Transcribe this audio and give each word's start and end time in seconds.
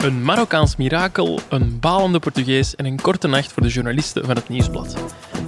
Een 0.00 0.22
Marokkaans 0.22 0.76
mirakel, 0.76 1.40
een 1.48 1.80
balende 1.80 2.18
Portugees 2.18 2.76
en 2.76 2.84
een 2.84 3.00
korte 3.00 3.28
nacht 3.28 3.52
voor 3.52 3.62
de 3.62 3.68
journalisten 3.68 4.24
van 4.24 4.34
het 4.36 4.48
Nieuwsblad. 4.48 4.96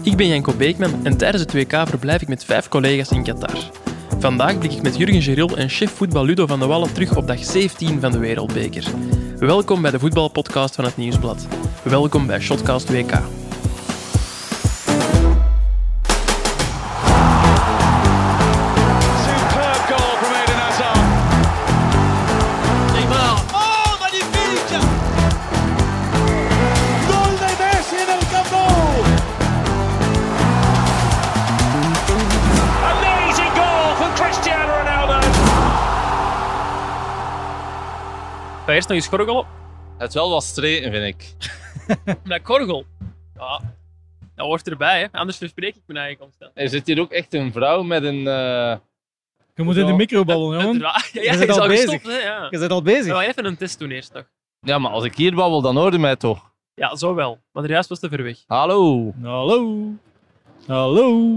Ik 0.02 0.16
ben 0.16 0.28
Janko 0.28 0.52
Beekman 0.52 1.04
en 1.04 1.16
tijdens 1.16 1.42
het 1.42 1.52
WK 1.52 1.88
verblijf 1.88 2.22
ik 2.22 2.28
met 2.28 2.44
vijf 2.44 2.68
collega's 2.68 3.10
in 3.10 3.22
Qatar. 3.22 3.70
Vandaag 4.18 4.58
blik 4.58 4.72
ik 4.72 4.82
met 4.82 4.96
Jurgen 4.96 5.22
Geril 5.22 5.56
en 5.56 5.68
chef 5.68 5.90
voetbal 5.90 6.24
Ludo 6.24 6.46
van 6.46 6.58
de 6.58 6.66
Wallen 6.66 6.92
terug 6.92 7.16
op 7.16 7.26
dag 7.26 7.44
17 7.44 8.00
van 8.00 8.12
de 8.12 8.18
Wereldbeker. 8.18 8.84
Welkom 9.38 9.82
bij 9.82 9.90
de 9.90 9.98
voetbalpodcast 9.98 10.74
van 10.74 10.84
het 10.84 10.96
Nieuwsblad. 10.96 11.46
Welkom 11.82 12.26
bij 12.26 12.40
Shotcast 12.40 12.90
WK. 12.90 13.41
Eerst 38.88 39.08
nog 39.10 39.16
eens 39.18 39.26
gorgelen. 39.26 39.46
Het 39.98 40.08
is 40.08 40.14
wel 40.14 40.30
wat 40.30 40.42
streken, 40.44 40.90
vind 40.92 41.04
ik. 41.14 41.34
Dat 42.28 42.40
gorgel. 42.42 42.84
Ja, 43.34 43.60
dat 44.34 44.46
hoort 44.46 44.68
erbij, 44.68 45.00
hè. 45.00 45.18
anders 45.18 45.38
verspreek 45.38 45.74
ik 45.74 45.82
mijn 45.86 45.98
eigen 45.98 46.18
constant. 46.18 46.50
Er 46.54 46.68
zit 46.68 46.86
hier 46.86 47.00
ook 47.00 47.12
echt 47.12 47.34
een 47.34 47.52
vrouw 47.52 47.82
met 47.82 48.02
een... 48.04 48.26
eh, 48.26 48.76
Je 49.54 49.62
moet 49.62 49.76
in 49.76 49.86
de 49.86 49.92
micro 49.92 50.24
babbelen, 50.24 50.60
jongen. 50.62 50.80
Ja, 50.80 51.02
ja, 51.12 51.22
Je 51.22 51.30
je 51.32 51.38
bent 51.38 51.50
is 51.50 51.58
al 51.58 51.68
bezig. 51.68 51.90
gestopt, 51.90 52.06
hè. 52.16 52.22
Ja. 52.22 52.46
Je 52.50 52.58
bent 52.58 52.70
al 52.70 52.78
We 52.78 52.84
bezig. 52.92 53.12
gaan 53.12 53.20
even 53.22 53.44
een 53.44 53.56
test 53.56 53.78
doen 53.78 53.90
eerst 53.90 54.12
nog. 54.12 54.24
Ja, 54.60 54.78
maar 54.78 54.90
als 54.90 55.04
ik 55.04 55.16
hier 55.16 55.34
babbel, 55.34 55.60
dan 55.62 55.76
hoorde 55.76 55.98
mij 55.98 56.16
toch. 56.16 56.50
Ja, 56.74 56.96
zo 56.96 57.14
wel. 57.14 57.38
Maar 57.52 57.62
de 57.62 57.68
juist 57.68 57.88
was 57.88 57.98
te 57.98 58.08
ver 58.08 58.22
weg. 58.22 58.38
Hallo. 58.46 59.12
Hallo. 59.22 59.84
Hallo. 60.66 61.30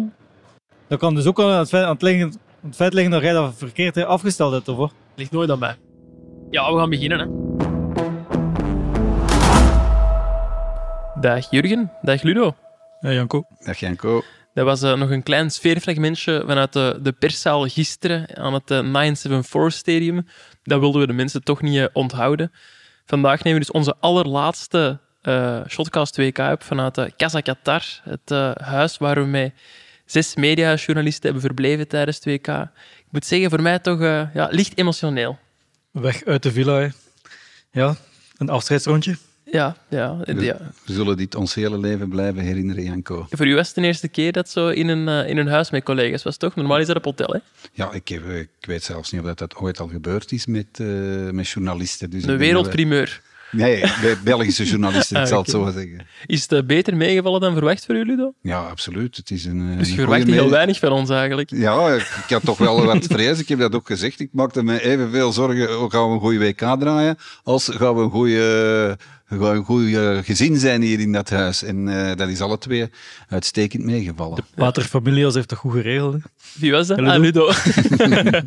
Dat 0.88 1.00
kan 1.00 1.16
dus 1.16 1.26
ook 1.26 1.40
aan 1.40 1.50
het 1.50 1.70
feit, 1.70 1.84
aan 1.84 1.94
het 1.94 2.02
liggen, 2.02 2.26
aan 2.28 2.68
het 2.68 2.76
feit 2.76 2.94
liggen 2.94 3.12
dat 3.12 3.22
jij 3.22 3.34
dat 3.34 3.54
verkeerd 3.56 3.98
afgesteld 4.04 4.52
hebt, 4.54 4.68
of 4.68 4.78
wat? 4.78 4.94
Ligt 5.16 5.32
nooit 5.32 5.50
aan 5.50 5.60
mij. 5.60 5.76
Ja, 6.50 6.74
we 6.74 6.80
gaan 6.80 6.90
beginnen, 6.90 7.20
hè. 7.20 7.26
Dag 11.22 11.50
Jurgen, 11.50 11.92
dag 12.02 12.22
Ludo. 12.22 12.56
Ja, 13.00 13.12
Janko. 13.12 13.44
Dag 13.60 13.80
Janko. 13.80 14.22
Dat 14.54 14.66
was 14.66 14.82
eh, 14.82 14.94
nog 14.98 15.10
een 15.10 15.24
klein 15.24 15.50
sfeerfragmentje 15.52 16.44
vanuit 16.48 16.74
de, 16.74 17.00
de 17.02 17.12
perszaal 17.12 17.68
gisteren 17.68 18.38
aan 18.38 18.54
het 18.54 18.72
eh, 18.72 18.80
974 18.80 19.74
Stadium. 19.74 20.28
Dat 20.64 20.80
wilden 20.80 21.02
we 21.02 21.08
de 21.08 21.14
mensen 21.14 21.44
toch 21.44 21.62
niet 21.62 21.78
eh, 21.78 21.86
onthouden. 21.94 22.52
Vandaag 23.06 23.44
nemen 23.44 23.60
we 23.60 23.66
dus 23.66 23.76
onze 23.76 23.96
allerlaatste 24.00 25.00
eh 25.26 25.62
Shotcast 25.68 26.18
WK 26.18 26.38
op 26.38 26.64
vanuit 26.64 26.98
uh, 26.98 27.06
Casa 27.18 27.40
Qatar, 27.42 27.84
het 28.04 28.32
eh, 28.32 28.52
huis 28.56 28.98
waar 28.98 29.16
we 29.16 29.26
met 29.26 29.54
zes 30.06 30.36
mediajournalisten 30.36 31.24
hebben 31.24 31.42
verbleven 31.42 31.88
tijdens 31.88 32.16
het 32.16 32.26
WK. 32.26 32.48
Ik 32.48 33.12
moet 33.12 33.26
zeggen, 33.26 33.50
voor 33.50 33.62
mij 33.62 33.80
toch 33.80 34.02
eh, 34.02 34.34
ja, 34.34 34.48
licht 34.52 34.78
emotioneel. 34.78 35.38
Weg 36.02 36.26
uit 36.26 36.44
de 36.44 36.52
villa, 36.52 36.80
hè. 36.80 36.88
Ja, 37.72 37.96
een 38.38 38.50
afscheidsrondje. 38.50 39.18
Ja, 39.44 39.78
ja, 39.90 40.18
ja. 40.26 40.58
We 40.86 40.94
zullen 40.94 41.18
dit 41.18 41.36
ons 41.36 41.54
hele 41.54 41.78
leven 41.78 42.10
blijven 42.10 42.42
herinneren, 42.42 42.84
Janko. 42.84 43.26
Voor 43.30 43.48
u 43.48 43.56
was 43.56 43.68
het 43.68 43.76
de 43.76 43.82
eerste 43.82 44.08
keer 44.08 44.32
dat 44.32 44.50
zo 44.50 44.68
in 44.68 44.88
een, 44.88 45.08
eh, 45.08 45.30
in 45.30 45.38
een 45.38 45.48
huis 45.48 45.70
met 45.70 45.84
collega's 45.84 46.24
was, 46.24 46.38
toch? 46.38 46.56
Normaal 46.56 46.80
is 46.80 46.88
dat 46.88 46.96
op 46.96 47.04
hotel, 47.04 47.28
hè? 47.28 47.40
Ja, 47.74 47.92
ik, 47.92 48.08
heb, 48.08 48.30
ik 48.30 48.50
weet 48.60 48.84
zelfs 48.84 49.12
niet 49.12 49.22
of 49.22 49.28
dat, 49.28 49.38
dat 49.38 49.56
ooit 49.56 49.80
al 49.80 49.88
gebeurd 49.88 50.32
is 50.32 50.46
met, 50.46 50.68
eh, 50.72 50.88
met 51.30 51.48
journalisten. 51.50 52.10
Dus 52.10 52.24
dat 52.24 52.38
wereldprimeur. 52.38 53.22
Nee, 53.52 53.84
Belgische 54.24 54.64
journalisten, 54.64 55.16
ik 55.16 55.22
Ah, 55.24 55.30
zal 55.30 55.42
het 55.42 55.50
zo 55.50 55.72
zeggen. 55.74 56.08
Is 56.26 56.42
het 56.42 56.52
eh, 56.52 56.64
beter 56.64 56.96
meegevallen 56.98 57.42
dan 57.42 57.54
verwacht 57.54 57.86
voor 57.86 57.96
u, 57.96 58.04
Ludo? 58.06 58.34
Ja, 58.42 58.60
absoluut. 58.60 59.16
Het 59.16 59.32
is 59.32 59.46
een, 59.46 59.72
eh, 59.72 59.78
Dus 59.78 59.90
je 59.90 59.96
verwacht 59.96 60.24
heel 60.28 60.50
weinig 60.50 60.80
van 60.80 60.92
ons 60.92 61.10
eigenlijk. 61.10 61.50
Ja, 61.50 61.94
ik, 61.94 62.26
had 62.28 62.44
toch 62.46 62.58
wel 62.58 62.86
wat 62.86 63.06
vrees. 63.06 63.40
Ik 63.40 63.48
heb 63.48 63.60
dat 63.60 63.76
ook 63.76 63.88
gezegd. 63.88 64.20
Ik 64.20 64.30
maakte 64.32 64.64
me 64.64 64.84
evenveel 64.84 65.32
zorgen, 65.32 65.82
oh, 65.82 65.92
gaan 65.92 66.08
we 66.08 66.14
een 66.14 66.20
goede 66.20 66.40
WK 66.40 66.80
draaien, 66.80 67.18
als 67.44 67.70
gaan 67.74 67.96
we 67.96 68.02
een 68.02 68.10
goede, 68.12 68.98
een 69.42 69.64
goede 69.64 70.22
gezin 70.24 70.58
zijn 70.58 70.82
hier 70.82 71.00
in 71.00 71.12
dat 71.12 71.30
huis. 71.30 71.64
En 71.64 71.88
eh, 71.88 72.16
dat 72.16 72.30
is 72.30 72.42
alle 72.42 72.58
twee 72.58 72.90
uitstekend 73.30 73.84
meegevallen. 73.84 74.46
Paterfamilias 74.56 75.34
heeft 75.34 75.50
dat 75.50 75.58
goed 75.58 75.74
geregeld, 75.74 76.14
hè. 76.14 76.20
Wie 76.60 76.72
was 76.72 76.88
dat? 76.88 77.00
Ludo. 77.00 77.12
Ah, 77.12 77.20
Ludo. 77.24 77.52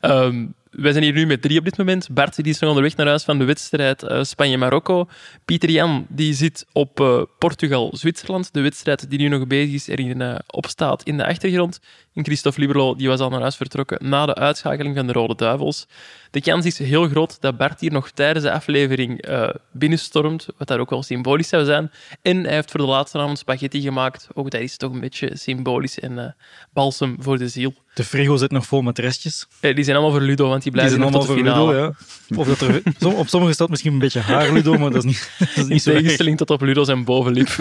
Ehm, 0.00 0.46
wij 0.70 0.92
zijn 0.92 1.04
hier 1.04 1.12
nu 1.12 1.26
met 1.26 1.42
drie 1.42 1.58
op 1.58 1.64
dit 1.64 1.78
moment. 1.78 2.08
Bart 2.10 2.36
die 2.36 2.44
is 2.44 2.58
nog 2.58 2.68
onderweg 2.68 2.96
naar 2.96 3.06
huis 3.06 3.24
van 3.24 3.38
de 3.38 3.44
wedstrijd 3.44 4.02
eh, 4.02 4.22
Spanje-Marokko. 4.22 5.08
Pieter 5.44 5.70
Jan 5.70 6.06
die 6.08 6.34
zit 6.34 6.66
op 6.72 7.00
eh, 7.00 7.22
Portugal-Zwitserland. 7.38 8.52
De 8.52 8.60
wedstrijd 8.60 9.10
die 9.10 9.18
nu 9.18 9.28
nog 9.28 9.46
bezig 9.46 9.74
is, 9.74 9.86
erin 9.88 10.20
eh, 10.20 10.34
opstaat 10.46 11.02
in 11.02 11.16
de 11.16 11.26
achtergrond. 11.26 11.80
En 12.14 12.24
Christophe 12.24 12.60
Liberlo 12.60 12.94
die 12.94 13.08
was 13.08 13.20
al 13.20 13.30
naar 13.30 13.40
huis 13.40 13.56
vertrokken 13.56 14.08
na 14.08 14.26
de 14.26 14.34
uitschakeling 14.34 14.96
van 14.96 15.06
de 15.06 15.12
Rode 15.12 15.34
Duivels. 15.34 15.86
De 16.30 16.40
kans 16.40 16.66
is 16.66 16.78
heel 16.78 17.08
groot 17.08 17.40
dat 17.40 17.56
Bart 17.56 17.80
hier 17.80 17.92
nog 17.92 18.10
tijdens 18.10 18.44
de 18.44 18.52
aflevering 18.52 19.22
eh, 19.22 19.48
binnenstormt, 19.72 20.46
wat 20.56 20.68
daar 20.68 20.78
ook 20.78 20.90
wel 20.90 21.02
symbolisch 21.02 21.48
zou 21.48 21.64
zijn. 21.64 21.90
En 22.22 22.44
hij 22.44 22.54
heeft 22.54 22.70
voor 22.70 22.80
de 22.80 22.86
laatste 22.86 23.18
avond 23.18 23.38
spaghetti 23.38 23.80
gemaakt. 23.80 24.28
Ook 24.34 24.50
dat 24.50 24.60
is 24.60 24.76
toch 24.76 24.92
een 24.92 25.00
beetje 25.00 25.30
symbolisch 25.34 25.98
en 25.98 26.18
eh, 26.18 26.30
balsem 26.72 27.16
voor 27.18 27.38
de 27.38 27.48
ziel. 27.48 27.74
De 27.94 28.04
frigo 28.04 28.36
zit 28.36 28.50
nog 28.50 28.66
vol 28.66 28.82
met 28.82 28.98
restjes. 28.98 29.46
Eh, 29.60 29.74
die 29.74 29.84
zijn 29.84 29.96
allemaal 29.96 30.16
voor 30.16 30.26
Ludo, 30.26 30.48
want 30.48 30.62
die 30.62 30.72
Die 30.72 30.80
blijven 30.80 31.00
zijn 31.00 31.12
nog 31.12 31.20
tot 31.20 31.30
de 31.30 31.42
finale. 31.42 31.72
Ludo, 31.72 31.94
ja. 32.26 32.36
Of 32.36 32.46
dat 32.46 32.60
er, 32.60 32.82
op 33.16 33.28
sommige 33.28 33.52
staat 33.52 33.68
misschien 33.68 33.92
een 33.92 33.98
beetje 33.98 34.20
haar 34.20 34.52
Ludo, 34.52 34.78
maar 34.78 34.90
dat 34.90 35.04
is 35.04 35.10
niet, 35.10 35.30
dat 35.38 35.56
is 35.56 35.66
niet 35.66 35.82
zo 35.82 35.92
tegenstelling 35.92 36.36
tot 36.36 36.50
op 36.50 36.60
Ludo 36.60 36.84
zijn 36.84 37.04
bovenlip. 37.04 37.48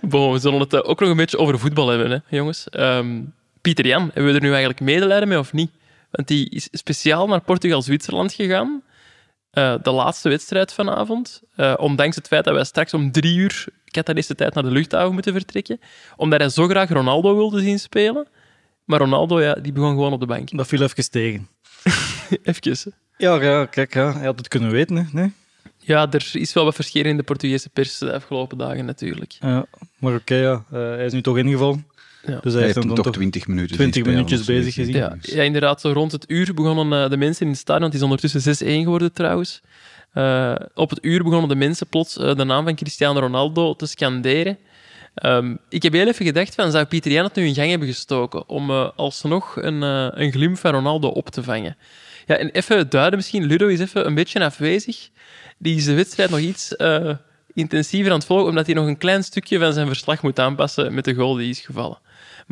bon, 0.00 0.32
we 0.32 0.38
zullen 0.38 0.60
het 0.60 0.84
ook 0.84 1.00
nog 1.00 1.08
een 1.10 1.16
beetje 1.16 1.38
over 1.38 1.58
voetbal 1.58 1.88
hebben, 1.88 2.10
hè, 2.10 2.36
jongens. 2.36 2.68
Ehm, 2.70 3.20
Pieter 3.60 3.86
Jan, 3.86 4.02
hebben 4.02 4.24
we 4.24 4.32
er 4.32 4.40
nu 4.44 4.50
eigenlijk 4.50 4.80
medelijden 4.80 5.28
mee 5.28 5.38
of 5.38 5.52
niet? 5.52 5.70
Want 6.12 6.28
die 6.28 6.50
is 6.50 6.68
speciaal 6.72 7.26
naar 7.26 7.40
Portugal-Zwitserland 7.40 8.32
gegaan. 8.32 8.82
Eh, 9.50 9.74
de 9.82 9.90
laatste 9.90 10.28
wedstrijd 10.28 10.72
vanavond. 10.72 11.42
Eh, 11.56 11.74
ondanks 11.76 12.16
het 12.16 12.26
feit 12.26 12.44
dat 12.44 12.54
wij 12.54 12.64
straks 12.64 12.94
om 12.94 13.12
drie 13.12 13.36
uur 13.36 13.66
Catanese 13.84 14.34
tijd 14.34 14.54
naar 14.54 14.62
de 14.62 14.70
luchthaven 14.70 15.12
moeten 15.12 15.32
vertrekken. 15.32 15.80
Omdat 16.16 16.40
hij 16.40 16.48
zo 16.48 16.66
graag 16.66 16.88
Ronaldo 16.88 17.36
wilde 17.36 17.60
zien 17.60 17.78
spelen. 17.78 18.26
Maar 18.84 18.98
Ronaldo, 18.98 19.40
ja, 19.42 19.54
die 19.54 19.72
begon 19.72 19.90
gewoon 19.90 20.12
op 20.12 20.20
de 20.20 20.26
bank. 20.26 20.56
Dat 20.56 20.66
viel 20.66 20.82
even 20.82 21.10
tegen. 21.10 21.48
Even. 22.42 22.94
Ja, 23.16 23.42
ja, 23.42 23.66
kijk, 23.66 23.94
ja, 23.94 24.12
hij 24.12 24.24
had 24.24 24.38
het 24.38 24.48
kunnen 24.48 24.70
weten, 24.70 24.96
hè. 24.96 25.02
Nee? 25.12 25.32
Ja, 25.78 26.10
er 26.10 26.30
is 26.32 26.52
wel 26.52 26.64
wat 26.64 26.74
verscheren 26.74 27.10
in 27.10 27.16
de 27.16 27.22
Portugese 27.22 27.68
pers 27.68 27.98
de 27.98 28.12
afgelopen 28.12 28.58
dagen 28.58 28.84
natuurlijk. 28.84 29.36
Ja, 29.40 29.66
maar 29.98 30.14
oké, 30.14 30.34
ja. 30.34 30.64
eh, 30.70 30.78
hij 30.78 31.04
is 31.04 31.12
nu 31.12 31.22
toch 31.22 31.38
ingevallen. 31.38 31.86
Ja. 32.26 32.38
Dus 32.40 32.42
hij, 32.42 32.52
Hij 32.52 32.62
heeft 32.62 32.74
hem 32.74 32.86
dan 32.86 33.02
toch 33.02 33.12
20 33.12 33.46
minuten 33.46 33.76
20 33.76 33.94
zien 33.94 34.04
spelen, 34.04 34.24
minuutjes 34.24 34.46
bezig 34.46 34.74
gezien. 34.74 34.94
Ja, 34.94 35.16
ja, 35.20 35.42
inderdaad. 35.42 35.80
Zo 35.80 35.92
rond 35.92 36.12
het 36.12 36.24
uur 36.28 36.54
begonnen 36.54 37.04
eh, 37.04 37.10
de 37.10 37.16
mensen 37.16 37.44
in 37.44 37.52
het 37.52 37.60
stadion. 37.60 37.84
Het 37.84 37.94
is 37.94 38.02
ondertussen 38.02 38.56
6-1 38.56 38.68
geworden 38.68 39.12
trouwens. 39.12 39.60
Eh, 40.12 40.54
op 40.74 40.90
het 40.90 40.98
uur 41.04 41.22
begonnen 41.22 41.48
de 41.48 41.54
mensen 41.54 41.86
plots 41.86 42.18
eh, 42.18 42.34
de 42.34 42.44
naam 42.44 42.64
van 42.64 42.74
Cristiano 42.74 43.20
Ronaldo 43.20 43.74
te 43.74 43.86
scanderen. 43.86 44.58
Ehm, 45.14 45.56
ik 45.68 45.82
heb 45.82 45.92
heel 45.92 46.06
even 46.06 46.26
gedacht 46.26 46.54
van, 46.54 46.70
zou 46.70 46.84
Pieter 46.84 47.12
Jan 47.12 47.24
het 47.24 47.34
nu 47.34 47.46
in 47.46 47.54
gang 47.54 47.70
hebben 47.70 47.88
gestoken 47.88 48.48
om 48.48 48.70
eh, 48.70 48.90
alsnog 48.96 49.56
een, 49.56 49.82
eh, 49.82 50.08
een 50.10 50.32
glimp 50.32 50.58
van 50.58 50.72
Ronaldo 50.72 51.08
op 51.08 51.28
te 51.28 51.42
vangen? 51.42 51.76
Ja, 52.26 52.36
en 52.36 52.50
even 52.50 52.88
duiden 52.88 53.18
misschien. 53.18 53.44
Ludo 53.44 53.66
is 53.66 53.80
even 53.80 54.06
een 54.06 54.14
beetje 54.14 54.44
afwezig. 54.44 55.08
Die 55.58 55.76
is 55.76 55.84
de 55.84 55.94
wedstrijd 55.94 56.30
nog 56.30 56.38
iets 56.38 56.76
eh, 56.76 57.14
intensiever 57.54 58.12
aan 58.12 58.18
het 58.18 58.26
volgen, 58.26 58.48
omdat 58.48 58.66
hij 58.66 58.74
nog 58.74 58.86
een 58.86 58.98
klein 58.98 59.24
stukje 59.24 59.58
van 59.58 59.72
zijn 59.72 59.86
verslag 59.86 60.22
moet 60.22 60.38
aanpassen 60.38 60.94
met 60.94 61.04
de 61.04 61.14
goal 61.14 61.34
die 61.34 61.50
is 61.50 61.60
gevallen. 61.60 61.98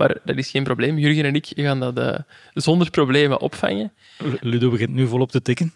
Maar 0.00 0.16
dat 0.24 0.36
is 0.36 0.50
geen 0.50 0.64
probleem. 0.64 0.98
Jurgen 0.98 1.24
en 1.24 1.34
ik 1.34 1.52
gaan 1.54 1.80
dat 1.80 1.98
eh, 1.98 2.18
zonder 2.54 2.90
problemen 2.90 3.40
opvangen. 3.40 3.92
Ludo 4.40 4.70
begint 4.70 4.90
nu 4.90 5.06
volop 5.06 5.30
te 5.30 5.42
tikken. 5.42 5.72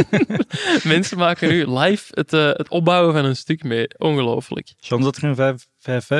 Mensen 0.94 1.18
maken 1.18 1.48
nu 1.48 1.78
live 1.78 2.04
het, 2.10 2.32
eh, 2.32 2.46
het 2.46 2.68
opbouwen 2.68 3.14
van 3.14 3.24
een 3.24 3.36
stuk 3.36 3.64
mee. 3.64 3.88
Ongelooflijk. 3.98 4.72
Chance 4.80 5.04
dat 5.04 5.16
er 5.16 5.24
een 5.24 5.34
5 5.34 5.66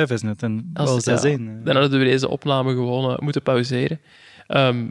5-5 0.07 0.11
is 0.11 0.21
net 0.21 0.43
en 0.43 0.69
wel 0.73 0.99
ja, 1.03 1.17
6-1. 1.17 1.21
eh. 1.23 1.37
Dan 1.63 1.75
hadden 1.75 1.99
we 1.99 2.05
deze 2.05 2.29
opname 2.29 2.71
gewoon 2.71 3.17
moeten 3.23 3.41
pauzeren. 3.41 3.99
Ehm 4.47 4.87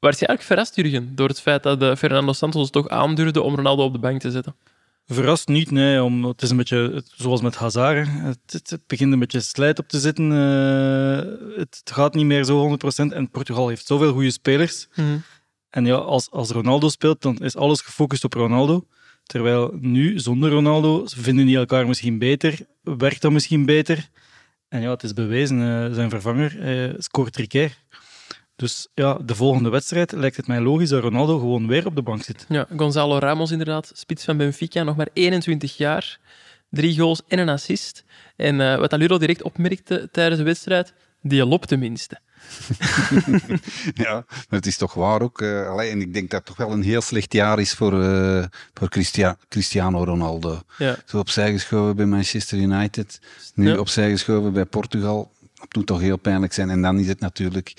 werd 0.00 0.18
je 0.18 0.26
eigenlijk 0.26 0.42
verrast, 0.42 0.76
Jurgen, 0.76 1.14
door 1.14 1.28
het 1.28 1.40
feit 1.40 1.62
dat 1.62 1.98
Fernando 1.98 2.32
Santos 2.32 2.70
toch 2.70 2.88
aandurfde 2.88 3.42
om 3.42 3.54
Ronaldo 3.54 3.84
op 3.84 3.92
de 3.92 3.98
bank 3.98 4.20
te 4.20 4.30
zetten? 4.30 4.54
Verrast 5.12 5.48
niet, 5.48 5.70
nee. 5.70 6.02
Om, 6.02 6.24
het 6.24 6.42
is 6.42 6.50
een 6.50 6.56
beetje 6.56 7.04
zoals 7.16 7.40
met 7.40 7.56
Hazard. 7.56 8.08
Het, 8.10 8.38
het, 8.46 8.70
het 8.70 8.86
begint 8.86 9.12
een 9.12 9.18
beetje 9.18 9.40
slijt 9.40 9.78
op 9.78 9.88
te 9.88 10.00
zitten. 10.00 10.32
eh, 10.32 11.58
het, 11.58 11.80
gaat 11.84 12.14
niet 12.14 12.24
meer 12.26 12.44
zo 12.44 12.78
100%. 12.78 13.12
En 13.12 13.30
Portugal 13.30 13.68
heeft 13.68 13.86
zoveel 13.86 14.12
goede 14.12 14.30
spelers. 14.30 14.88
En 15.70 15.84
ja, 15.84 15.94
als, 15.94 16.30
als 16.30 16.50
Ronaldo 16.50 16.88
speelt, 16.88 17.22
dan 17.22 17.38
is 17.38 17.56
alles 17.56 17.80
gefocust 17.80 18.24
op 18.24 18.34
Ronaldo. 18.34 18.86
Terwijl 19.24 19.76
nu, 19.80 20.18
zonder 20.18 20.50
Ronaldo, 20.50 21.02
vinden 21.06 21.46
die 21.46 21.56
elkaar 21.56 21.86
misschien 21.86 22.18
beter. 22.18 22.58
Werkt 22.82 23.22
dat 23.22 23.32
misschien 23.32 23.64
beter. 23.66 24.08
En 24.68 24.80
ja, 24.80 24.90
het 24.90 25.02
is 25.02 25.12
bewezen. 25.12 25.60
eh, 25.60 25.94
zijn 25.94 26.10
vervanger 26.10 26.60
eh, 26.60 26.94
scoort 26.98 27.32
drie 27.32 27.46
keer. 27.46 27.76
Dus 28.60 28.88
ja, 28.94 29.18
de 29.24 29.34
volgende 29.34 29.68
wedstrijd 29.68 30.12
lijkt 30.12 30.36
het 30.36 30.46
mij 30.46 30.60
logisch 30.60 30.88
dat 30.88 31.02
Ronaldo 31.02 31.38
gewoon 31.38 31.66
weer 31.66 31.86
op 31.86 31.94
de 31.96 32.02
bank 32.02 32.22
zit. 32.22 32.44
Ja, 32.48 32.66
Gonzalo 32.76 33.18
Ramos 33.18 33.50
inderdaad, 33.50 33.90
spits 33.94 34.24
van 34.24 34.36
Benfica, 34.36 34.82
nog 34.82 34.96
maar 34.96 35.08
21 35.12 35.76
jaar. 35.76 36.18
Drie 36.70 36.98
goals 36.98 37.20
en 37.28 37.38
een 37.38 37.48
assist. 37.48 38.04
En 38.36 38.60
eh, 38.60 38.78
wat 38.78 38.92
Aluro 38.92 39.18
direct 39.18 39.42
opmerkte 39.42 40.08
tijdens 40.12 40.38
de 40.38 40.44
wedstrijd, 40.44 40.92
die 41.22 41.46
loopt 41.46 41.68
tenminste. 41.68 42.18
Ja, 43.94 44.12
maar 44.28 44.58
het 44.58 44.66
is 44.66 44.76
toch 44.76 44.94
waar 44.94 45.22
ook. 45.22 45.40
eh, 45.40 45.68
allee, 45.68 45.90
en 45.90 46.00
ik 46.00 46.14
denk 46.14 46.30
dat 46.30 46.38
het 46.38 46.48
toch 46.48 46.66
wel 46.66 46.72
een 46.76 46.82
heel 46.82 47.00
slecht 47.00 47.32
jaar 47.32 47.58
is 47.58 47.72
voor, 47.72 48.02
eh, 48.02 48.44
voor 48.74 48.88
Christia- 48.88 49.36
Cristiano 49.48 50.04
Ronaldo. 50.04 50.62
Ja. 50.78 50.96
Zo 51.06 51.18
opzij 51.18 51.52
geschoven 51.52 51.96
bij 51.96 52.06
Manchester 52.06 52.58
United, 52.58 53.20
nu 53.54 53.68
Ja. 53.68 53.78
opzij 53.78 54.10
geschoven 54.10 54.52
bij 54.52 54.64
Portugal. 54.64 55.30
Dat 55.54 55.74
moet 55.74 55.86
toch 55.86 56.00
heel 56.00 56.16
pijnlijk 56.16 56.52
zijn. 56.52 56.70
En 56.70 56.82
dan 56.82 56.98
is 56.98 57.06
het 57.08 57.20
natuurlijk... 57.20 57.74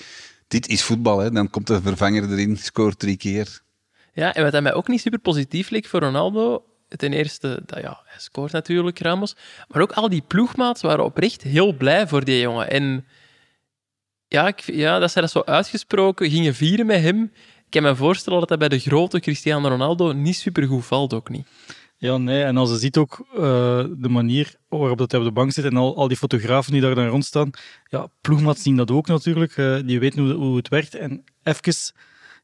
Dit 0.52 0.68
is 0.68 0.82
voetbal, 0.82 1.18
hè. 1.18 1.30
Dan 1.30 1.50
komt 1.50 1.66
de 1.66 1.82
vervanger 1.82 2.30
erin, 2.30 2.56
scoort 2.56 2.98
drie 2.98 3.16
keer. 3.16 3.60
Ja, 4.12 4.34
en 4.34 4.50
wat 4.50 4.62
mij 4.62 4.74
ook 4.74 4.88
niet 4.88 5.00
super 5.00 5.18
positief 5.18 5.70
leek 5.70 5.86
voor 5.86 6.00
Ronaldo, 6.00 6.64
ten 6.88 7.12
eerste, 7.12 7.62
dat, 7.66 7.80
ja, 7.80 8.00
hij 8.04 8.20
scoort 8.20 8.52
natuurlijk, 8.52 8.98
Ramos, 8.98 9.36
maar 9.68 9.82
ook 9.82 9.92
al 9.92 10.08
die 10.08 10.22
ploegmaats 10.26 10.82
waren 10.82 11.04
oprecht 11.04 11.42
heel 11.42 11.72
blij 11.72 12.08
voor 12.08 12.24
die 12.24 12.40
jongen. 12.40 12.70
En 12.70 13.06
ja, 14.28 14.46
ik, 14.46 14.60
ja 14.60 14.98
dat 14.98 15.10
zij 15.10 15.22
dat 15.22 15.30
zo 15.30 15.42
uitgesproken 15.44 16.30
gingen 16.30 16.54
vieren 16.54 16.86
met 16.86 17.02
hem. 17.02 17.22
Ik 17.64 17.70
kan 17.70 17.82
me 17.82 17.96
voorstellen 17.96 18.40
dat 18.40 18.48
dat 18.48 18.58
bij 18.58 18.68
de 18.68 18.78
grote 18.78 19.20
Cristiano 19.20 19.68
Ronaldo 19.68 20.12
niet 20.12 20.36
super 20.36 20.66
goed 20.66 20.86
valt, 20.86 21.14
ook 21.14 21.28
niet. 21.28 21.46
Ja, 22.02 22.16
nee. 22.16 22.42
En 22.42 22.56
als 22.56 22.70
je 22.70 22.78
ziet 22.78 22.96
ook 22.96 23.26
eh, 23.34 23.38
de 23.96 24.08
manier 24.08 24.54
waarop 24.68 24.98
dat 24.98 25.10
hij 25.10 25.20
op 25.20 25.26
de 25.26 25.32
bank 25.32 25.52
zit 25.52 25.64
en 25.64 25.76
al, 25.76 25.96
al 25.96 26.08
die 26.08 26.16
fotografen 26.16 26.72
die 26.72 26.80
daar 26.80 26.94
dan 26.94 27.06
rond 27.06 27.24
staan. 27.24 27.50
Ja, 27.84 28.08
ploegmaats 28.20 28.62
zien 28.62 28.76
dat 28.76 28.90
ook 28.90 29.06
natuurlijk. 29.06 29.56
eh, 29.56 29.78
die 29.84 30.00
weten 30.00 30.22
hoe, 30.22 30.32
hoe 30.32 30.56
het 30.56 30.68
werkt. 30.68 30.94
En 30.94 31.24
even 31.42 31.92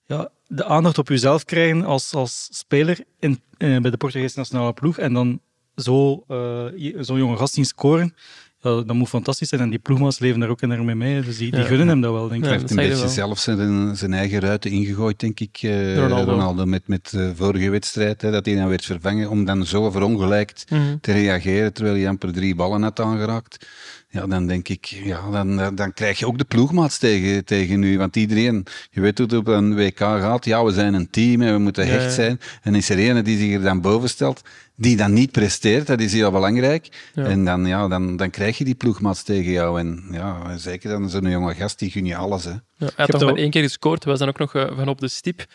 ja, 0.07 0.31
de 0.47 0.65
aandacht 0.65 0.99
op 0.99 1.09
jezelf 1.09 1.45
krijgen 1.45 1.85
als, 1.85 2.15
als 2.15 2.49
speler 2.51 3.05
in, 3.19 3.41
eh, 3.57 3.81
bij 3.81 3.91
de 3.91 3.97
Portugese 3.97 4.39
nationale 4.39 4.73
ploeg. 4.73 4.99
En 4.99 5.13
dan 5.13 5.41
zo, 5.77 6.25
eh, 6.29 6.67
zo'n 6.99 7.19
jonge 7.19 7.37
gast 7.37 7.55
zien 7.55 7.65
scoren. 7.65 8.15
Dat 8.61 8.93
moet 8.93 9.09
fantastisch 9.09 9.49
zijn. 9.49 9.61
En 9.61 9.71
die 9.71 9.79
ploegmaats 9.79 10.19
leven 10.19 10.41
daar 10.41 10.49
ook 10.49 10.63
enorm 10.63 10.97
mee. 10.99 11.21
Dus 11.23 11.39
die, 11.39 11.51
die 11.51 11.61
Ja. 11.61 11.67
gunnen 11.67 11.89
hem 11.89 12.01
dat 12.01 12.13
wel, 12.13 12.29
denk 12.29 12.35
ik. 12.35 12.43
Ja, 12.45 12.49
Hij 12.51 12.59
heeft 12.59 12.71
een 12.71 12.77
beetje 12.77 13.09
zelf 13.09 13.39
zijn, 13.39 13.97
zijn 13.97 14.13
eigen 14.13 14.41
ruiten 14.41 14.71
ingegooid, 14.71 15.21
denk 15.21 15.41
ik. 15.41 15.59
eh, 15.63 15.97
Ronaldo. 15.97 16.31
Ronaldo. 16.33 16.67
met, 16.67 16.89
met 16.89 17.11
de 17.11 17.33
vorige 17.37 17.71
wedstrijd, 17.71 18.23
hè, 18.23 18.31
dat 18.31 18.47
hij 18.47 18.55
dan 18.55 18.69
werd 18.69 18.85
vervangen, 18.85 19.31
om 19.31 19.45
dan 19.45 19.67
zo 19.67 19.91
verongelijkt 19.91 20.65
te 21.01 21.13
reageren, 21.13 21.73
terwijl 21.73 21.97
hij 21.97 22.09
amper 22.09 22.33
drie 22.33 22.55
ballen 22.55 22.83
had 22.83 23.01
aangeraakt. 23.01 23.67
Ja, 24.11 24.27
dan 24.27 24.47
denk 24.47 24.69
ik, 24.69 24.85
ja, 24.87 25.31
dan, 25.31 25.61
eh, 25.61 25.69
dan 25.75 25.93
krijg 25.93 26.19
je 26.19 26.27
ook 26.27 26.39
de 26.39 26.45
ploegmaats 26.45 26.99
tegen, 26.99 27.45
tegen 27.45 27.83
u. 27.83 27.99
Want 27.99 28.17
iedereen, 28.17 28.67
je 28.91 29.01
weet 29.01 29.19
hoe 29.19 29.27
het 29.27 29.37
op 29.37 29.47
een 29.47 29.75
WK 29.75 29.99
gaat. 29.99 30.45
Ja, 30.45 30.65
we 30.65 30.73
zijn 30.73 30.95
een 30.95 31.11
team 31.11 31.43
en 31.43 31.53
we 31.53 31.59
moeten 31.59 31.87
Ja, 31.87 31.91
hecht 31.93 32.05
ja. 32.05 32.11
zijn. 32.11 32.41
En 32.63 32.75
is 32.75 32.89
er 32.91 32.99
ene 32.99 33.23
die 33.23 33.39
zich 33.39 33.53
er 33.55 33.63
dan 33.63 33.81
boven 33.81 34.09
stelt, 34.09 34.43
die 34.81 34.97
dan 34.97 35.13
niet 35.13 35.33
presteert. 35.33 35.87
Dat 35.87 36.01
is 36.01 36.13
heel 36.13 36.31
belangrijk. 36.31 37.11
Ja. 37.15 37.25
En 37.25 37.45
dan, 37.45 37.67
ja, 37.67 37.89
dan, 37.89 38.17
dan 38.17 38.31
krijg 38.31 38.59
je 38.59 38.65
die 38.65 38.75
ploegmaats 38.75 39.23
tegen 39.23 39.53
jou. 39.53 39.81
En 39.81 40.05
ja, 40.11 40.57
zeker 40.57 40.91
dan 40.91 41.11
zo'n 41.11 41.31
jonge 41.31 41.55
gast, 41.55 41.79
die 41.79 41.91
gun 41.91 42.05
je 42.05 42.17
alles. 42.17 42.45
Hè. 42.45 42.51
Ja, 42.51 42.61
hij 42.77 42.91
had 42.97 43.11
toch 43.11 43.25
maar 43.25 43.35
één 43.35 43.51
keer 43.51 43.63
gescoord, 43.63 44.05
was 44.05 44.19
dan 44.19 44.29
ook 44.29 44.39
nog 44.39 44.55
eh, 44.55 44.77
van 44.77 44.89
op 44.89 45.01
de 45.01 45.09
stip. 45.09 45.47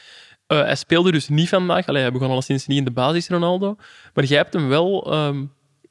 Eh, 0.48 0.62
hij 0.62 0.76
speelde 0.76 1.12
dus 1.12 1.30
niet 1.30 1.50
vandaag. 1.50 1.88
Allee, 1.88 2.02
hij 2.02 2.12
begon 2.12 2.30
alleszins 2.30 2.68
niet 2.68 2.78
in 2.78 2.84
de 2.84 2.92
basis, 2.92 3.28
Ronaldo. 3.28 3.76
Maar 4.14 4.24
jij 4.24 4.38
hebt 4.38 4.54
hem 4.54 4.68
wel 4.68 5.12
ehm, 5.12 5.46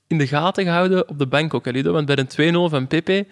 in 0.07 0.19
de 0.19 0.27
gaten 0.27 0.65
gehouden 0.65 1.09
op 1.09 1.19
de 1.19 1.27
bank 1.27 1.55
ook, 1.55 1.65
hè, 1.65 1.71
Ludo. 1.71 1.93
Want 1.93 2.07
bij 2.07 2.19
een 2.19 2.55
2-0 2.55 2.71
van 2.71 2.87
Pepe 2.87 3.27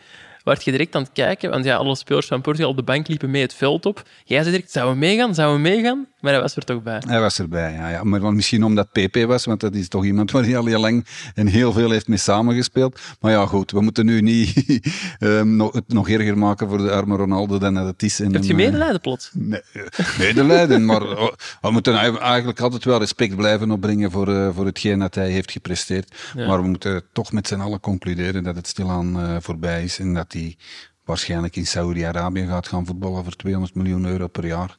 werd 0.44 0.64
je 0.64 0.70
direct 0.70 0.94
aan 0.94 1.02
het 1.02 1.12
kijken. 1.12 1.50
Want 1.50 1.64
ja, 1.64 1.76
alle 1.76 1.96
spelers 1.96 2.26
van 2.26 2.40
Portugal 2.40 2.70
op 2.70 2.76
de 2.76 2.82
bank 2.82 3.08
liepen 3.08 3.31
mee 3.31 3.42
het 3.42 3.54
veld 3.54 3.87
op. 3.87 4.02
Jij 4.25 4.40
zei 4.42 4.50
direct, 4.54 4.72
zouden 4.72 4.94
we 4.94 5.00
meegaan? 5.00 5.34
Zouden 5.34 5.62
we 5.62 5.69
meegaan? 5.69 6.08
Maar 6.20 6.32
hij 6.32 6.40
was 6.40 6.56
er 6.56 6.64
toch 6.64 6.82
bij. 6.82 7.02
Hij 7.06 7.20
was 7.20 7.38
erbij, 7.38 7.72
ja. 7.72 7.88
ja. 7.88 8.04
Maar 8.04 8.20
wel 8.20 8.32
misschien 8.32 8.64
omdat 8.64 8.92
PP 8.92 9.16
was, 9.26 9.44
want 9.44 9.60
dat 9.60 9.75
is 9.75 9.88
toch 9.88 10.04
iemand 10.04 10.31
waar 10.32 10.44
hij 10.44 10.56
al 10.56 10.66
heel 10.66 10.81
lang 10.81 11.06
en 11.34 11.46
heel 11.46 11.72
veel 11.72 11.90
heeft 11.90 12.08
mee 12.08 12.19
samengespeeld. 12.19 13.00
Maar 13.20 13.32
ja, 13.32 13.46
goed, 13.46 13.70
we 13.70 13.81
moeten 13.81 14.06
nu 14.06 14.20
niet 14.20 14.81
ehm, 15.19 15.56
nog, 15.56 15.72
het 15.72 15.88
nog 15.88 16.08
erger 16.08 16.38
maken 16.38 16.69
voor 16.69 16.78
de 16.78 16.90
arme 16.90 17.16
Ronaldo 17.16 17.58
dan 17.58 17.75
dat 17.75 17.86
het 17.86 18.02
is. 18.02 18.20
En 18.20 18.32
Heb 18.32 18.43
je 18.43 18.50
eh, 18.50 18.56
medelijden 18.56 19.00
plots? 19.00 19.31
Nee, 19.32 19.60
eh, 19.72 20.19
medelijden, 20.19 20.84
maar 20.84 21.02
oh, 21.02 21.32
we 21.60 21.70
moeten 21.70 21.94
eigenlijk 22.20 22.60
altijd 22.60 22.84
wel 22.84 22.98
respect 22.98 23.36
blijven 23.36 23.70
opbrengen 23.70 24.10
voor, 24.10 24.28
eh, 24.28 24.48
voor 24.54 24.66
hetgeen 24.66 24.98
dat 24.98 25.14
hij 25.14 25.31
heeft 25.31 25.50
gepresteerd. 25.50 26.14
Ja. 26.34 26.46
Maar 26.46 26.62
we 26.62 26.69
moeten 26.69 27.02
toch 27.12 27.32
met 27.32 27.48
z'n 27.48 27.60
allen 27.60 27.81
concluderen 27.81 28.43
dat 28.43 28.56
het 28.56 28.66
stilaan 28.66 29.20
eh 29.20 29.36
voorbij 29.40 29.84
is 29.84 29.98
en 29.98 30.14
dat 30.14 30.30
hij 30.32 30.56
waarschijnlijk 31.05 31.56
in 31.56 31.67
Saudi-Arabië 31.67 32.47
gaat 32.47 32.69
gaan 32.69 32.87
voetballen 32.87 33.25
voor 33.25 33.37
200 33.37 33.75
miljoen 33.75 34.06
euro 34.06 34.27
per 34.29 34.47
jaar. 34.47 34.77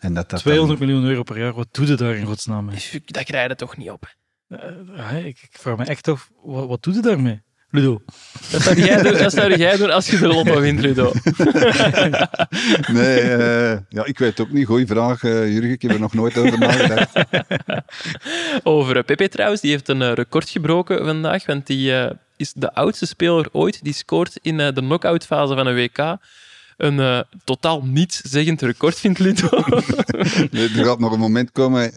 En 0.00 0.14
dat 0.14 0.22
dat 0.22 0.30
dan- 0.30 0.40
200 0.40 0.80
miljoen 0.80 1.04
euro 1.04 1.22
per 1.22 1.38
jaar, 1.38 1.52
wat 1.52 1.68
doet 1.70 1.88
het 1.88 1.98
daar 1.98 2.14
in 2.16 2.26
godsnaam 2.26 2.64
mee? 2.64 3.02
Dat 3.04 3.24
krijg 3.24 3.48
je 3.48 3.54
toch 3.54 3.76
niet 3.76 3.90
op. 3.90 4.14
Eh, 4.48 4.58
ja, 4.96 5.08
ik, 5.10 5.38
ik 5.42 5.48
vraag 5.50 5.76
me 5.76 5.84
echt 5.84 6.08
af, 6.08 6.30
wat, 6.42 6.68
wat 6.68 6.82
doet 6.82 6.94
het 6.94 7.04
daarmee? 7.04 7.42
Ludo. 7.70 8.02
Dat 8.50 8.62
zou 8.62 8.76
jij 8.80 9.02
doen, 9.02 9.12
dat 9.18 9.32
zou 9.32 9.56
jij 9.56 9.76
doen 9.76 9.90
als 9.90 10.10
je 10.10 10.18
de 10.18 10.26
lotto 10.26 10.60
wint, 10.60 10.80
Ludo. 10.80 11.12
Nee, 12.92 13.20
eh, 13.20 13.78
ja, 13.88 14.04
ik 14.04 14.18
weet 14.18 14.28
het 14.38 14.40
ook 14.40 14.50
niet. 14.52 14.66
Goeie 14.66 14.86
vraag, 14.86 15.22
eh, 15.22 15.52
Jurgen. 15.52 15.70
Ik 15.70 15.82
heb 15.82 15.90
er 15.90 16.00
nog 16.00 16.14
nooit 16.14 16.38
over 16.38 16.58
nagedacht. 16.58 17.12
Over 18.78 18.96
eh, 18.96 19.04
Pepe 19.04 19.28
trouwens, 19.28 19.60
die 19.60 19.70
heeft 19.70 19.88
een 19.88 20.02
eh, 20.02 20.12
record 20.12 20.48
gebroken 20.48 21.04
vandaag, 21.04 21.46
want 21.46 21.66
die 21.66 21.94
eh, 21.94 22.10
is 22.36 22.52
de 22.52 22.74
oudste 22.74 23.06
speler 23.06 23.48
ooit 23.52 23.84
die 23.84 23.92
scoort 23.92 24.38
in 24.42 24.56
de 24.56 24.72
knock-out 24.72 25.24
fase 25.24 25.54
van 25.54 25.66
een 25.66 25.74
WK. 25.74 26.18
Een 26.78 27.00
eh, 27.00 27.20
totaal 27.44 27.82
nietszeggend 27.84 28.62
record, 28.62 28.98
vindt 28.98 29.18
Ludo. 29.18 29.48
Nee, 30.50 30.68
er 30.68 30.84
gaat 30.84 30.98
nog 30.98 31.12
een 31.12 31.18
moment 31.18 31.52
komen 31.52 31.92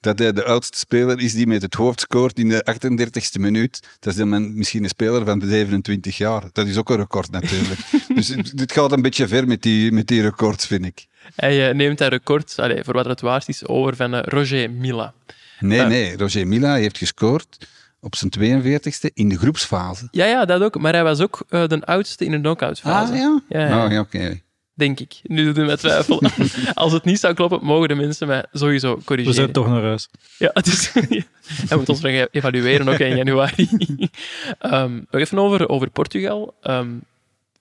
dat 0.00 0.18
hij 0.18 0.32
de 0.32 0.44
oudste 0.44 0.78
speler 0.78 1.20
is 1.20 1.32
die 1.32 1.46
met 1.46 1.62
het 1.62 1.74
hoofd 1.74 2.00
scoort 2.00 2.38
in 2.38 2.48
de 2.48 2.64
38e 2.74 3.40
minuut. 3.40 3.80
Dat 4.00 4.12
is 4.12 4.18
dan 4.18 4.56
misschien 4.56 4.82
een 4.82 4.88
speler 4.88 5.24
van 5.24 5.42
27 5.44 6.16
jaar. 6.16 6.42
Dat 6.52 6.66
is 6.66 6.76
ook 6.76 6.90
een 6.90 6.96
record 6.96 7.30
natuurlijk. 7.30 7.80
dus 8.14 8.26
dit 8.54 8.72
gaat 8.72 8.92
een 8.92 9.02
beetje 9.02 9.28
ver 9.28 9.46
met 9.46 9.62
die, 9.62 9.92
met 9.92 10.06
die 10.06 10.22
records, 10.22 10.66
vind 10.66 10.84
ik. 10.84 11.06
Hij 11.36 11.72
neemt 11.72 11.98
dat 11.98 12.10
record, 12.10 12.58
allee, 12.58 12.84
voor 12.84 12.94
wat 12.94 13.06
het 13.06 13.20
waard 13.20 13.48
is, 13.48 13.66
over 13.66 13.96
van 13.96 14.14
Roger 14.18 14.70
Mila. 14.70 15.14
Nee, 15.60 15.80
nee. 15.82 16.16
Roger 16.16 16.46
Mila 16.46 16.74
heeft 16.74 16.98
gescoord 16.98 17.68
op 18.00 18.14
zijn 18.16 18.30
42e 18.38 19.12
in 19.14 19.28
de 19.28 19.38
groepsfase. 19.38 20.08
Ja, 20.10 20.26
ja, 20.26 20.44
dat 20.44 20.62
ook. 20.62 20.78
Maar 20.78 20.92
hij 20.92 21.02
was 21.04 21.20
ook 21.20 21.44
eh, 21.48 21.66
de 21.66 21.86
oudste 21.86 22.24
in 22.24 22.30
de 22.30 22.40
knock-out 22.40 22.80
fase. 22.80 23.14
ja? 23.14 23.40
Ja, 23.48 23.68
ja. 23.68 23.84
Oh, 23.84 23.92
ja, 23.92 24.00
oké. 24.00 24.40
Denk 24.74 25.00
ik. 25.00 25.20
Nu 25.22 25.44
doet 25.44 25.56
hij 25.56 25.64
met 25.66 25.78
twijfel. 25.78 26.22
Als 26.74 26.92
het 26.92 27.04
niet 27.04 27.20
zou 27.20 27.34
kloppen, 27.34 27.64
mogen 27.64 27.88
de 27.88 27.94
mensen 27.94 28.26
mij 28.26 28.44
sowieso 28.52 28.96
We 28.96 29.04
corrigeren. 29.04 29.36
zijn 29.38 29.52
toch 29.52 29.66
naar 29.68 29.82
huis. 29.82 30.08
Ja, 30.38 30.50
het 30.52 30.66
is, 30.66 30.92
hij 31.68 31.76
moet 31.76 31.88
ons 31.88 32.00
nog 32.00 32.12
e- 32.12 32.26
evalueren, 32.30 32.88
ook 32.88 32.98
in 32.98 33.16
januari. 33.16 33.68
Ehm, 34.58 34.92
nog 35.10 35.20
even 35.20 35.38
over, 35.38 35.68
over 35.68 35.90
Portugal. 35.90 36.54
Ehm, 36.62 36.88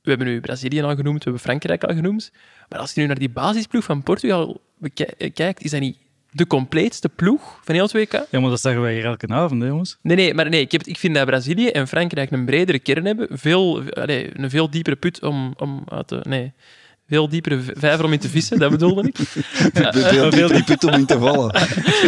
we 0.02 0.10
hebben 0.10 0.28
nu 0.28 0.40
Brazilië 0.42 0.82
al 0.82 0.96
genoemd, 0.96 1.18
we 1.18 1.24
hebben 1.24 1.42
Frankrijk 1.42 1.84
al 1.84 1.96
genoemd. 1.96 2.32
Maar 2.70 2.80
als 2.80 2.94
je 2.94 3.02
nu 3.02 3.08
naar 3.08 3.20
die 3.20 3.30
basisploeg 3.30 3.84
van 3.84 4.04
Portugal 4.04 4.62
eh, 4.94 5.34
kijkt, 5.34 5.64
is 5.64 5.72
dat 5.72 5.80
niet 5.80 5.98
de 6.38 6.48
compleetste 6.48 7.10
ploeg 7.10 7.60
van 7.64 7.74
heel 7.76 7.84
het 7.84 7.94
WK? 7.94 8.12
Ja, 8.12 8.40
maar 8.40 8.50
dat 8.50 8.62
zeggen 8.62 8.82
wij 8.82 8.94
hier 8.94 9.06
elke 9.06 9.28
avond, 9.28 9.62
hè, 9.62 9.68
jongens. 9.68 9.98
Nee, 10.02 10.16
nee, 10.16 10.34
maar 10.34 10.50
nee, 10.50 10.62
ik, 10.62 10.72
heb, 10.72 10.84
ik 10.84 10.98
vind 10.98 11.16
dat 11.16 11.26
Brazilië 11.26 11.68
en 11.68 11.88
Frankrijk 11.88 12.32
een 12.32 12.46
bredere 12.46 12.80
kern 12.80 13.06
hebben. 13.06 13.28
Veel, 13.32 13.82
allee, 13.90 14.30
een 14.34 14.50
veel 14.50 14.70
diepere 14.70 14.96
put 14.96 15.24
om, 15.24 15.54
om 15.58 15.84
uit 15.86 16.08
te... 16.08 16.20
Nee, 16.24 16.54
veel 17.08 17.30
diepere 17.30 17.62
vijver 17.62 18.06
om 18.06 18.14
in 18.14 18.20
te 18.20 18.30
vissen, 18.30 18.60
dat 18.60 18.72
bedoelde 18.72 19.08
ik. 19.08 19.18
Veel, 19.94 20.32
veel 20.32 20.48
die 20.48 20.64
put 20.64 20.84
om 20.84 20.94
in 20.94 21.06
te 21.06 21.20
vallen. 21.20 21.54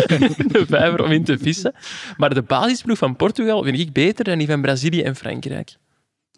de 0.54 0.66
vijver 0.68 1.04
om 1.04 1.12
in 1.12 1.24
te 1.24 1.38
vissen. 1.38 1.74
Maar 2.18 2.34
de 2.34 2.42
basisploeg 2.42 2.98
van 2.98 3.16
Portugal 3.16 3.64
vind 3.64 3.80
ik 3.80 3.94
beter 3.94 4.24
dan 4.24 4.38
die 4.38 4.48
van 4.48 4.62
Brazilië 4.62 5.02
en 5.02 5.16
Frankrijk. 5.16 5.76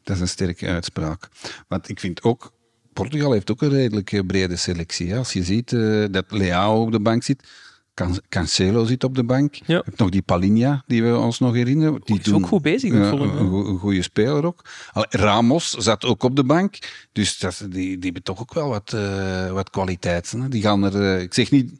Dat 0.03 0.15
is 0.15 0.21
een 0.21 0.27
sterke 0.27 0.67
uitspraak. 0.67 1.29
Want 1.67 1.89
ik 1.89 1.99
vind 1.99 2.23
ook, 2.23 2.53
Portugal 2.93 3.31
heeft 3.31 3.51
ook 3.51 3.61
een 3.61 3.69
redelijk 3.69 4.11
eh, 4.11 4.25
brede 4.25 4.55
selectie. 4.55 5.15
Als 5.15 5.33
je 5.33 5.43
ziet 5.43 5.73
eh, 5.73 6.05
dat 6.11 6.25
Leao 6.29 6.81
op 6.81 6.91
de 6.91 6.99
bank 6.99 7.23
zit, 7.23 7.47
Can- 7.93 8.21
Cancelo 8.29 8.85
zit 8.85 9.03
op 9.03 9.15
de 9.15 9.23
bank. 9.23 9.55
Ja. 9.55 9.63
Je 9.65 9.81
hebt 9.85 9.97
nog 9.97 10.09
die 10.09 10.21
Palinha, 10.21 10.83
die 10.87 11.03
we 11.03 11.17
ons 11.17 11.39
nog 11.39 11.53
herinneren. 11.53 12.01
Die 12.03 12.19
is 12.19 12.31
ook 12.33 12.47
goed 12.47 12.61
bezig, 12.61 12.91
mij. 12.91 13.01
een, 13.11 13.49
goe- 13.49 13.65
een 13.67 13.79
goede 13.79 14.01
speler 14.01 14.45
ook. 14.45 14.65
Ramos 15.09 15.69
zat 15.71 16.05
ook 16.05 16.23
op 16.23 16.35
de 16.35 16.43
bank. 16.43 16.77
Dus 17.11 17.39
dat, 17.39 17.57
die, 17.69 17.69
die 17.69 17.97
hebben 18.03 18.23
toch 18.23 18.39
ook 18.41 18.53
wel 18.53 18.69
wat, 18.69 18.93
eh, 18.93 19.51
wat 19.51 19.69
kwaliteiten. 19.69 20.41
Hè. 20.41 20.49
Die 20.49 20.61
gaan 20.61 20.83
er, 20.83 21.15
eh, 21.15 21.21
ik 21.21 21.33
zeg 21.33 21.51
niet, 21.51 21.71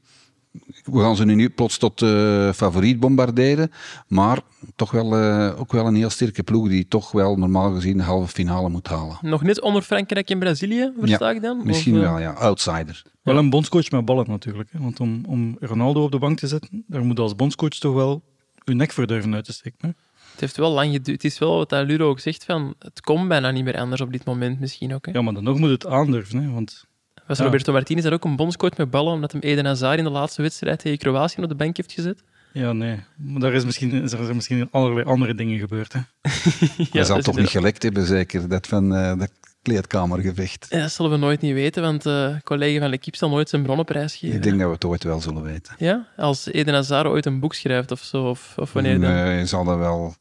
we 0.84 1.00
gaan 1.00 1.16
ze 1.16 1.26
nu 1.26 1.50
plots 1.50 1.78
tot 1.78 2.02
eh, 2.02 2.52
favoriet 2.52 3.00
bombarderen. 3.00 3.72
Maar 4.08 4.40
toch 4.76 4.92
wel, 4.92 5.16
eh, 5.16 5.60
ook 5.60 5.72
wel 5.72 5.88
een 5.88 5.96
heel 5.96 6.10
sterke 6.10 6.44
ploeg 6.44 6.68
die 6.68 6.88
toch 6.88 7.12
wel 7.12 7.36
normaal 7.38 7.74
gezien 7.74 7.98
de 7.98 8.04
halve 8.04 8.28
finale 8.28 8.70
moet 8.70 8.88
halen. 8.88 9.18
Nog 9.22 9.44
net 9.44 9.62
onder 9.62 9.82
Frankrijk 9.82 10.30
en 10.30 10.40
Brazilië, 10.40 10.92
versta 11.00 11.30
Ja, 11.30 11.36
ik 11.36 11.42
dan? 11.42 11.62
Misschien 11.66 11.98
Of, 11.98 12.04
eh, 12.04 12.10
wel, 12.10 12.20
ja. 12.20 12.32
Outsider. 12.32 13.04
Wel 13.24 13.38
een 13.38 13.50
bondscoach 13.50 13.92
met 13.92 14.06
ballen 14.06 14.30
natuurlijk. 14.30 14.70
Hè. 14.72 14.80
Want 14.80 15.00
om, 15.00 15.26
om 15.28 15.58
Ronaldo 15.60 16.04
op 16.04 16.12
de 16.12 16.20
bank 16.20 16.38
te 16.38 16.48
zetten, 16.48 16.84
daar 16.88 17.04
moet 17.04 17.20
als 17.20 17.36
bondscoach 17.36 17.70
toch 17.70 17.94
wel 17.94 18.24
uw 18.66 18.76
nek 18.76 18.92
voor 18.92 19.08
durven 19.08 19.34
uit 19.34 19.46
te 19.46 19.54
steken. 19.54 19.78
Hè. 19.82 19.88
Het 20.32 20.40
heeft 20.40 20.58
wel 20.58 20.72
lang 20.72 20.92
geduurd. 20.92 21.22
Het 21.22 21.32
is 21.32 21.40
wel 21.40 21.58
wat 21.58 21.70
dat 21.70 21.86
Ludo 21.86 22.10
ook 22.10 22.20
zegt, 22.20 22.46
van, 22.46 22.74
het 22.80 23.02
komt 23.02 23.28
bijna 23.28 23.52
niet 23.52 23.64
meer 23.64 23.78
anders 23.78 24.02
op 24.02 24.12
dit 24.12 24.26
moment 24.26 24.60
misschien 24.60 24.94
ook. 24.94 25.06
Hè. 25.06 25.12
Ja, 25.12 25.22
maar 25.22 25.34
dan 25.34 25.44
nog 25.44 25.60
moet 25.60 25.70
het 25.70 25.88
aandurven. 25.88 26.44
Hè. 26.44 26.52
Want 26.52 26.86
Was 27.32 27.40
Ja. 27.40 27.46
Roberto 27.46 27.74
Martinez 27.74 28.04
daar 28.04 28.14
ook 28.14 28.26
een 28.26 28.36
bondscoach 28.36 28.78
met 28.78 28.90
ballen, 28.90 29.14
omdat 29.14 29.32
hem 29.32 29.42
Eden 29.42 29.66
Hazard 29.66 29.98
in 29.98 30.04
de 30.04 30.10
laatste 30.10 30.42
wedstrijd 30.42 30.80
tegen 30.80 30.98
Kroatië 30.98 31.42
op 31.42 31.50
de 31.50 31.56
bank 31.56 31.78
heeft 31.78 31.92
gezet? 31.92 32.24
Ja, 32.54 32.72
nee. 32.74 33.00
Maar 33.18 33.40
daar 33.40 33.54
is 33.54 33.66
misschien, 33.66 33.92
is 34.04 34.12
er 34.12 34.36
misschien 34.36 34.68
allerlei 34.72 35.06
andere 35.06 35.36
dingen 35.36 35.60
gebeurd. 35.60 35.94
Hè. 35.94 36.00
Hij 36.30 36.88
Ja, 36.92 37.04
zal 37.04 37.16
dat 37.16 37.26
toch 37.26 37.36
niet 37.36 37.50
gelekt 37.50 37.84
hebben, 37.84 38.06
zeker, 38.06 38.48
dat 38.50 38.68
van 38.68 38.96
eh 38.96 39.18
dat 39.20 39.32
kleedkamergevecht. 39.62 40.66
Ja, 40.70 40.80
dat 40.82 40.92
zullen 40.92 41.12
we 41.12 41.18
nooit 41.18 41.42
niet 41.42 41.54
weten, 41.54 41.82
want 41.82 42.04
de 42.04 42.40
collega 42.44 42.80
van 42.80 42.90
L'Equipe 42.90 43.18
zal 43.18 43.30
nooit 43.30 43.50
zijn 43.50 43.64
bronnen 43.64 43.86
prijsgeven. 43.86 44.36
Ik 44.36 44.44
denk 44.44 44.58
dat 44.60 44.68
we 44.68 44.74
het 44.74 44.86
ooit 44.86 45.04
wel 45.04 45.22
zullen 45.22 45.44
weten. 45.44 45.76
Ja, 45.78 46.08
als 46.18 46.46
Eden 46.48 46.74
Hazard 46.74 47.08
ooit 47.08 47.26
een 47.26 47.40
boek 47.40 47.54
schrijft 47.54 47.92
of 47.92 48.00
zo, 48.04 48.24
of, 48.30 48.54
of 48.58 48.74
wanneer 48.74 49.00
dan. 49.02 49.12
Nee, 49.12 49.38
je 49.38 49.46
zal 49.46 49.64
dat 49.64 49.78
wel 49.78 50.16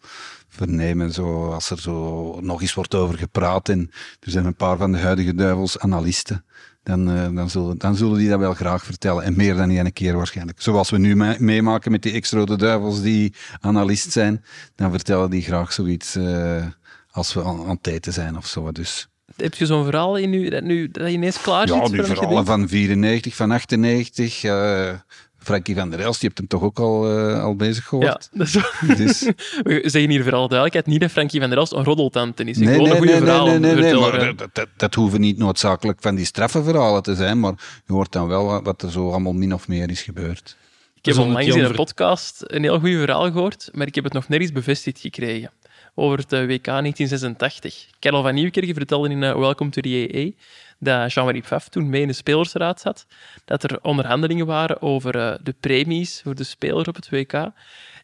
vernemen, 0.48 1.12
zo, 1.12 1.52
als 1.52 1.70
er 1.70 1.80
zo 1.80 2.40
nog 2.40 2.60
eens 2.60 2.74
wordt 2.74 2.94
over 2.94 3.18
gepraat. 3.18 3.68
En 3.68 3.90
er 4.20 4.30
zijn 4.30 4.44
een 4.44 4.54
paar 4.54 4.76
van 4.76 4.92
de 4.92 4.98
huidige 4.98 5.34
duivels 5.34 5.78
analisten. 5.78 6.44
Dan, 6.82 7.10
eh, 7.10 7.28
dan, 7.34 7.50
zullen, 7.50 7.78
dan 7.78 7.96
zullen 7.96 8.18
die 8.18 8.28
dat 8.28 8.38
wel 8.38 8.54
graag 8.54 8.84
vertellen. 8.84 9.22
En 9.24 9.36
meer 9.36 9.54
dan 9.56 9.70
één 9.70 9.92
keer 9.92 10.16
waarschijnlijk. 10.16 10.60
Zoals 10.62 10.90
we 10.90 10.98
nu 10.98 11.16
me- 11.16 11.36
meemaken 11.38 11.90
met 11.90 12.02
die 12.02 12.12
ex-rode 12.12 12.56
duivels 12.56 13.02
die 13.02 13.34
analist 13.60 14.12
zijn. 14.12 14.44
Dan 14.74 14.90
vertellen 14.90 15.30
die 15.30 15.42
graag 15.42 15.72
zoiets 15.72 16.16
eh, 16.16 16.64
als 17.10 17.34
we 17.34 17.44
aan, 17.44 17.60
aan 17.64 17.76
het 17.76 17.86
eten 17.86 18.12
zijn 18.12 18.36
of 18.36 18.46
zo. 18.46 18.72
Dus 18.72 19.08
Heb 19.36 19.54
je 19.54 19.66
zo'n 19.66 19.84
verhaal 19.84 20.16
in 20.16 20.30
nu, 20.30 20.48
dat, 20.48 20.62
nu, 20.62 20.88
dat 20.90 21.06
je 21.06 21.12
ineens 21.12 21.40
klaar 21.40 21.68
zit? 21.68 21.76
ja, 21.76 21.88
die 21.88 21.96
wat 21.96 22.06
je 22.06 22.14
verhalen 22.14 22.46
van 22.46 22.68
94, 22.68 23.36
van 23.36 23.50
98. 23.50 24.44
eh 24.44 24.92
Frankie 25.42 25.74
van 25.74 25.90
der 25.90 26.00
Elst, 26.00 26.20
je 26.20 26.26
hebt 26.26 26.38
hem 26.38 26.46
toch 26.46 26.62
ook 26.62 26.78
al, 26.78 27.18
eh, 27.18 27.42
al 27.42 27.56
bezig 27.56 27.82
Ja, 27.82 27.88
gehoord? 27.88 28.28
dat 28.32 28.46
is 28.46 28.54
wel- 28.54 28.96
Dus, 29.06 29.20
We 29.62 29.80
zeggen 29.84 30.10
hier 30.10 30.22
vooral 30.22 30.48
duidelijkheid, 30.48 30.86
niet 30.86 31.00
dat 31.00 31.10
Frankie 31.10 31.40
van 31.40 31.48
der 31.48 31.58
Elst 31.58 31.72
een 31.72 31.84
roddeltante 31.84 32.44
is. 32.44 32.56
Nee, 32.56 32.66
nee, 32.66 32.90
een 32.90 32.96
goede 32.96 33.12
nee, 33.12 33.20
verhaal. 33.20 33.46
nee, 33.46 33.58
nee, 33.58 33.74
nee, 33.74 33.94
maar 33.94 34.36
dat, 34.36 34.48
dat, 34.52 34.68
dat 34.76 34.94
hoeven 34.94 35.20
niet 35.20 35.38
noodzakelijk 35.38 35.98
van 36.00 36.14
die 36.14 36.24
straffenverhalen 36.24 37.02
te 37.02 37.14
zijn, 37.14 37.40
maar 37.40 37.52
je 37.86 37.92
hoort 37.92 38.12
dan 38.12 38.28
wel 38.28 38.62
wat, 38.62 38.82
er 38.82 38.90
zo 38.90 39.10
allemaal 39.10 39.32
min 39.32 39.54
of 39.54 39.68
meer 39.68 39.90
is 39.90 40.02
gebeurd. 40.02 40.56
Ik 40.94 41.04
heb 41.06 41.14
Zonder 41.14 41.36
onlangs 41.36 41.56
in 41.56 41.64
een 41.64 41.74
podcast 41.74 42.42
een 42.46 42.62
heel 42.62 42.80
goed 42.80 42.90
verhaal 42.90 43.32
gehoord, 43.32 43.68
maar 43.72 43.86
ik 43.86 43.94
heb 43.94 44.04
het 44.04 44.12
nog 44.12 44.28
nergens 44.28 44.52
bevestigd 44.52 45.00
gekregen. 45.00 45.50
Over 45.94 46.18
het 46.18 46.32
eh, 46.32 46.38
WK 46.46 46.64
1986. 46.64 47.86
Karel 47.98 48.22
van 48.22 48.34
Nieuwkerk 48.34 48.74
vertelde 48.74 49.08
in 49.08 49.22
eh, 49.22 49.34
Welcome 49.38 49.70
to 49.70 49.80
the 49.80 50.16
EE 50.16 50.34
dat 50.80 51.12
Jean-Marie 51.12 51.42
Pfaff 51.42 51.68
toen 51.68 51.88
mee 51.88 52.00
in 52.00 52.06
de 52.06 52.12
spelersraad 52.12 52.80
zat, 52.80 53.06
dat 53.44 53.62
er 53.62 53.78
onderhandelingen 53.82 54.46
waren 54.46 54.82
over 54.82 55.16
eh, 55.16 55.34
de 55.42 55.54
premies 55.60 56.20
voor 56.24 56.34
de 56.34 56.44
spelers 56.44 56.88
op 56.88 56.94
het 56.94 57.10
WK. 57.10 57.50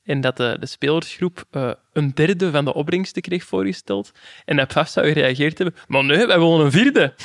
En 0.04 0.21
dat 0.21 0.37
de, 0.37 0.59
spelersgroep 0.61 1.45
eh, 1.50 1.71
een 1.92 2.14
derde 2.14 2.50
van 2.50 2.64
de 2.64 2.75
opbrengsten 2.75 3.23
kreeg 3.23 3.45
voorgesteld. 3.45 4.12
En 4.45 4.56
dat 4.56 4.68
Pfaff 4.68 4.90
zou 4.90 5.06
gereageerd 5.06 5.59
hebben, 5.59 5.76
maar 5.87 6.04
nee, 6.04 6.26
wij 6.26 6.38
willen 6.38 6.61
een 6.61 6.73
vierde. 6.73 7.14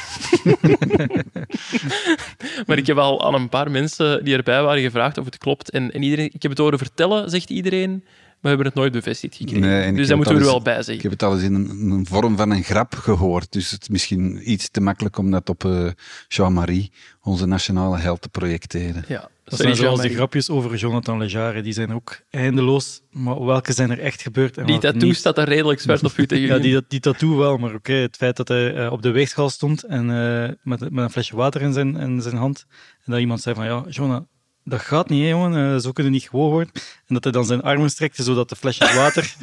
Maar 2.65 2.77
ik 2.77 2.87
heb 2.87 2.97
al 2.97 3.25
aan 3.25 3.33
een 3.33 3.49
paar 3.49 3.71
mensen 3.71 4.23
die 4.23 4.35
erbij 4.35 4.63
waren 4.63 4.81
gevraagd 4.81 5.17
of 5.17 5.25
het 5.25 5.37
klopt. 5.37 5.69
En, 5.69 5.91
en 5.91 6.03
iedereen, 6.03 6.29
ik 6.33 6.41
heb 6.41 6.51
het 6.51 6.59
horen 6.59 6.77
vertellen, 6.77 7.29
zegt 7.29 7.49
iedereen, 7.49 8.03
we 8.41 8.47
hebben 8.47 8.65
het 8.65 8.75
nooit 8.75 8.91
bevestigd 8.91 9.35
gekregen. 9.35 9.61
Nee, 9.61 9.87
ik 9.87 9.95
dus 9.95 10.07
daar 10.07 10.15
moeten 10.17 10.35
we 10.35 10.39
er 10.41 10.45
wel 10.45 10.61
bij 10.61 10.77
Ik 10.77 10.83
zeggen. 10.83 11.01
heb 11.03 11.11
het 11.11 11.23
al 11.23 11.33
eens 11.33 11.43
in 11.43 11.53
een, 11.53 11.91
een 11.91 12.05
vorm 12.05 12.37
van 12.37 12.51
een 12.51 12.63
grap 12.63 12.93
gehoord, 12.95 13.51
dus 13.51 13.71
het 13.71 13.81
is 13.81 13.89
misschien 13.89 14.51
iets 14.51 14.69
te 14.69 14.81
makkelijk 14.81 15.17
om 15.17 15.31
dat 15.31 15.49
op 15.49 15.65
eh, 15.65 15.87
Jean-Marie, 16.27 16.91
onze 17.21 17.45
nationale 17.45 17.97
held, 17.97 18.21
te 18.21 18.29
projecteren. 18.29 19.05
Ja, 19.07 19.19
Dat 19.19 19.29
sorry, 19.43 19.55
zijn 19.63 19.75
zoals 19.75 19.75
die 19.75 19.83
Jean-Marie. 19.85 20.15
grapjes 20.15 20.49
over 20.49 20.75
Jonathan 20.77 21.17
Legare. 21.17 21.61
Die 21.61 21.73
zijn 21.73 21.93
ook 21.93 22.19
eindeloos. 22.29 23.01
Maar 23.11 23.45
welke 23.45 23.73
zijn 23.73 23.91
er 23.91 23.99
echt 23.99 24.21
gebeurd? 24.21 24.57
En 24.57 24.65
Die 24.65 24.79
tattoo 24.79 25.07
niet? 25.07 25.15
staat 25.17 25.35
daar 25.35 25.47
redelijk 25.47 25.79
zwart 25.81 26.03
op 26.03 26.17
u 26.17 26.25
tegen 26.27 26.47
Ja, 26.55 26.57
die, 26.57 26.81
die 26.87 26.99
tattoo 26.99 27.37
wel, 27.37 27.57
maar 27.57 27.73
oké, 27.73 27.93
het 27.93 28.15
feit 28.15 28.35
dat 28.37 28.47
hij 28.47 28.73
eh, 28.75 28.91
op 28.91 29.01
de 29.01 29.11
weegschaal 29.11 29.49
stond 29.49 29.83
en 29.83 30.09
eh, 30.09 30.49
met, 30.63 30.79
met 30.79 31.03
een 31.03 31.09
flesje 31.11 31.35
water 31.35 31.61
in 31.61 31.73
zijn, 31.73 31.95
in 31.97 32.21
zijn 32.21 32.35
hand, 32.35 32.65
en 33.05 33.11
dat 33.11 33.19
iemand 33.21 33.41
zei 33.41 33.55
van, 33.55 33.65
ja, 33.65 33.83
Jonah, 33.89 34.21
dat 34.63 34.81
gaat 34.81 35.09
niet, 35.09 35.23
hè, 35.23 35.29
jongen, 35.29 35.73
eh, 35.75 35.81
zo 35.81 35.91
kunnen 35.91 36.11
we 36.13 36.17
niet 36.19 36.29
gewoon 36.29 36.49
worden. 36.49 36.71
En 37.07 37.13
dat 37.13 37.23
hij 37.23 37.33
dan 37.33 37.45
zijn 37.45 37.61
armen 37.61 37.89
strekte, 37.89 38.23
zodat 38.23 38.49
de 38.49 38.55
flesjes 38.55 38.95
water 38.95 39.33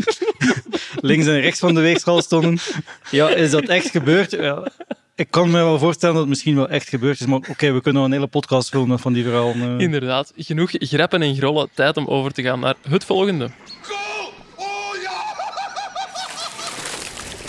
links 1.01 1.27
en 1.27 1.41
rechts 1.41 1.59
van 1.61 1.75
de 1.75 1.81
weegschaal 1.81 2.23
stonden. 2.23 2.59
Ja, 3.11 3.29
is 3.29 3.51
dat 3.51 3.63
echt 3.69 3.91
gebeurd? 3.91 4.31
Ja, 4.31 4.69
ik 5.15 5.31
kan 5.31 5.47
me 5.51 5.53
wel 5.57 5.79
voorstellen 5.79 6.15
dat 6.15 6.23
het 6.23 6.31
misschien 6.33 6.55
wel 6.57 6.69
echt 6.69 6.89
gebeurd 6.89 7.21
is, 7.21 7.27
maar 7.27 7.39
oké, 7.49 7.73
we 7.73 7.81
kunnen 7.81 7.95
wel 7.95 8.05
een 8.05 8.13
hele 8.13 8.27
podcast 8.27 8.69
filmen 8.69 8.99
van 8.99 9.13
die 9.13 9.25
verhalen. 9.25 9.63
eh. 9.79 9.85
Inderdaad, 9.85 10.33
genoeg 10.37 10.71
grappen 10.73 11.23
en 11.23 11.37
grollen. 11.37 11.69
Tijd 11.75 11.97
om 11.97 12.07
over 12.07 12.33
te 12.33 12.43
gaan 12.43 12.61
naar 12.61 12.75
het 12.89 13.05
volgende. 13.05 13.49
Goal! 13.83 14.33
Oh 14.57 14.67
ja! 15.03 15.11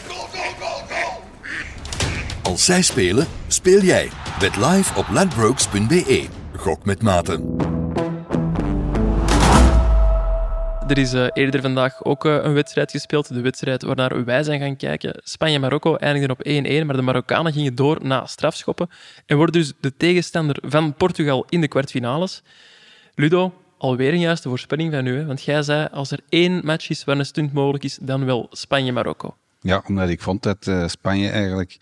Goal, 0.07 0.27
goal, 0.31 0.53
goal, 0.59 0.81
goal! 0.89 1.21
Als 2.43 2.65
zij 2.65 2.81
spelen, 2.81 3.27
speel 3.47 3.81
jij. 3.81 4.09
Bet 4.39 4.55
live 4.55 4.95
op 4.99 5.05
ladbrokes.be. 5.11 6.38
Gok 6.60 6.86
met 6.86 7.01
maten. 7.01 7.58
Er 10.88 10.98
is 10.98 11.13
eh, 11.13 11.28
eerder 11.34 11.62
vandaag 11.62 12.04
ook 12.04 12.25
eh, 12.25 12.34
een 12.42 12.54
wedstrijd 12.54 12.92
gespeeld. 12.92 13.28
De 13.28 13.42
wedstrijd 13.42 13.84
waarnaar 13.84 14.25
wij 14.25 14.44
zijn 14.44 14.60
gaan 14.60 14.75
kijken. 14.75 15.22
Spanje-Marokko 15.24 15.96
eindigde 15.96 16.32
op 16.32 16.48
1-1, 16.84 16.86
maar 16.86 16.96
de 16.96 17.01
Marokkanen 17.01 17.54
gingen 17.54 17.75
door 17.75 17.98
na 18.01 18.25
strafschoppen 18.25 18.89
en 19.25 19.38
worden 19.38 19.62
dus 19.62 19.74
de 19.80 19.98
tegenstander 19.98 20.58
van 20.62 20.94
Portugal 20.94 21.46
in 21.50 21.62
de 21.62 21.68
kwartfinales. 21.68 22.44
Ludo, 23.16 23.54
alweer 23.78 24.13
een 24.13 24.20
juiste 24.20 24.50
voorspelling 24.50 24.94
van 24.94 25.06
u, 25.06 25.18
hè? 25.18 25.25
want 25.25 25.42
jij 25.42 25.62
zei 25.62 25.88
als 25.92 26.12
er 26.12 26.20
één 26.30 26.62
match 26.66 26.89
is 26.89 27.04
waar 27.04 27.18
een 27.18 27.25
stunt 27.25 27.54
mogelijk 27.54 27.84
is, 27.84 27.98
dan 28.01 28.25
wel 28.25 28.48
Spanje-Marokko. 28.51 29.36
Ja, 29.62 29.84
omdat 29.88 30.10
ik 30.10 30.22
vond 30.22 30.44
dat 30.44 30.68
eh, 30.68 30.88
Spanje 30.88 31.30
eigenlijk 31.30 31.78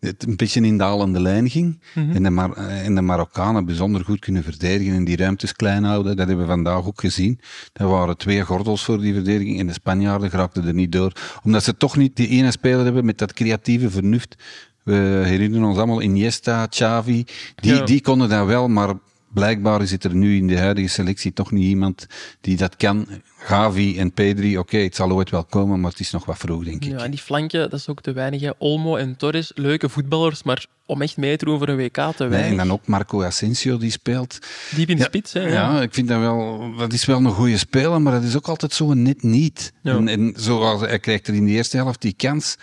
het 0.00 0.26
een 0.26 0.36
beetje 0.36 0.60
in 0.60 0.70
de 0.72 0.84
dalende 0.84 1.20
lijn 1.20 1.50
ging. 1.50 1.80
en, 1.94 2.22
de 2.22 2.30
Mar- 2.30 2.52
eh, 2.56 2.84
en 2.86 2.94
de 2.94 3.00
Marokkanen 3.00 3.64
bijzonder 3.64 4.04
goed 4.04 4.18
kunnen 4.18 4.42
verdedigen 4.42 4.94
en 4.94 5.04
die 5.04 5.16
ruimtes 5.16 5.52
klein 5.52 5.84
houden. 5.84 6.16
Dat 6.16 6.26
hebben 6.26 6.44
we 6.46 6.50
vandaag 6.52 6.86
ook 6.86 7.00
gezien. 7.00 7.40
Er 7.72 7.88
waren 7.88 8.16
twee 8.16 8.44
gordels 8.44 8.84
voor 8.84 9.00
die 9.00 9.14
verdediging 9.14 9.58
en 9.58 9.66
de 9.66 9.72
Spanjaarden 9.72 10.30
geraakten 10.30 10.66
er 10.66 10.74
niet 10.74 10.92
door. 10.92 11.12
Omdat 11.42 11.64
ze 11.64 11.76
toch 11.76 11.96
niet 11.96 12.16
die 12.16 12.28
ene 12.28 12.50
speler 12.50 12.84
hebben 12.84 13.04
met 13.04 13.18
dat 13.18 13.32
creatieve 13.32 13.90
vernuft. 13.90 14.36
We 14.82 15.22
herinneren 15.24 15.66
ons 15.68 15.76
allemaal 15.76 16.00
Iniesta, 16.02 16.66
Xavi. 16.66 17.24
Die, 17.54 17.74
Ja. 17.74 17.84
die 17.84 18.00
konden 18.00 18.28
dat 18.28 18.46
wel, 18.46 18.68
maar 18.68 18.94
blijkbaar 19.34 19.86
zit 19.86 20.04
er 20.04 20.14
nu 20.14 20.36
in 20.36 20.46
de 20.46 20.58
huidige 20.58 20.88
selectie 20.88 21.32
toch 21.32 21.50
niet 21.50 21.64
iemand 21.68 22.06
die 22.40 22.56
dat 22.56 22.76
kan. 22.76 23.06
Gavi 23.38 23.98
en 23.98 24.12
Pedri, 24.12 24.58
oké, 24.58 24.76
het 24.78 24.96
zal 24.96 25.10
ooit 25.12 25.30
wel 25.30 25.44
komen, 25.44 25.80
maar 25.80 25.90
het 25.90 26.00
is 26.00 26.10
nog 26.10 26.24
wat 26.24 26.38
vroeg, 26.38 26.64
denk 26.64 26.84
ik. 26.84 26.90
Ja, 26.90 26.98
en 27.04 27.10
die 27.10 27.20
flanken, 27.20 27.60
dat 27.70 27.72
is 27.80 27.88
ook 27.88 28.00
te 28.00 28.12
weinig. 28.12 28.40
hè. 28.40 28.50
Olmo 28.58 28.96
en 28.96 29.16
Torres, 29.16 29.52
leuke 29.54 29.88
voetballers, 29.88 30.42
maar 30.42 30.66
om 30.86 31.02
echt 31.02 31.16
mee 31.16 31.36
te 31.36 31.44
doen 31.44 31.58
voor 31.58 31.68
een 31.68 31.76
WK 31.76 31.94
te 31.94 32.14
Nee, 32.18 32.28
weinig. 32.28 32.50
en 32.50 32.56
dan 32.56 32.70
ook 32.72 32.86
Marco 32.86 33.22
Asensio 33.22 33.78
die 33.78 33.90
speelt. 33.90 34.38
Diep 34.74 34.88
in 34.88 34.96
de 34.96 35.02
Ja, 35.02 35.08
spits, 35.08 35.32
hè. 35.32 35.40
Ja, 35.40 35.48
Ja. 35.74 35.82
ik 35.82 35.94
vind 35.94 36.08
dat 36.08 36.18
wel, 36.20 36.70
dat 36.78 36.92
is 36.92 37.04
wel 37.04 37.18
een 37.18 37.30
goede 37.30 37.58
speler, 37.58 38.02
maar 38.02 38.12
dat 38.12 38.22
is 38.22 38.36
ook 38.36 38.48
altijd 38.48 38.72
zo 38.72 38.94
net 38.94 39.22
niet. 39.22 39.72
Ja. 39.82 39.96
En, 39.96 40.08
en 40.08 40.32
zoals 40.36 40.80
hij 40.80 40.98
krijgt 40.98 41.26
er 41.28 41.34
in 41.34 41.44
de 41.44 41.50
eerste 41.52 41.76
helft 41.76 42.00
die 42.02 42.14
kans. 42.16 42.56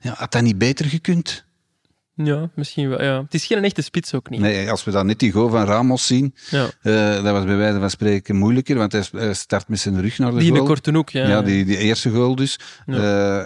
Ja, 0.00 0.14
had 0.16 0.32
dat 0.32 0.42
niet 0.42 0.58
beter 0.58 0.84
gekund? 0.86 1.44
Ja, 2.14 2.50
misschien 2.54 2.88
wel. 2.88 3.02
Ja. 3.02 3.22
Het 3.22 3.34
is 3.34 3.46
geen 3.46 3.64
echte 3.64 3.82
spits 3.82 4.14
ook 4.14 4.30
niet. 4.30 4.40
Nee, 4.40 4.70
als 4.70 4.84
we 4.84 4.90
dan 4.90 5.06
net 5.06 5.18
die 5.18 5.32
goal 5.32 5.48
van 5.48 5.64
Ramos 5.64 6.06
zien, 6.06 6.34
Ja. 6.50 6.66
eh, 6.82 7.22
dat 7.24 7.32
was 7.32 7.44
bij 7.44 7.56
wijze 7.56 7.78
van 7.78 7.90
spreken 7.90 8.36
moeilijker, 8.36 8.76
want 8.76 8.92
hij 8.92 9.34
start 9.34 9.68
met 9.68 9.78
zijn 9.80 10.00
rug 10.00 10.18
naar 10.18 10.30
de 10.30 10.36
Die 10.38 10.46
in 10.46 10.52
de 10.52 10.58
goal. 10.58 10.68
korte 10.70 10.92
hoek, 10.92 11.10
ja. 11.10 11.28
Ja, 11.28 11.42
die, 11.42 11.64
die 11.64 11.76
eerste 11.76 12.10
goal 12.10 12.34
dus. 12.34 12.58
Eh, 12.86 12.96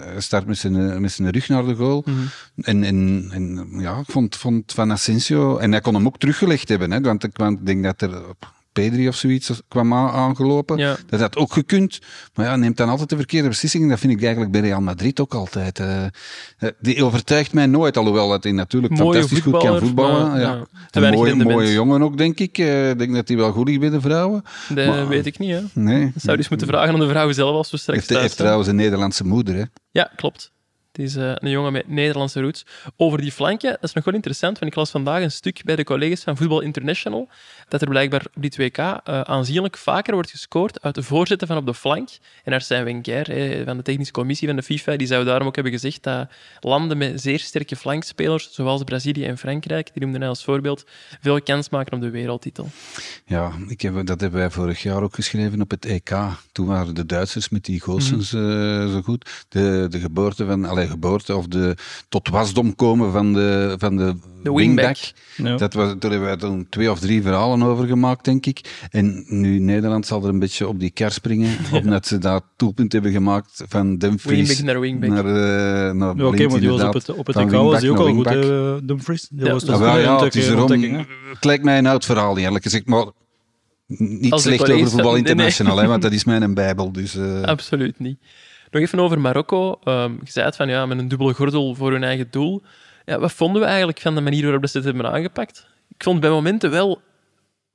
hij 0.01 0.21
start 0.21 0.47
met 0.47 0.59
zijn, 0.59 1.01
met 1.01 1.13
zijn 1.13 1.31
rug 1.31 1.49
naar 1.49 1.65
de 1.67 1.75
goal. 1.75 2.03
Mhm. 2.07 2.17
En, 2.63 2.85
en, 2.85 3.29
en 3.33 3.69
ja, 3.79 3.99
ik 3.99 4.07
vond, 4.11 4.37
vond 4.37 4.73
Van 4.73 4.93
Asensio... 4.93 5.57
En 5.57 5.71
hij 5.73 5.81
kon 5.81 5.95
hem 5.95 6.07
ook 6.07 6.19
teruggelegd 6.19 6.69
hebben, 6.69 6.91
hè, 6.91 7.01
want 7.01 7.25
ik 7.25 7.67
denk 7.67 7.83
dat 7.85 8.01
er... 8.03 8.23
Pedri 8.83 9.09
of 9.09 9.16
zoiets 9.16 9.61
kwam 9.68 9.95
aangelopen. 9.95 10.76
Ja. 10.76 10.97
Dat 11.06 11.21
had 11.21 11.37
ook 11.37 11.52
gekund. 11.52 11.99
Maar 12.35 12.47
ja, 12.47 12.56
neemt 12.56 12.76
dan 12.76 12.88
altijd 12.88 13.09
de 13.09 13.16
verkeerde 13.16 13.49
beslissingen. 13.49 13.88
Dat 13.88 13.99
vind 13.99 14.12
ik 14.12 14.23
eigenlijk 14.23 14.52
bij 14.52 14.61
Real 14.61 14.80
Madrid 14.80 15.21
ook 15.21 15.35
altijd. 15.35 15.78
eh. 15.78 16.04
Eh, 16.04 16.11
die 16.80 17.04
overtuigt 17.04 17.52
mij 17.52 17.66
nooit, 17.66 17.97
alhoewel 17.97 18.28
dat 18.28 18.42
hij 18.42 18.52
natuurlijk 18.52 18.92
Mooie 18.92 19.12
fantastisch 19.12 19.40
goed 19.40 19.62
kan 19.62 19.78
voetballen. 19.78 20.28
maar, 20.28 20.40
ja. 20.40 20.54
ja, 20.54 20.66
te 20.90 21.00
Een 21.00 21.38
mooie, 21.38 21.73
jongen 21.73 22.02
ook, 22.02 22.18
denk 22.18 22.38
ik. 22.38 22.59
Eh, 22.59 22.90
Ik 22.90 22.99
denk 22.99 23.14
dat 23.14 23.28
hij 23.28 23.37
wel 23.37 23.52
goed 23.52 23.68
is 23.68 23.78
bij 23.78 23.90
de 23.90 24.00
vrouwen. 24.00 24.42
Dat 24.68 24.87
Maar- 24.87 25.09
weet 25.09 25.26
ik 25.26 25.38
niet, 25.38 25.50
hè. 25.50 25.61
Nee. 25.73 26.02
Dat 26.12 26.23
zou 26.23 26.33
je 26.33 26.37
dus 26.37 26.49
moeten 26.49 26.66
vragen 26.66 26.95
aan 26.95 27.00
de 27.00 27.09
vrouw 27.09 27.33
zelf 27.33 27.54
als 27.56 27.71
we 27.71 27.76
straks 27.76 27.99
Heeft, 27.99 28.11
heeft 28.11 28.21
thuis 28.23 28.35
trouwens 28.35 28.68
een 28.68 28.76
Nederlandse 28.76 29.26
moeder, 29.26 29.54
hè. 29.54 29.62
Ja, 29.90 30.11
klopt. 30.16 30.52
Het 30.97 31.05
is 31.07 31.17
eh, 31.17 31.33
een 31.35 31.50
jongen 31.50 31.73
met 31.73 31.88
Nederlandse 31.88 32.41
roots. 32.41 32.67
Over 32.97 33.21
die 33.21 33.33
flanken, 33.33 33.71
dat 33.71 33.83
is 33.83 33.93
nog 33.93 34.05
wel 34.05 34.15
interessant, 34.15 34.59
want 34.59 34.71
ik 34.71 34.76
las 34.76 34.91
vandaag 34.91 35.23
een 35.23 35.31
stuk 35.31 35.65
bij 35.65 35.76
de 35.76 35.85
collega's 35.85 36.23
van 36.23 36.37
Voetbal 36.37 36.61
International, 36.61 37.29
dat 37.69 37.83
er 37.83 37.88
blijkbaar 37.88 38.25
op 38.35 38.43
dit 38.43 38.57
WK 38.57 38.79
eh, 38.79 39.21
aanzienlijk 39.21 39.76
vaker 39.76 40.15
wordt 40.15 40.31
gescoord 40.31 40.83
uit 40.83 40.95
de 40.95 41.03
voorzetten 41.03 41.49
van 41.49 41.57
op 41.57 41.67
de 41.67 41.75
flank. 41.75 42.09
En 42.45 42.53
Arsène 42.53 42.83
Wenger 42.85 43.26
hè, 43.31 43.65
van 43.65 43.76
de 43.76 43.83
technische 43.83 44.12
commissie 44.12 44.47
van 44.49 44.57
de 44.57 44.62
FIFA, 44.62 44.97
die 44.97 45.07
zou 45.07 45.25
daarom 45.25 45.47
ook 45.47 45.55
hebben 45.55 45.73
gezegd 45.73 46.03
dat 46.03 46.29
landen 46.61 46.99
met 46.99 47.21
zeer 47.21 47.38
sterke 47.38 47.76
flankspelers, 47.76 48.53
zoals 48.53 48.83
Brazilië 48.85 49.25
en 49.25 49.38
Frankrijk, 49.38 49.91
die 49.93 50.03
noemden 50.03 50.21
hij 50.21 50.29
als 50.31 50.45
voorbeeld, 50.45 50.85
veel 51.21 51.43
kans 51.43 51.69
maken 51.69 51.93
op 51.93 52.00
de 52.00 52.11
wereldtitel. 52.11 52.69
Ja, 53.25 53.53
ik 53.69 53.81
heb, 53.81 54.07
dat 54.07 54.21
hebben 54.21 54.41
wij 54.41 54.50
vorig 54.50 54.83
jaar 54.83 55.03
ook 55.03 55.15
geschreven 55.15 55.61
op 55.61 55.71
het 55.71 55.85
EK. 55.85 56.11
Toen 56.53 56.67
waren 56.67 56.95
de 56.95 57.07
Duitsers 57.07 57.49
met 57.49 57.65
die 57.65 57.81
Goossens 57.81 58.33
Mhm. 58.33 58.45
eh, 58.50 58.93
zo 58.93 59.00
goed. 59.03 59.45
De, 59.49 59.87
de 59.91 59.99
geboorte 59.99 60.47
van, 60.47 60.65
allee, 60.65 60.86
bij 60.87 60.95
geboorte 60.95 61.37
of 61.37 61.47
de 61.47 61.76
tot 62.09 62.28
wasdom 62.28 62.75
komen 62.75 63.12
van 63.12 63.33
de, 63.33 63.75
van 63.78 63.97
de, 63.97 64.14
De 64.43 64.52
wingback. 64.52 64.97
Ja. 65.37 65.57
Dat 65.57 65.75
was, 65.75 65.87
daar 65.99 66.11
hebben 66.11 66.28
wij 66.28 66.37
toen 66.37 66.66
twee 66.71 66.90
of 66.90 66.99
drie 66.99 67.23
verhalen 67.23 67.62
over 67.62 67.87
gemaakt, 67.87 68.25
denk 68.25 68.47
ik. 68.47 68.87
En 68.90 69.25
nu 69.28 69.59
Nederland 69.59 70.07
zal 70.07 70.23
er 70.23 70.28
een 70.28 70.38
beetje 70.38 70.69
op 70.69 70.81
die 70.81 70.90
kar 70.90 71.11
springen, 71.11 71.57
omdat 71.83 72.07
ze 72.07 72.19
dat 72.19 72.45
doelpunt 72.57 72.93
hebben 72.93 73.12
gemaakt 73.12 73.64
van 73.69 73.97
Dumfries 73.99 74.49
Wingback 74.49 74.66
naar 74.66 74.81
wingback. 74.81 75.11
naar, 75.11 75.26
eh, 75.26 75.95
naar 75.95 76.16
Ja, 76.16 76.26
Oké, 76.26 76.47
maar 76.49 76.61
die 76.61 76.69
was 76.69 76.83
op 76.83 76.95
het, 76.95 77.14
op 77.14 77.26
het 77.26 77.37
EK 77.37 77.50
was 77.50 77.85
ook 77.85 77.99
al 77.99 78.14
goed, 78.14 78.28
hè, 78.28 78.85
Dumfries. 78.85 79.28
Die 79.31 79.45
Ja. 79.47 79.52
was 79.52 79.62
Ja, 79.62 79.78
wel, 79.78 79.95
een 79.95 80.00
ja, 80.00 80.25
het, 80.25 80.35
is 80.35 80.49
erom, 80.49 81.07
lijkt 81.40 81.64
mij 81.64 81.78
een 81.78 81.87
oud 81.87 82.05
verhaal, 82.05 82.38
eerlijk 82.38 82.64
gezegd. 82.64 82.87
Maar 82.87 83.05
niet 83.87 84.33
Als 84.33 84.43
slecht 84.43 84.71
over 84.71 84.88
voetbal 84.90 85.12
nee, 85.12 85.35
nee. 85.35 85.50
hè, 85.57 85.87
want 85.87 86.02
dat 86.02 86.12
is 86.12 86.25
mijn 86.25 86.55
bijbel. 86.55 86.93
Dus, 86.93 87.16
eh, 87.16 87.43
Absoluut 87.43 87.99
niet. 87.99 88.19
Nog 88.71 88.83
even 88.83 89.01
over 89.01 89.21
Marokko. 89.21 89.79
Ehm 89.85 90.13
je 90.13 90.31
zei 90.31 90.47
het 90.47 90.57
van 90.57 90.69
ja, 90.69 90.87
met 90.87 90.99
een 90.99 91.09
dubbele 91.09 91.35
gordel 91.35 91.75
voor 91.75 91.93
hun 91.93 92.05
eigen 92.05 92.31
doel. 92.31 92.63
Ja, 93.05 93.19
wat 93.19 93.33
vonden 93.33 93.61
we 93.61 93.67
eigenlijk 93.69 94.01
van 94.01 94.15
de 94.15 94.21
manier 94.21 94.43
waarop 94.43 94.67
ze 94.67 94.81
hebben 94.81 95.13
aangepakt? 95.13 95.67
Ik 95.89 96.03
vond 96.03 96.21
bij 96.21 96.31
momenten 96.31 96.71
wel 96.71 97.01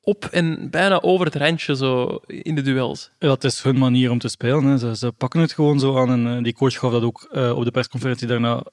op 0.02 0.26
en 0.26 0.70
bijna 0.70 1.02
over 1.02 1.26
het 1.26 1.36
randje 1.36 1.76
zo 1.76 2.20
in 2.28 2.56
de 2.56 2.62
duels. 2.62 3.12
Ja, 3.20 3.30
het 3.30 3.44
is 3.44 3.62
hun 3.62 3.78
manier 3.78 4.12
om 4.12 4.20
te 4.20 4.28
spelen. 4.28 4.64
Hè. 4.64 4.78
Ze, 4.78 4.96
ze 4.96 5.12
pakken 5.12 5.40
het 5.40 5.54
gewoon 5.54 5.80
zo 5.80 5.98
aan. 5.98 6.10
En 6.10 6.38
eh, 6.38 6.44
die 6.44 6.54
coach 6.54 6.74
gaf 6.74 6.92
dat 6.92 7.04
ook 7.04 7.28
eh, 7.32 7.58
op 7.58 7.64
de 7.64 7.72
persconferentie 7.72 8.28
daarna 8.28 8.64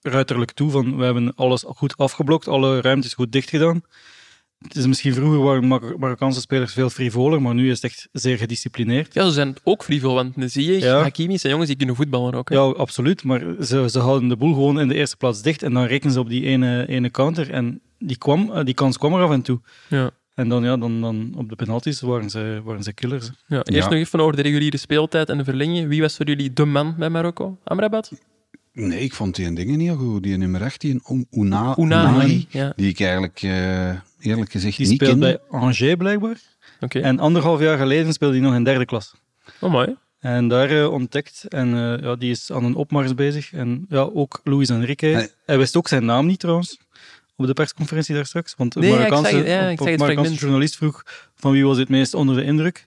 ruiterlijk 0.00 0.52
toe. 0.52 0.70
Van, 0.70 0.96
we 0.96 1.04
hebben 1.04 1.34
alles 1.34 1.64
goed 1.66 1.96
afgeblokt, 1.96 2.48
alle 2.48 2.80
ruimtes 2.80 3.14
goed 3.14 3.32
dicht 3.32 3.48
gedaan. 3.48 3.82
Het 4.62 4.76
is 4.76 4.86
misschien 4.86 5.14
vroeger 5.14 5.38
waren 5.42 5.64
Mar- 5.66 5.98
Marokkaanse 5.98 6.40
spelers 6.40 6.72
veel 6.72 6.90
frivoler, 6.90 7.42
maar 7.42 7.54
nu 7.54 7.70
is 7.70 7.82
het 7.82 7.90
echt 7.90 8.08
zeer 8.12 8.36
gedisciplineerd. 8.36 9.14
Ja, 9.14 9.24
ze 9.24 9.30
zijn 9.32 9.54
ook 9.64 9.84
frivol, 9.84 10.14
want 10.14 10.34
zie 10.36 10.66
je, 10.72 10.78
Ja. 10.80 11.00
Hakimi 11.02 11.38
zijn 11.38 11.50
jongens 11.52 11.68
die 11.70 11.78
kunnen 11.78 11.96
voetballen 11.96 12.34
ook. 12.34 12.48
hè. 12.48 12.54
Ja, 12.54 12.60
absoluut. 12.62 13.24
Maar 13.24 13.42
ze, 13.60 13.90
ze 13.90 13.98
houden 13.98 14.28
de 14.28 14.36
boel 14.36 14.52
gewoon 14.52 14.80
in 14.80 14.88
de 14.88 14.94
eerste 14.94 15.16
plaats 15.16 15.42
dicht 15.42 15.62
en 15.62 15.72
dan 15.72 15.84
rekenen 15.84 16.12
ze 16.12 16.20
op 16.20 16.28
die 16.28 16.44
ene, 16.44 16.88
ene 16.88 17.10
counter. 17.10 17.50
En 17.50 17.80
die, 17.98 18.18
kwam, 18.18 18.50
eh, 18.52 18.64
die 18.64 18.74
kans 18.74 18.98
kwam 18.98 19.14
er 19.14 19.22
af 19.22 19.30
en 19.30 19.42
toe. 19.42 19.60
Ja. 19.88 20.10
En 20.34 20.48
dan, 20.48 20.64
ja, 20.64 20.76
dan, 20.76 21.00
dan 21.00 21.32
op 21.36 21.48
de 21.48 21.56
penalties 21.56 22.00
waren 22.00 22.30
ze, 22.30 22.60
waren 22.64 22.82
ze 22.82 22.92
killers. 22.92 23.30
Ja, 23.46 23.56
eerst 23.56 23.72
Ja. 23.72 23.84
nog 23.84 23.92
even 23.98 24.20
over 24.20 24.36
de 24.36 24.42
reguliere 24.42 24.76
speeltijd 24.76 25.28
en 25.28 25.38
de 25.38 25.44
verlenging. 25.44 25.88
Wie 25.88 26.00
was 26.00 26.16
voor 26.16 26.26
jullie 26.26 26.52
de 26.52 26.64
man 26.64 26.94
bij 26.98 27.10
Marokko? 27.10 27.58
Amrabat? 27.64 28.12
Nee, 28.72 29.00
ik 29.00 29.14
vond 29.14 29.34
die 29.36 29.52
dingen 29.52 29.78
niet 29.78 29.88
heel 29.88 29.96
goed. 29.96 30.22
Die 30.22 30.36
nummer 30.36 30.62
18, 30.62 31.02
Un- 31.10 31.26
Una, 31.30 31.74
Unai, 31.78 32.14
Unai, 32.14 32.46
ja. 32.50 32.72
die 32.76 32.88
ik 32.88 33.00
eigenlijk 33.00 33.42
eh, 33.42 33.88
eerlijk 34.20 34.50
gezegd 34.50 34.76
Die 34.76 34.86
niet 34.86 34.94
speelt 34.96 35.10
kende. 35.10 35.26
bij 35.50 35.58
Angers 35.60 35.94
blijkbaar. 35.98 36.40
Oké. 36.80 37.00
En 37.00 37.18
anderhalf 37.18 37.60
jaar 37.60 37.78
geleden 37.78 38.12
speelde 38.12 38.34
hij 38.34 38.44
nog 38.44 38.54
in 38.54 38.64
derde 38.64 38.84
klas. 38.84 39.14
Oh, 39.60 39.70
mooi. 39.70 39.96
En 40.20 40.48
daar 40.48 40.70
eh, 40.70 40.92
ontdekt. 40.92 41.44
En 41.48 41.74
eh, 41.74 42.02
ja, 42.04 42.14
die 42.16 42.30
is 42.30 42.52
aan 42.52 42.64
een 42.64 42.74
opmars 42.74 43.14
bezig. 43.14 43.52
En 43.52 43.84
ja, 43.88 44.00
ook 44.00 44.40
Luis 44.44 44.68
Enrique. 44.68 45.06
Hij- 45.08 45.28
Hij 45.46 45.58
wist 45.58 45.76
ook 45.76 45.88
zijn 45.88 46.04
naam 46.04 46.26
niet 46.26 46.38
trouwens. 46.40 46.78
Op 47.36 47.46
de 47.46 47.52
persconferentie 47.52 48.14
daar 48.14 48.26
straks. 48.26 48.54
Want 48.56 48.74
ja, 48.74 48.80
ik 48.80 48.86
ja, 48.86 48.96
ik 48.98 49.10
op- 49.10 49.86
Marokkaanse 49.86 50.04
fragment. 50.04 50.38
journalist 50.38 50.76
vroeg 50.76 51.02
van 51.34 51.52
wie 51.52 51.64
was 51.64 51.78
het 51.78 51.88
meest 51.88 52.14
onder 52.14 52.36
de 52.36 52.42
indruk. 52.44 52.86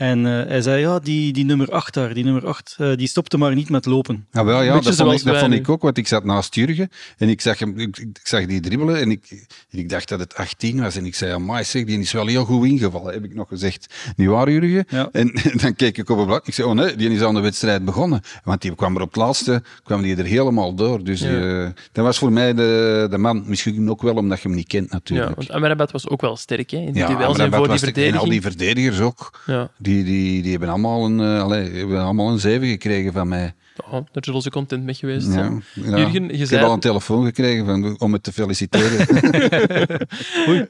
En 0.00 0.26
eh, 0.26 0.32
hij 0.48 0.62
zei, 0.62 0.80
ja, 0.80 0.98
die, 0.98 1.32
die 1.32 1.44
nummer 1.44 1.70
8 1.70 1.94
daar, 1.94 2.14
die 2.14 2.24
nummer 2.24 2.46
8, 2.46 2.74
eh, 2.78 2.96
die 2.96 3.06
stopte 3.08 3.38
maar 3.38 3.54
niet 3.54 3.70
met 3.70 3.86
lopen. 3.86 4.26
Ja, 4.32 4.44
wel, 4.44 4.62
ja 4.62 4.72
dat, 4.80 4.82
vond 4.96 4.98
ik, 5.12 5.16
dat 5.16 5.22
wij 5.22 5.38
vond 5.38 5.50
nu. 5.52 5.56
ik 5.58 5.68
ook, 5.68 5.82
want 5.82 5.98
ik 5.98 6.06
zat 6.08 6.24
naast 6.24 6.54
Jurgen 6.54 6.88
en 7.18 7.28
ik 7.28 7.40
zag, 7.40 7.58
hem, 7.58 7.78
ik, 7.78 7.98
ik 7.98 8.20
zag 8.22 8.46
die 8.46 8.60
dribbelen 8.60 9.00
en 9.00 9.10
ik, 9.10 9.46
ik 9.70 9.88
dacht 9.88 10.08
dat 10.08 10.20
het 10.20 10.34
18 10.36 10.80
was. 10.80 10.96
En 10.96 11.06
ik 11.06 11.14
zei, 11.14 11.32
amai, 11.32 11.64
zeg, 11.64 11.84
die 11.84 11.98
is 11.98 12.12
wel 12.12 12.26
heel 12.26 12.44
goed 12.44 12.66
ingevallen, 12.66 13.12
heb 13.12 13.24
ik 13.24 13.34
nog 13.34 13.48
gezegd. 13.48 13.94
Niet 14.16 14.28
waar, 14.28 14.50
Jurgen? 14.50 14.84
Ja. 14.88 15.08
En 15.12 15.32
dan 15.62 15.74
keek 15.74 15.98
ik 15.98 16.08
op 16.10 16.16
het 16.18 16.26
blad 16.26 16.46
ik 16.46 16.54
zei, 16.54 16.68
oh 16.68 16.74
nee, 16.74 16.96
die 16.96 17.10
is 17.10 17.22
aan 17.22 17.34
de 17.34 17.40
wedstrijd 17.40 17.84
begonnen. 17.84 18.20
Want 18.44 18.62
die 18.62 18.74
kwam 18.74 18.96
er 18.96 19.02
op 19.02 19.08
het 19.08 19.16
laatste, 19.16 19.62
kwam 19.82 20.02
die 20.02 20.16
er 20.16 20.24
helemaal 20.24 20.74
door. 20.74 21.04
Dus 21.04 21.20
Ja. 21.20 21.62
eh, 21.64 21.68
dat 21.92 22.04
was 22.04 22.18
voor 22.18 22.32
mij 22.32 22.54
de, 22.54 23.06
de 23.10 23.18
man. 23.18 23.42
Misschien 23.46 23.90
ook 23.90 24.02
wel 24.02 24.14
omdat 24.14 24.40
je 24.40 24.48
hem 24.48 24.56
niet 24.56 24.66
kent, 24.66 24.86
Ja, 24.88 24.94
natuurlijk. 24.94 25.34
want 25.36 25.50
Amrabat 25.50 25.90
was 25.90 26.08
ook 26.08 26.20
wel 26.20 26.36
sterk 26.36 26.70
hè, 26.70 26.76
in 26.78 26.92
de 26.92 26.98
Ja, 26.98 27.06
duels 27.06 27.36
maar 27.36 27.46
en 27.46 27.52
voor 27.52 27.68
die 27.68 27.68
was 27.80 27.80
de- 27.80 28.02
En 28.04 28.16
al 28.16 28.28
die 28.28 28.40
verdediging. 28.40 28.42
verdedigers 28.42 29.00
ook. 29.00 29.40
Ja. 29.46 29.70
Die, 29.78 29.88
die, 30.04 30.42
die 30.42 30.50
hebben 30.50 30.68
allemaal 30.68 31.04
een, 31.04 31.20
eh, 31.20 31.42
allee, 31.42 31.70
hebben 31.70 32.00
allemaal 32.00 32.30
een 32.30 32.38
7 32.38 32.68
gekregen 32.68 33.12
van 33.12 33.28
mij. 33.28 33.54
Oh, 33.84 33.92
daar 33.92 34.24
zullen 34.24 34.42
ze 34.42 34.50
content 34.50 34.84
mee 34.84 34.94
geweest 34.94 35.26
zijn. 35.32 35.64
ja. 35.74 35.96
Jurgen, 35.98 36.26
je 36.26 36.32
ik 36.32 36.46
zei- 36.46 36.58
heb 36.60 36.68
al 36.68 36.74
een 36.74 36.80
telefoon 36.80 37.24
gekregen 37.24 37.66
van, 37.66 37.98
om 37.98 38.12
het 38.12 38.22
te 38.22 38.32
feliciteren. 38.32 39.06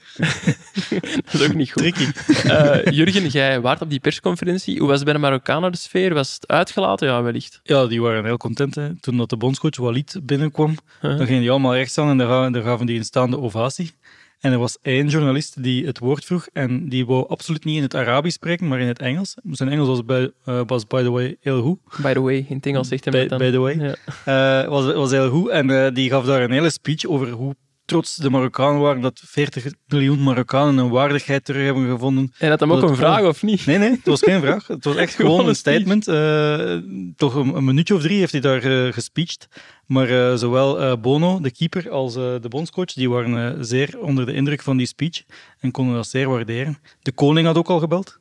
Dat 1.24 1.34
is 1.40 1.42
ook 1.42 1.54
niet 1.54 1.72
goed. 1.72 2.12
Eh, 2.44 2.92
Jurgen, 2.92 3.26
jij 3.28 3.60
waart 3.60 3.80
op 3.80 3.90
die 3.90 4.00
persconferentie. 4.00 4.78
Hoe 4.78 4.86
was 4.88 4.96
het 4.96 5.04
bij 5.04 5.14
de 5.14 5.20
Marokkanen 5.20 5.72
de 5.72 5.78
sfeer? 5.78 6.14
Was 6.14 6.34
het 6.34 6.48
uitgelaten? 6.48 7.08
Ja, 7.08 7.22
wellicht. 7.22 7.60
Ja, 7.62 7.86
die 7.86 8.02
waren 8.02 8.24
heel 8.24 8.36
content. 8.36 8.74
Hè. 8.74 9.00
Toen 9.00 9.16
dat 9.16 9.30
de 9.30 9.36
bondscoach 9.36 9.76
Walid 9.76 10.20
binnenkwam, 10.22 10.74
dan 11.00 11.26
gingen 11.26 11.40
die 11.40 11.50
allemaal 11.50 11.74
recht 11.74 11.90
staan 11.90 12.20
en 12.20 12.52
daar 12.52 12.62
gaven 12.62 12.86
die 12.86 12.98
een 12.98 13.04
staande 13.04 13.38
ovatie. 13.38 13.92
En 14.40 14.52
er 14.52 14.58
was 14.58 14.78
één 14.82 15.08
journalist 15.08 15.62
die 15.62 15.86
het 15.86 15.98
woord 15.98 16.24
vroeg 16.24 16.48
en 16.52 16.88
die 16.88 17.06
wou 17.06 17.28
absoluut 17.28 17.64
niet 17.64 17.76
in 17.76 17.82
het 17.82 17.94
Arabisch 17.94 18.36
spreken, 18.36 18.68
maar 18.68 18.80
in 18.80 18.86
het 18.86 18.98
Engels. 18.98 19.34
Zijn 19.50 19.68
Engels 19.68 19.88
was, 19.88 20.04
bij, 20.04 20.30
eh, 20.44 20.60
was 20.66 20.86
by 20.86 21.02
the 21.02 21.10
way, 21.10 21.36
heel 21.40 21.62
goed. 21.62 21.78
By 22.02 22.12
the 22.12 22.20
way, 22.20 22.46
in 22.48 22.56
het 22.56 22.66
Engels 22.66 22.88
zegt 22.88 23.04
hij 23.04 23.22
By, 23.22 23.28
dan. 23.28 23.38
by 23.38 23.50
the 23.50 23.58
way. 23.58 23.96
Ja. 24.24 24.62
Eh, 24.62 24.68
was, 24.68 24.92
was 24.92 25.10
heel 25.10 25.30
goed. 25.30 25.48
En 25.48 25.70
eh, 25.70 25.94
die 25.94 26.10
gaf 26.10 26.24
daar 26.24 26.42
een 26.42 26.50
hele 26.50 26.70
speech 26.70 27.04
over 27.04 27.30
hoe 27.30 27.54
trots 27.90 28.16
de 28.16 28.30
Marokkanen 28.30 28.80
waren 28.80 29.00
dat 29.02 29.20
40 29.24 29.64
miljoen 29.86 30.22
Marokkanen 30.22 30.78
een 30.78 30.90
waardigheid 30.90 31.44
terug 31.44 31.64
hebben 31.64 31.88
gevonden. 31.90 32.32
En 32.38 32.50
had 32.50 32.60
hem 32.60 32.72
ook 32.72 32.80
Dat 32.80 32.90
een 32.90 32.96
gewoon- 32.96 33.12
vraag, 33.14 33.26
of 33.28 33.42
niet? 33.42 33.66
Nee, 33.66 33.78
nee, 33.78 33.90
het 33.90 34.06
was 34.06 34.22
geen 34.22 34.40
vraag. 34.40 34.66
Het 34.66 34.84
was 34.84 34.96
echt 34.96 35.14
Gewoon 35.14 35.30
gewoon 35.36 35.48
een 35.48 35.54
statement. 35.56 36.08
Eh, 36.08 36.76
toch 37.16 37.34
een, 37.34 37.54
een 37.56 37.64
minuutje 37.64 37.94
of 37.94 38.02
drie 38.02 38.18
heeft 38.18 38.32
hij 38.32 38.40
daar 38.40 38.62
eh 38.62 38.92
gespeecht. 38.92 39.48
Maar 39.86 40.08
eh, 40.30 40.36
zowel 40.36 40.98
Bono, 41.00 41.40
de 41.40 41.50
keeper, 41.50 41.90
als 41.90 42.14
de 42.14 42.46
bondscoach, 42.48 42.92
die 42.92 43.10
waren 43.10 43.64
zeer 43.64 43.98
onder 44.00 44.26
de 44.26 44.32
indruk 44.32 44.62
van 44.62 44.76
die 44.76 44.86
speech 44.86 45.22
en 45.60 45.70
konden 45.70 45.94
dat 45.94 46.06
zeer 46.08 46.28
waarderen. 46.28 46.78
De 47.02 47.12
koning 47.12 47.46
had 47.46 47.56
ook 47.56 47.68
al 47.68 47.78
gebeld. 47.78 48.18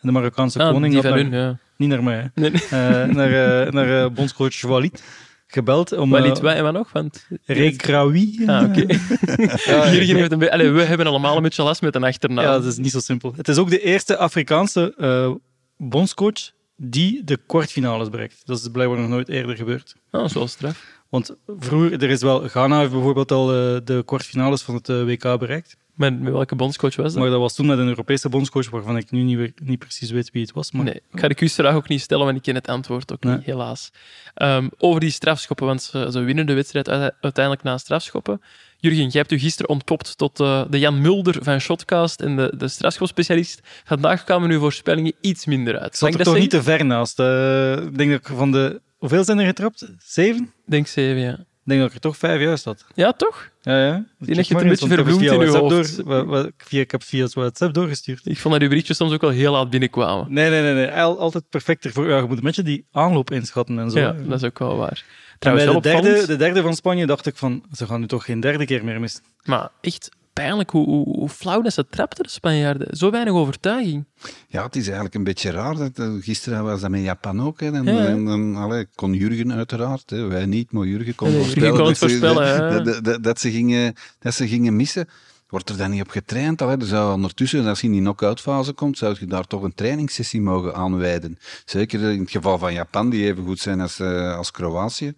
De 0.00 0.12
Marokkaanse 0.12 0.58
Ah, 0.62 0.70
koning 0.72 0.94
had 0.94 1.02
van 1.02 1.12
naar- 1.12 1.20
hun, 1.22 1.32
ja. 1.32 1.58
niet 1.76 1.88
naar 1.88 2.02
mij. 2.02 2.30
Nee, 2.34 2.50
nee. 2.50 3.06
Naar, 3.06 3.72
naar 3.72 4.12
bondscoach 4.12 4.60
Walid 4.62 5.02
gebeld. 5.48 5.92
Om, 5.92 6.08
Maar 6.08 6.22
eh, 6.22 6.28
niet 6.28 6.40
wij, 6.40 6.56
en 6.56 6.62
wat 6.62 6.72
nog? 6.72 6.92
Want... 6.92 7.26
Regraoui. 7.44 8.42
Ah, 8.46 8.68
oké. 8.68 8.80
Jurgen 9.92 10.16
heeft 10.16 10.32
een. 10.32 10.50
Allee, 10.50 10.70
we 10.70 10.82
hebben 10.82 11.06
allemaal 11.06 11.36
een 11.36 11.42
beetje 11.42 11.62
last 11.62 11.82
met 11.82 11.94
een 11.94 12.04
achternaam. 12.04 12.44
Ja, 12.44 12.52
dat 12.52 12.64
is 12.64 12.76
niet 12.76 12.90
zo 12.90 13.00
simpel. 13.00 13.32
Het 13.36 13.48
is 13.48 13.58
ook 13.58 13.70
de 13.70 13.80
eerste 13.80 14.16
Afrikaanse 14.16 14.94
eh, 14.96 15.30
bondscoach 15.76 16.50
die 16.76 17.24
de 17.24 17.38
kwartfinales 17.46 18.08
bereikt. 18.08 18.42
Dat 18.44 18.58
is 18.58 18.68
blijkbaar 18.72 18.98
nog 18.98 19.08
nooit 19.08 19.28
eerder 19.28 19.56
gebeurd. 19.56 19.94
Oh, 19.96 20.20
dat 20.20 20.24
is 20.24 20.32
wel 20.32 20.48
straf. 20.48 20.96
Want 21.08 21.36
vroeger, 21.58 22.02
er 22.02 22.10
is 22.10 22.22
wel, 22.22 22.40
Ghana 22.40 22.78
heeft 22.78 22.92
bijvoorbeeld 22.92 23.32
al 23.32 23.48
eh, 23.52 23.80
de 23.84 24.02
kwartfinales 24.04 24.62
van 24.62 24.74
het 24.74 24.88
WK 24.88 25.38
bereikt. 25.38 25.76
Met 25.98 26.20
welke 26.20 26.54
bondscoach 26.54 26.96
was 26.96 27.12
dat? 27.12 27.22
Maar 27.22 27.30
dat 27.30 27.40
was 27.40 27.54
toen 27.54 27.66
met 27.66 27.78
een 27.78 27.86
Europese 27.88 28.28
bondscoach 28.28 28.70
waarvan 28.70 28.96
ik 28.96 29.10
nu 29.10 29.22
niet, 29.22 29.36
weer- 29.36 29.52
niet 29.62 29.78
precies 29.78 30.10
weet 30.10 30.30
wie 30.30 30.42
het 30.42 30.52
was. 30.52 30.72
Maar 30.72 30.84
Nee, 30.84 30.94
ik 31.12 31.20
ga 31.20 31.28
de 31.28 31.34
quizvraag 31.34 31.74
ook 31.74 31.88
niet 31.88 32.00
stellen, 32.00 32.24
want 32.24 32.36
ik 32.36 32.42
ken 32.42 32.54
het 32.54 32.68
antwoord 32.68 33.12
ook 33.12 33.22
Nee. 33.24 33.36
niet, 33.36 33.44
helaas. 33.44 33.90
Ehm, 34.34 34.68
over 34.78 35.00
die 35.00 35.10
strafschoppen, 35.10 35.66
want 35.66 35.82
ze, 35.82 36.08
ze 36.12 36.20
winnen 36.20 36.46
de 36.46 36.54
wedstrijd 36.54 36.88
uite- 36.88 37.16
uiteindelijk 37.20 37.64
na 37.64 37.78
strafschoppen. 37.78 38.40
Jurgen, 38.80 39.00
jij 39.02 39.10
hebt 39.20 39.32
u 39.32 39.38
gisteren 39.38 39.70
ontpopt 39.70 40.18
tot 40.18 40.40
eh, 40.40 40.62
de 40.70 40.78
Jan 40.78 41.00
Mulder 41.00 41.36
van 41.42 41.60
Shotcast 41.60 42.20
en 42.20 42.36
de, 42.36 42.52
de 42.56 42.68
strafschopspecialist. 42.68 43.60
Vandaag 43.84 44.24
kwamen 44.24 44.50
uw 44.50 44.58
voorspellingen 44.60 45.12
iets 45.20 45.46
minder 45.46 45.78
uit. 45.78 45.86
ik 45.92 45.94
zat 45.94 46.14
er 46.14 46.24
toch 46.24 46.38
niet 46.38 46.50
te 46.50 46.62
ver 46.62 46.84
naast. 46.84 47.18
Ik 47.18 47.98
denk 47.98 48.10
dat 48.10 48.20
ik 48.20 48.26
van 48.26 48.52
de... 48.52 48.80
Hoeveel 48.98 49.24
zijn 49.24 49.38
er 49.38 49.46
getrapt? 49.46 49.88
Zeven? 49.98 50.42
Ik 50.42 50.50
denk 50.70 50.86
zeven, 50.86 51.20
ja. 51.20 51.38
Ik 51.68 51.74
denk 51.74 51.86
dat 51.86 51.96
ik 51.96 52.04
er 52.04 52.10
toch 52.10 52.16
vijf 52.16 52.40
juist 52.40 52.64
had. 52.64 52.84
Ja, 52.94 53.12
toch? 53.12 53.48
Ja, 53.62 53.86
ja. 53.86 54.04
het 54.18 54.36
Check 54.36 54.50
maar 54.50 54.62
een 54.62 54.68
beetje 54.68 54.88
verbloemt 54.88 55.22
in 55.22 55.40
uw 55.40 55.52
hoofd. 55.54 55.96
Door, 55.96 56.06
wa- 56.06 56.24
wa- 56.24 56.50
via, 56.56 56.80
ik 56.80 56.90
heb 56.90 57.02
via 57.02 57.26
WhatsApp 57.26 57.74
doorgestuurd. 57.74 58.26
Ik 58.26 58.38
vond 58.38 58.54
dat 58.54 58.62
uw 58.62 58.68
berichtjes 58.68 58.96
soms 58.96 59.12
ook 59.12 59.20
wel 59.20 59.30
heel 59.30 59.52
laat 59.52 59.70
binnenkwamen. 59.70 60.26
Nee, 60.32 60.50
nee, 60.50 60.62
nee. 60.62 60.74
nee. 60.74 60.90
Al- 60.90 61.18
Altijd 61.18 61.44
perfect 61.48 61.84
ervoor. 61.84 62.08
Ja, 62.08 62.16
je 62.16 62.22
moet 62.22 62.36
een 62.38 62.42
beetje 62.44 62.62
die 62.62 62.86
aanloop 62.92 63.30
inschatten 63.30 63.78
en 63.78 63.90
zo. 63.90 63.98
Ja, 63.98 64.12
dat 64.12 64.42
is 64.42 64.44
ook 64.48 64.58
wel 64.58 64.76
waar. 64.76 65.04
En 65.32 65.38
Trouwens, 65.38 65.72
de 65.72 65.80
derde, 65.80 66.26
de 66.26 66.36
derde 66.36 66.62
van 66.62 66.74
Spanje 66.74 67.06
dacht 67.06 67.26
ik 67.26 67.36
van, 67.36 67.64
ze 67.72 67.86
gaan 67.86 68.00
nu 68.00 68.06
toch 68.06 68.24
geen 68.24 68.40
derde 68.40 68.64
keer 68.64 68.84
meer 68.84 69.00
missen. 69.00 69.22
maar 69.44 69.68
echt 69.80 70.08
pijnlijk 70.42 70.70
hoe, 70.70 70.86
hoe, 70.86 71.04
hoe 71.16 71.28
flauw 71.28 71.62
dat 71.62 71.72
ze 71.72 71.86
trapten, 71.90 72.24
de 72.24 72.30
Spanjaarden. 72.30 72.96
Zo 72.96 73.10
weinig 73.10 73.32
overtuiging. 73.32 74.04
Ja, 74.48 74.64
het 74.64 74.76
is 74.76 74.84
eigenlijk 74.84 75.14
een 75.14 75.24
beetje 75.24 75.50
raar. 75.50 75.76
Dat, 75.76 75.98
eh, 75.98 76.12
gisteren 76.20 76.64
was 76.64 76.80
dat 76.80 76.90
met 76.90 77.02
Japan 77.02 77.42
ook. 77.42 77.60
Hè. 77.60 77.72
En, 77.72 77.84
Ja. 77.84 78.06
en, 78.06 78.28
en, 78.28 78.56
allee, 78.56 78.86
kon 78.94 79.12
Jurgen 79.12 79.52
uiteraard, 79.52 80.10
hè. 80.10 80.26
wij 80.26 80.46
niet, 80.46 80.72
maar 80.72 80.86
Jurgen 80.86 81.14
kon 81.14 81.28
Nee, 81.28 81.38
voorspellen, 81.38 81.68
Jurgen 81.68 81.84
kon 81.84 81.92
het 81.92 82.00
dat, 82.00 82.10
ze, 82.10 82.18
voorspellen, 82.18 82.72
hè. 82.72 82.84
dat, 82.84 82.94
dat, 82.94 83.04
dat, 83.04 83.22
dat 83.22 83.40
ze 83.40 83.50
gingen, 83.50 83.94
dat 84.18 84.34
ze 84.34 84.48
gingen 84.48 84.76
missen. 84.76 85.08
Wordt 85.48 85.70
er 85.70 85.76
dan 85.76 85.90
niet 85.90 86.02
op 86.02 86.10
getraind? 86.10 86.62
Allee, 86.62 86.76
er 86.76 86.86
zou 86.86 87.12
ondertussen, 87.14 87.66
als 87.66 87.80
je 87.80 87.86
in 87.86 87.92
die 87.92 88.00
knock-out 88.00 88.40
fase 88.40 88.72
komt, 88.72 88.98
zou 88.98 89.16
je 89.20 89.26
daar 89.26 89.46
toch 89.46 89.62
een 89.62 89.74
trainingssessie 89.74 90.40
mogen 90.40 90.74
aanwijden. 90.74 91.38
Zeker 91.64 92.00
in 92.00 92.20
het 92.20 92.30
geval 92.30 92.58
van 92.58 92.72
Japan, 92.72 93.10
die 93.10 93.24
even 93.24 93.44
goed 93.44 93.60
zijn 93.60 93.80
als, 93.80 93.98
eh, 93.98 94.36
als 94.36 94.50
Kroatië. 94.50 95.14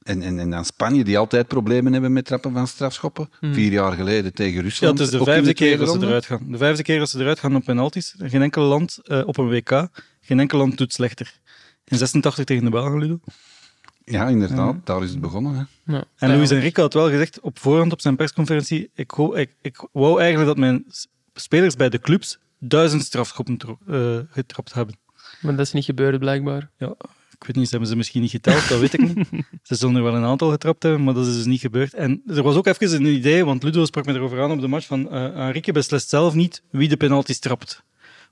En, 0.00 0.22
en, 0.22 0.38
en 0.38 0.50
dan 0.50 0.64
Spanje, 0.64 1.04
die 1.04 1.18
altijd 1.18 1.46
problemen 1.46 1.92
hebben 1.92 2.12
met 2.12 2.24
trappen 2.24 2.52
van 2.52 2.66
strafschoppen. 2.66 3.30
Vier 3.40 3.72
jaar 3.72 3.92
geleden 3.92 4.34
tegen 4.34 4.54
Ja, 4.54 4.60
Rusland. 4.62 4.98
het 4.98 5.06
is 5.12 5.18
de 5.18 5.24
vijfde 5.24 5.54
keer 5.54 5.78
dat 5.78 5.90
ze 5.92 6.06
eruit 6.06 6.26
gaan. 6.26 6.44
De 6.48 6.58
vijfde 6.58 6.82
keer 6.82 6.98
dat 6.98 7.10
ze 7.10 7.20
eruit 7.20 7.38
gaan 7.38 7.56
op 7.56 7.64
penalties. 7.64 8.14
Geen 8.18 8.42
enkel 8.42 8.62
land 8.62 8.98
eh, 9.02 9.22
op 9.26 9.36
een 9.38 9.48
WK, 9.48 9.88
geen 10.20 10.40
enkel 10.40 10.58
land 10.58 10.78
doet 10.78 10.92
slechter. 10.92 11.38
In 11.84 11.96
86 11.98 12.44
tegen 12.44 12.64
de 12.64 12.70
Belgen, 12.70 12.98
Ludo. 12.98 13.20
Ja, 14.04 14.26
inderdaad, 14.28 14.76
daar 14.84 15.02
is 15.02 15.10
het 15.10 15.20
begonnen. 15.20 15.54
Hè. 15.54 15.92
Ja. 15.92 16.04
En 16.16 16.28
Ja. 16.30 16.36
Luis 16.36 16.50
Enrique 16.50 16.82
had 16.82 16.94
wel 16.94 17.08
gezegd 17.10 17.40
op 17.40 17.58
voorhand 17.58 17.92
op 17.92 18.00
zijn 18.00 18.16
persconferentie: 18.16 18.90
ik, 18.94 19.10
ho- 19.10 19.34
ik, 19.34 19.50
ik 19.60 19.86
wou 19.92 20.18
eigenlijk 20.20 20.48
dat 20.48 20.58
mijn 20.58 20.84
spelers 21.34 21.76
bij 21.76 21.88
de 21.88 21.98
clubs 22.00 22.38
duizend 22.58 23.02
strafschoppen 23.02 23.56
tro- 23.56 23.78
eh, 23.88 24.18
getrapt 24.30 24.72
hebben. 24.72 24.94
Maar 25.40 25.56
dat 25.56 25.66
is 25.66 25.72
niet 25.72 25.84
gebeurd, 25.84 26.18
blijkbaar. 26.18 26.70
Ja, 26.78 26.94
ik 27.40 27.46
weet 27.46 27.56
niet, 27.56 27.64
ze 27.64 27.70
hebben 27.70 27.88
ze 27.88 27.96
misschien 27.96 28.20
niet 28.20 28.30
geteld, 28.30 28.68
dat 28.68 28.80
weet 28.80 28.92
ik 28.92 29.14
niet. 29.14 29.28
Ze 29.62 29.74
zullen 29.74 29.96
er 29.96 30.02
wel 30.02 30.14
een 30.14 30.24
aantal 30.24 30.50
getrapt 30.50 30.82
hebben, 30.82 31.04
maar 31.04 31.14
dat 31.14 31.26
is 31.26 31.34
dus 31.34 31.44
niet 31.44 31.60
gebeurd. 31.60 31.94
En 31.94 32.22
er 32.26 32.42
was 32.42 32.56
ook 32.56 32.66
even 32.66 32.94
een 32.94 33.06
idee, 33.06 33.44
want 33.44 33.62
Ludo 33.62 33.84
sprak 33.84 34.06
me 34.06 34.12
erover 34.14 34.42
aan 34.42 34.50
op 34.50 34.60
de 34.60 34.68
match, 34.68 34.86
van 34.86 35.10
eh 35.10 35.46
Enrique 35.46 35.72
beslist 35.72 36.08
zelf 36.08 36.34
niet 36.34 36.62
wie 36.70 36.88
de 36.88 36.96
penalties 36.96 37.38
trapt. 37.38 37.82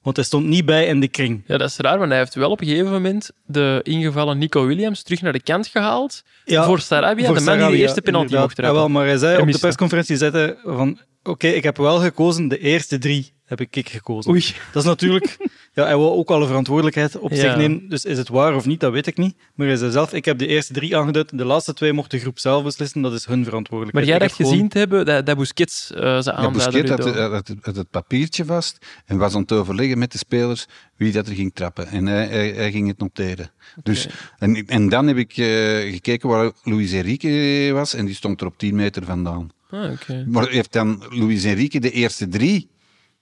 Want 0.03 0.16
hij 0.16 0.25
stond 0.25 0.47
niet 0.47 0.64
bij 0.64 0.87
in 0.87 1.01
de 1.01 1.09
kring. 1.09 1.42
Ja, 1.47 1.57
dat 1.59 1.68
is 1.68 1.77
raar, 1.77 1.99
want 1.99 2.11
hij 2.11 2.18
heeft 2.18 2.35
wel 2.35 2.51
op 2.51 2.61
een 2.61 2.66
gegeven 2.66 2.92
moment 2.92 3.31
de 3.47 3.81
ingevallen 3.83 4.38
Nico 4.38 4.66
Williams 4.66 5.03
terug 5.03 5.23
naar 5.23 5.33
de 5.33 5.42
kant 5.42 5.66
gehaald 5.66 6.23
Ja, 6.44 6.64
voor 6.64 6.81
Sarabia, 6.81 7.27
voor 7.27 7.35
de 7.38 7.44
man 7.44 7.59
die 7.59 7.66
de 7.66 7.77
eerste 7.77 8.03
penalty 8.03 8.25
inderdaad. 8.25 8.47
mocht 8.47 8.57
trappen. 8.57 8.75
Ja, 8.77 8.81
wel, 8.81 8.88
maar 8.88 9.07
hij 9.07 9.16
zei 9.18 9.40
op 9.40 9.53
de 9.53 9.59
persconferentie 9.59 10.16
hij 10.16 10.57
van 10.64 10.99
oké, 11.23 11.49
ik 11.49 11.62
heb 11.62 11.77
wel 11.77 11.99
gekozen, 11.99 12.49
de 12.49 12.59
eerste 12.59 12.99
drie 12.99 13.33
heb 13.44 13.61
ik, 13.61 13.77
ik 13.77 13.88
gekozen. 13.88 14.31
Oei. 14.31 14.44
Dat 14.73 14.83
is 14.83 14.88
natuurlijk... 14.88 15.37
Ja, 15.79 15.85
hij 15.85 15.97
wil 15.97 16.12
ook 16.12 16.31
alle 16.31 16.47
verantwoordelijkheid 16.47 17.19
op 17.19 17.31
Ja. 17.31 17.37
zich 17.37 17.57
nemen. 17.57 17.88
Dus 17.88 18.05
is 18.05 18.19
het 18.19 18.29
waar 18.29 18.55
of 18.55 18.67
niet, 18.67 18.81
dat 18.81 18.93
weet 18.93 19.07
ik 19.07 19.17
niet. 19.17 19.35
Maar 19.55 19.67
hij 19.67 19.77
zei 19.77 19.91
zelf, 19.91 20.12
ik 20.12 20.25
heb 20.25 20.38
de 20.38 20.47
eerste 20.47 20.73
drie 20.73 20.97
aangeduid. 20.97 21.38
De 21.38 21.45
laatste 21.45 21.75
twee 21.75 21.93
mocht 21.93 22.11
de 22.11 22.19
groep 22.19 22.38
zelf 22.38 22.62
beslissen. 22.64 23.03
Dat 23.03 23.12
is 23.12 23.25
hun 23.27 23.37
Maar 23.37 23.45
verantwoordelijkheid. 23.45 24.07
jij 24.07 24.14
Ik 24.17 24.23
dacht 24.23 24.35
gewoon- 24.35 24.53
gezien 24.53 24.69
te 24.69 24.79
hebben 24.79 25.07
dat, 25.07 25.27
dat 25.27 25.37
Busquets 25.37 25.93
eh 25.93 26.19
ze 26.21 26.31
Ja. 26.31 26.51
Busquets 26.51 26.91
had, 26.91 27.05
had, 27.17 27.53
had 27.61 27.77
het 27.77 27.91
papiertje 27.91 28.45
vast 28.45 28.87
en 29.07 29.17
was 29.19 29.35
aan 29.35 29.41
het 29.41 29.53
overleggen 29.53 29.99
met 29.99 30.12
de 30.12 30.19
spelers 30.19 30.67
wie 30.97 31.12
dat 31.12 31.27
er 31.29 31.35
ging 31.35 31.51
trappen. 31.55 31.87
En 31.87 32.07
hij, 32.07 32.27
hij, 32.27 32.51
hij 32.51 32.71
ging 32.71 32.88
het 32.88 32.99
noteren. 32.99 33.51
Dus, 33.83 34.09
en, 34.38 34.67
en 34.67 34.88
dan 34.88 35.07
heb 35.07 35.17
ik 35.17 35.37
eh, 35.37 35.47
gekeken 35.93 36.29
waar 36.29 36.51
Luis 36.62 36.93
Enrique 36.93 37.71
was 37.73 37.95
en 37.95 38.05
die 38.07 38.14
stond 38.14 38.41
er 38.41 38.47
op 38.47 38.59
10 38.59 38.75
meter 38.75 39.05
vandaan. 39.05 39.51
Ah, 39.71 39.91
oké. 39.91 40.25
Maar 40.29 40.49
heeft 40.49 40.73
dan 40.73 41.03
Luis 41.11 41.45
Enrique 41.45 41.81
de 41.81 41.91
eerste 41.91 42.29
drie 42.29 42.69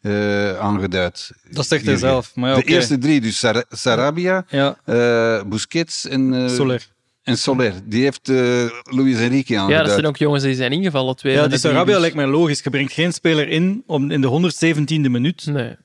eh, 0.06 0.58
aangeduid? 0.58 1.30
Dat 1.50 1.66
zegt 1.66 1.86
hij 1.86 1.96
zelf. 1.96 2.34
Maar 2.34 2.50
ja, 2.50 2.56
de 2.56 2.62
eerste 2.62 2.98
drie, 2.98 3.20
dus 3.20 3.38
Sar- 3.38 3.64
Sarabia, 3.68 4.44
Ja, 4.48 4.76
eh, 4.84 5.42
Busquets 5.48 6.06
en, 6.06 6.34
eh, 6.34 6.48
Soler. 6.48 6.86
en 7.22 7.38
Soler. 7.38 7.72
Die 7.84 8.02
heeft 8.02 8.28
eh 8.28 8.36
Luis 8.82 9.18
Enrique 9.18 9.54
Ja, 9.54 9.60
aangeduid. 9.60 9.84
dat 9.84 9.94
zijn 9.94 10.06
ook 10.06 10.16
jongens 10.16 10.42
die 10.42 10.54
zijn 10.54 10.72
ingevallen. 10.72 11.16
Twee 11.16 11.32
Ja, 11.32 11.40
die 11.40 11.48
drie, 11.48 11.60
Sarabia 11.60 11.92
dus- 11.92 12.00
lijkt 12.00 12.16
mij 12.16 12.26
logisch. 12.26 12.60
Je 12.62 12.70
brengt 12.70 12.92
geen 12.92 13.12
speler 13.12 13.48
in 13.48 13.82
om 13.86 14.10
in 14.10 14.20
de 14.20 14.26
117e 14.26 15.08
minuut. 15.10 15.46
Nee. 15.46 15.76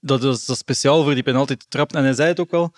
Dat 0.00 0.24
is, 0.24 0.44
dat 0.46 0.56
is 0.56 0.58
speciaal 0.62 1.02
voor 1.02 1.14
die 1.14 1.22
penalty 1.22 1.54
te 1.56 1.66
trappen. 1.68 1.98
En 1.98 2.04
hij 2.04 2.14
zei 2.14 2.28
het 2.28 2.40
ook 2.40 2.50
wel 2.50 2.72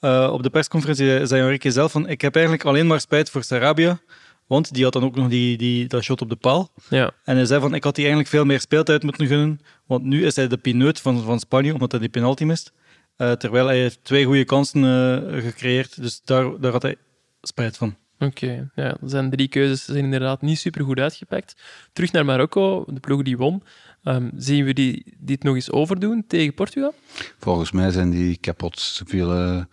eh, 0.00 0.30
op 0.32 0.42
de 0.42 0.50
persconferentie, 0.50 1.26
zei 1.26 1.42
Enrique 1.42 1.70
zelf 1.70 1.92
van 1.92 2.08
ik 2.08 2.20
heb 2.20 2.34
eigenlijk 2.34 2.64
alleen 2.64 2.86
maar 2.86 3.00
spijt 3.00 3.30
voor 3.30 3.42
Sarabia, 3.42 3.98
want 4.46 4.74
die 4.74 4.84
had 4.84 4.92
dan 4.92 5.04
ook 5.04 5.16
nog 5.16 5.28
die, 5.28 5.56
die, 5.56 5.86
dat 5.86 6.02
shot 6.02 6.20
op 6.20 6.28
de 6.28 6.36
paal. 6.36 6.72
Ja. 6.88 7.10
En 7.24 7.36
hij 7.36 7.44
zei 7.44 7.60
van 7.60 7.74
ik 7.74 7.84
had 7.84 7.94
die 7.94 8.04
eigenlijk 8.04 8.34
veel 8.34 8.44
meer 8.44 8.60
speeltijd 8.60 9.02
moeten 9.02 9.26
gunnen, 9.26 9.60
want 9.86 10.04
nu 10.04 10.24
is 10.24 10.36
hij 10.36 10.48
de 10.48 10.56
pineut 10.56 11.00
van, 11.00 11.22
van 11.22 11.40
Spanje, 11.40 11.72
omdat 11.72 11.90
hij 11.90 12.00
die 12.00 12.08
penalty 12.08 12.44
mist. 12.44 12.72
Eh, 13.16 13.32
terwijl 13.32 13.66
hij 13.66 13.78
heeft 13.78 14.04
twee 14.04 14.24
goede 14.24 14.44
kansen 14.44 14.84
eh, 14.84 15.42
gecreëerd, 15.42 16.02
dus 16.02 16.20
daar, 16.24 16.60
daar 16.60 16.72
had 16.72 16.82
hij 16.82 16.96
spijt 17.42 17.76
van. 17.76 17.96
Oké, 18.18 18.70
ja, 18.74 18.96
zijn 19.04 19.30
drie 19.30 19.48
keuzes 19.48 19.84
zijn 19.84 20.04
inderdaad 20.04 20.42
niet 20.42 20.58
super 20.58 20.84
goed 20.84 20.98
uitgepakt. 20.98 21.56
Terug 21.92 22.12
naar 22.12 22.24
Marokko, 22.24 22.84
de 22.88 23.00
ploeg 23.00 23.22
die 23.22 23.36
won. 23.36 23.62
Ehm, 24.02 24.30
zien 24.36 24.64
we 24.64 24.72
die 24.72 25.16
dit 25.18 25.42
nog 25.42 25.54
eens 25.54 25.70
overdoen 25.70 26.24
tegen 26.26 26.54
Portugal? 26.54 26.94
Volgens 27.38 27.72
mij 27.72 27.90
zijn 27.90 28.10
die 28.10 28.36
kapot. 28.36 28.80
Zoveel 28.80 29.32
eh, 29.32 29.64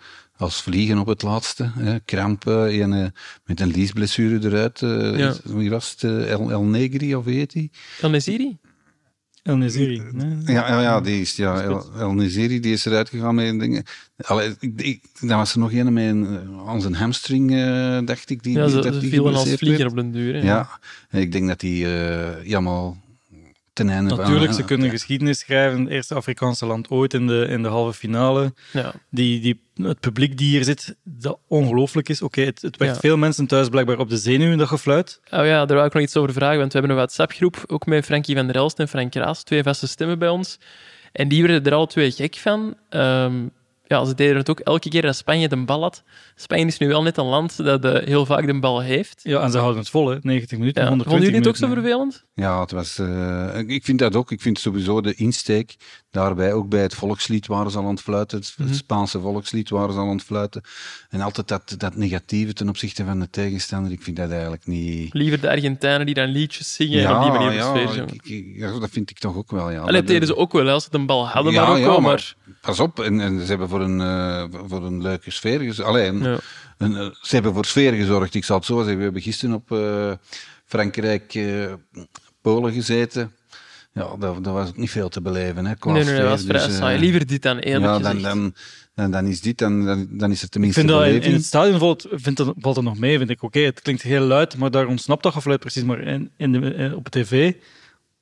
als 0.41 0.61
vliegen 0.61 0.97
op 0.97 1.07
het 1.07 1.21
laatste. 1.21 1.71
Hè. 1.77 1.99
Krampen, 1.99 2.81
en, 2.81 2.93
eh, 2.93 3.07
met 3.45 3.59
een 3.59 3.71
liesblessure 3.71 4.47
eruit. 4.47 4.81
eh, 4.81 5.17
Ja. 5.17 5.29
is- 5.29 5.39
Wie 5.43 5.69
was 5.69 5.91
het? 5.91 6.03
eh, 6.03 6.31
El, 6.31 6.51
El 6.51 6.63
Negri 6.63 7.15
of 7.15 7.25
heet 7.25 7.51
die? 7.51 7.71
Dan 8.01 8.15
is 8.15 8.27
Iri? 8.27 8.57
El 9.43 9.57
Neziri. 9.57 10.01
nee. 10.11 10.35
Ja, 10.55 10.67
ja, 10.67 10.81
ja 10.81 11.01
die 11.01 11.21
is, 11.21 11.35
ja 11.35 11.61
El, 11.61 11.91
El 11.97 12.13
Neziri, 12.13 12.59
die 12.59 12.73
is 12.73 12.85
eruit 12.85 13.09
gegaan 13.09 13.35
met 13.35 13.47
een 13.47 13.57
ding. 13.57 13.87
Allee, 14.17 14.55
ik, 14.59 14.81
ik, 14.81 15.03
dan 15.19 15.37
was 15.37 15.53
er 15.53 15.59
nog 15.59 15.73
een 15.73 15.93
met 15.93 16.09
een, 16.09 16.25
eh, 16.25 16.69
aan 16.69 16.81
zijn 16.81 16.95
hamstring, 16.95 17.51
eh, 17.51 17.99
dacht 18.05 18.29
ik. 18.29 18.43
Die, 18.43 18.53
Ja, 18.57 18.65
die, 18.65 18.75
ze, 18.75 18.81
dat 18.81 18.93
ze 18.93 18.99
die 18.99 19.09
vielen 19.09 19.33
als 19.35 19.49
vlieger 19.53 19.77
werd. 19.77 19.89
op 19.89 19.95
den 19.95 20.11
duur. 20.11 20.33
hè. 20.33 20.41
Ja, 20.41 20.79
ik 21.11 21.31
denk 21.31 21.47
dat 21.47 21.59
die 21.59 21.85
uh, 21.85 22.43
jammer 22.43 22.93
ten 23.85 23.95
einde 23.95 24.09
van- 24.15 24.19
Natuurlijk, 24.25 24.53
ze 24.53 24.63
kunnen 24.63 24.89
geschiedenis 24.89 25.39
schrijven. 25.39 25.79
Het 25.79 25.89
eerste 25.89 26.15
Afrikaanse 26.15 26.65
land 26.65 26.89
ooit 26.89 27.13
in 27.13 27.27
de, 27.27 27.45
in 27.49 27.61
de 27.63 27.67
halve 27.69 27.93
finale. 27.97 28.53
Ja. 28.73 28.93
Die, 29.09 29.39
die, 29.41 29.61
het 29.87 29.99
publiek 29.99 30.37
die 30.37 30.47
hier 30.49 30.63
zit, 30.63 30.95
dat 31.03 31.39
ongelooflijk 31.47 32.09
is. 32.09 32.21
Oké, 32.21 32.41
het, 32.41 32.61
het 32.61 32.77
werd 32.77 32.93
Ja. 32.93 32.99
veel 32.99 33.17
mensen 33.17 33.47
thuis 33.47 33.69
blijkbaar 33.69 33.97
op 33.99 34.09
de 34.09 34.17
zenuwen, 34.17 34.57
dat 34.57 34.67
gefluit. 34.67 35.19
Oh 35.31 35.45
ja, 35.45 35.65
daar 35.65 35.75
wou 35.75 35.85
ik 35.87 35.93
nog 35.93 36.03
iets 36.03 36.17
over 36.17 36.33
vragen, 36.33 36.57
want 36.59 36.73
we 36.73 36.79
hebben 36.79 36.97
een 36.97 37.03
WhatsApp-groep, 37.03 37.63
ook 37.67 37.85
met 37.85 38.05
Frankie 38.05 38.35
van 38.35 38.47
der 38.47 38.55
Elst 38.55 38.79
en 38.79 38.87
Frank 38.87 39.13
Raas, 39.13 39.43
twee 39.43 39.63
vaste 39.63 39.87
stemmen 39.87 40.19
bij 40.19 40.29
ons. 40.29 40.57
En 41.11 41.27
die 41.27 41.43
werden 41.43 41.63
er 41.71 41.73
alle 41.77 41.87
twee 41.87 42.11
gek 42.11 42.35
van. 42.35 42.75
Ehm, 42.89 43.33
ja, 43.91 44.05
ze 44.05 44.15
deden 44.15 44.37
het 44.37 44.49
ook 44.49 44.59
elke 44.59 44.89
keer 44.89 45.01
dat 45.01 45.15
Spanje 45.15 45.47
de 45.47 45.63
bal 45.63 45.81
had. 45.81 46.03
Spanje 46.35 46.65
is 46.65 46.77
nu 46.77 46.87
wel 46.87 47.03
net 47.03 47.17
een 47.17 47.25
land 47.25 47.57
dat 47.57 47.85
eh, 47.85 48.07
heel 48.07 48.25
vaak 48.25 48.45
de 48.45 48.59
bal 48.59 48.79
heeft. 48.81 49.19
Ja, 49.23 49.41
en 49.41 49.51
ze 49.51 49.57
houden 49.57 49.79
het 49.79 49.89
vol, 49.89 50.09
hè. 50.09 50.17
90 50.21 50.57
minuten, 50.57 50.81
Ja. 50.81 50.87
120 50.89 51.05
Vonden 51.05 51.23
jullie 51.23 51.39
het 51.39 51.47
ook 51.47 51.69
zo 51.69 51.81
vervelend? 51.81 52.25
Ja, 52.33 52.61
het 52.61 52.71
was, 52.71 52.99
eh, 52.99 53.57
ik 53.67 53.83
vind 53.83 53.99
dat 53.99 54.15
ook. 54.15 54.31
Ik 54.31 54.41
vind 54.41 54.59
sowieso 54.59 55.01
de 55.01 55.13
insteek 55.13 55.75
daarbij, 56.11 56.53
ook 56.53 56.69
bij 56.69 56.81
het 56.81 56.93
volkslied 56.95 57.47
waren 57.47 57.71
ze 57.71 57.77
al 57.77 57.83
aan 57.83 57.89
het 57.89 58.01
fluiten, 58.01 58.37
het, 58.39 58.53
Mhm. 58.57 58.73
Spaanse 58.73 59.19
volkslied 59.19 59.69
waren 59.69 59.93
ze 59.93 59.99
al 59.99 60.07
aan 60.09 60.15
het 60.15 60.23
fluiten. 60.25 60.61
En 61.09 61.21
altijd 61.21 61.47
dat, 61.47 61.73
dat 61.77 61.95
negatieve 61.95 62.53
ten 62.53 62.69
opzichte 62.69 63.05
van 63.05 63.19
de 63.19 63.29
tegenstander, 63.29 63.91
ik 63.91 64.01
vind 64.01 64.17
dat 64.17 64.31
eigenlijk 64.31 64.65
niet... 64.65 65.13
Liever 65.13 65.41
de 65.41 65.49
Argentijnen 65.49 66.05
die 66.05 66.15
dan 66.15 66.27
liedjes 66.29 66.73
zingen 66.75 67.05
en 67.05 67.15
op 67.15 67.21
die 67.21 67.31
manier 67.31 67.49
de 67.49 67.55
ja, 67.55 67.69
sfeer 67.69 67.81
ik- 67.81 67.89
zongen. 67.89 68.13
ik- 68.13 68.25
ik- 68.25 68.53
ja, 68.55 68.79
dat 68.79 68.89
vind 68.89 69.09
ik 69.09 69.19
toch 69.19 69.35
ook 69.35 69.51
wel, 69.51 69.69
ja. 69.71 69.79
Allee, 69.79 69.93
dat 69.93 70.07
deden 70.07 70.19
de- 70.21 70.25
ze 70.27 70.35
ook 70.37 70.51
wel, 70.51 70.69
als 70.69 70.83
ze 70.83 70.89
de 70.89 70.99
bal 71.05 71.27
hadden, 71.27 71.53
Ja, 71.53 71.61
Marokko, 71.61 71.91
ja, 71.93 71.99
maar... 71.99 72.01
maar 72.01 72.35
Pas 72.61 72.79
op, 72.79 72.99
en, 72.99 73.19
en 73.21 73.39
ze 73.41 73.45
hebben 73.45 73.69
voor 73.69 73.81
een, 73.81 74.01
eh, 74.01 74.43
voor 74.67 74.83
een 74.85 75.01
leuke 75.01 75.31
sfeer 75.31 75.59
gezorgd. 75.59 75.89
Alleen, 75.89 76.23
Ja. 76.23 76.37
een, 76.77 76.95
eh, 76.95 77.05
ze 77.21 77.35
hebben 77.35 77.53
voor 77.53 77.65
sfeer 77.65 77.93
gezorgd. 77.93 78.33
Ik 78.35 78.45
zal 78.45 78.55
het 78.57 78.65
zo 78.65 78.77
zeggen. 78.77 78.97
We 78.97 79.03
hebben 79.03 79.21
gisteren 79.21 79.55
op 79.55 79.71
eh, 79.71 80.11
Frankrijk, 80.65 81.39
Polen 82.41 82.73
gezeten. 82.73 83.31
Ja, 83.93 84.15
daar, 84.19 84.41
daar 84.41 84.53
was 84.53 84.67
ook 84.69 84.77
niet 84.77 84.89
veel 84.89 85.09
te 85.09 85.21
beleven. 85.21 85.65
Hè, 85.65 85.75
qua 85.75 85.91
Nee, 85.91 86.03
nee, 86.03 86.13
nee, 86.13 86.21
dat 86.21 86.31
was 86.31 86.43
vrij 86.43 86.65
Dus, 86.65 86.67
eh, 86.67 86.81
saai. 86.81 86.99
Liever 86.99 87.25
dit 87.25 87.41
dan 87.41 87.57
eerlijk 87.57 87.85
ja, 87.85 87.99
dan, 87.99 88.21
dan, 88.21 88.53
dan, 88.93 89.11
dan 89.11 89.25
is 89.25 89.41
dit, 89.41 89.57
dan, 89.57 89.85
dan, 89.85 90.07
dan 90.09 90.31
is 90.31 90.37
er 90.37 90.45
Ik 90.45 90.51
tenminste 90.51 90.79
vind 90.79 90.91
dat 90.91 91.05
in, 91.05 91.21
in 91.21 91.33
het 91.33 91.45
stadion 91.45 91.79
valt, 91.79 92.07
vind 92.11 92.37
dat, 92.37 92.53
valt 92.57 92.75
het 92.75 92.85
nog 92.85 92.99
mee, 92.99 93.17
vind 93.17 93.29
ik. 93.29 93.43
Oké, 93.43 93.59
het 93.59 93.81
klinkt 93.81 94.01
heel 94.01 94.23
luid, 94.23 94.57
maar 94.57 94.71
daar 94.71 94.87
ontsnapt 94.87 95.23
dat 95.23 95.33
gefluit 95.33 95.59
precies. 95.59 95.83
Maar 95.83 95.99
in, 96.01 96.31
in 96.37 96.51
de, 96.51 96.73
eh, 96.73 96.95
op 96.95 97.09
tv, 97.09 97.53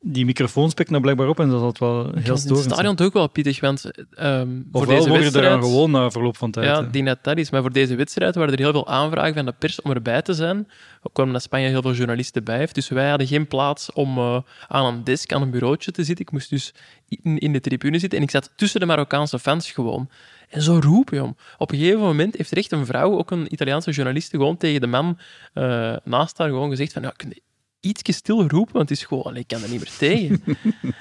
die 0.02 0.26
microfoon 0.26 0.70
spikt 0.70 0.90
nou 0.90 1.02
blijkbaar 1.02 1.28
op 1.28 1.40
en 1.40 1.50
dat 1.50 1.74
is 1.74 1.80
wel 1.80 2.04
heel 2.04 2.38
in 2.46 2.54
het 2.54 2.60
stadion 2.60 2.96
toch 2.96 3.08
ook 3.08 3.14
wel 3.14 3.30
pittig, 3.30 3.60
want 3.60 3.92
ehm, 4.12 4.62
voor 4.72 4.88
deze 4.88 5.12
je 5.12 5.18
wedstrijd... 5.18 5.46
eraan 5.46 5.62
gewoon 5.62 5.92
na 5.92 6.12
verloop 6.12 6.38
van 6.38 6.52
tijd. 6.52 6.66
Ja, 6.66 6.80
hè. 6.80 6.86
ik 6.86 6.94
denk 6.94 7.06
dat 7.24 7.38
is. 7.38 7.50
Maar 7.50 7.62
voor 7.62 7.72
deze 7.72 7.96
wedstrijd 7.96 8.36
waren 8.36 8.54
er 8.54 8.60
heel 8.60 8.72
veel 8.72 8.88
aanvragen 8.88 9.34
van 9.34 9.46
de 9.46 9.52
pers 9.52 9.82
om 9.82 9.92
erbij 9.92 10.22
te 10.22 10.34
zijn. 10.34 10.68
Ook 11.02 11.18
omdat 11.18 11.42
Spanje 11.42 11.68
heel 11.68 11.82
veel 11.82 11.94
journalisten 11.94 12.44
bij 12.44 12.58
heeft. 12.58 12.76
Dus 12.76 12.90
wij 12.90 13.10
hadden 13.10 13.28
geen 13.28 13.48
plaats 13.48 13.92
om 13.94 14.18
eh, 14.18 14.42
aan 14.68 14.86
een 14.86 15.04
desk, 15.04 15.34
aan 15.34 15.42
een 15.42 15.52
bureautje 15.52 15.92
te 15.92 16.04
zitten. 16.04 16.26
Ik 16.26 16.32
moest 16.32 16.50
dus 16.50 16.74
in, 17.08 17.38
in 17.38 17.54
de 17.54 17.60
tribune 17.60 18.00
zitten. 18.00 18.18
En 18.18 18.24
ik 18.24 18.32
zat 18.32 18.52
tussen 18.56 18.80
de 18.80 18.86
Marokkaanse 18.86 19.40
fans 19.40 19.72
gewoon. 19.72 20.10
En 20.50 20.62
zo 20.62 20.80
roepen, 20.82 21.18
joh. 21.18 21.38
Op 21.58 21.72
een 21.72 21.78
gegeven 21.78 22.00
moment 22.00 22.38
heeft 22.38 22.52
er 22.52 22.58
echt 22.58 22.72
een 22.72 22.86
vrouw, 22.86 23.18
ook 23.18 23.32
een 23.32 23.54
Italiaanse 23.54 23.92
journaliste, 23.92 24.38
gewoon 24.38 24.58
tegen 24.58 24.82
de 24.82 24.88
man 24.88 25.18
eh, 25.54 25.96
naast 26.04 26.38
haar 26.38 26.48
gewoon 26.48 26.70
gezegd 26.70 26.94
van... 26.94 27.02
Ja, 27.02 27.14
je 27.18 27.42
ietsje 27.80 28.12
stil 28.12 28.48
roepen, 28.48 28.74
want 28.74 28.90
het 28.90 28.98
is 28.98 29.06
gewoon... 29.06 29.36
ik 29.36 29.48
kan 29.48 29.62
er 29.64 29.70
niet 29.70 29.80
meer 29.80 29.98
tegen. 29.98 30.42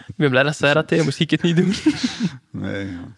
ik 0.07 0.15
ben 0.17 0.31
blij 0.31 0.43
dat 0.43 0.57
zij 0.57 0.75
dat 0.75 0.89
deed, 0.89 1.05
moest 1.05 1.21
ik 1.21 1.31
het 1.31 1.43
niet 1.43 1.57
doen. 1.57 1.75
Nee, 2.51 2.87
ja. 2.87 3.17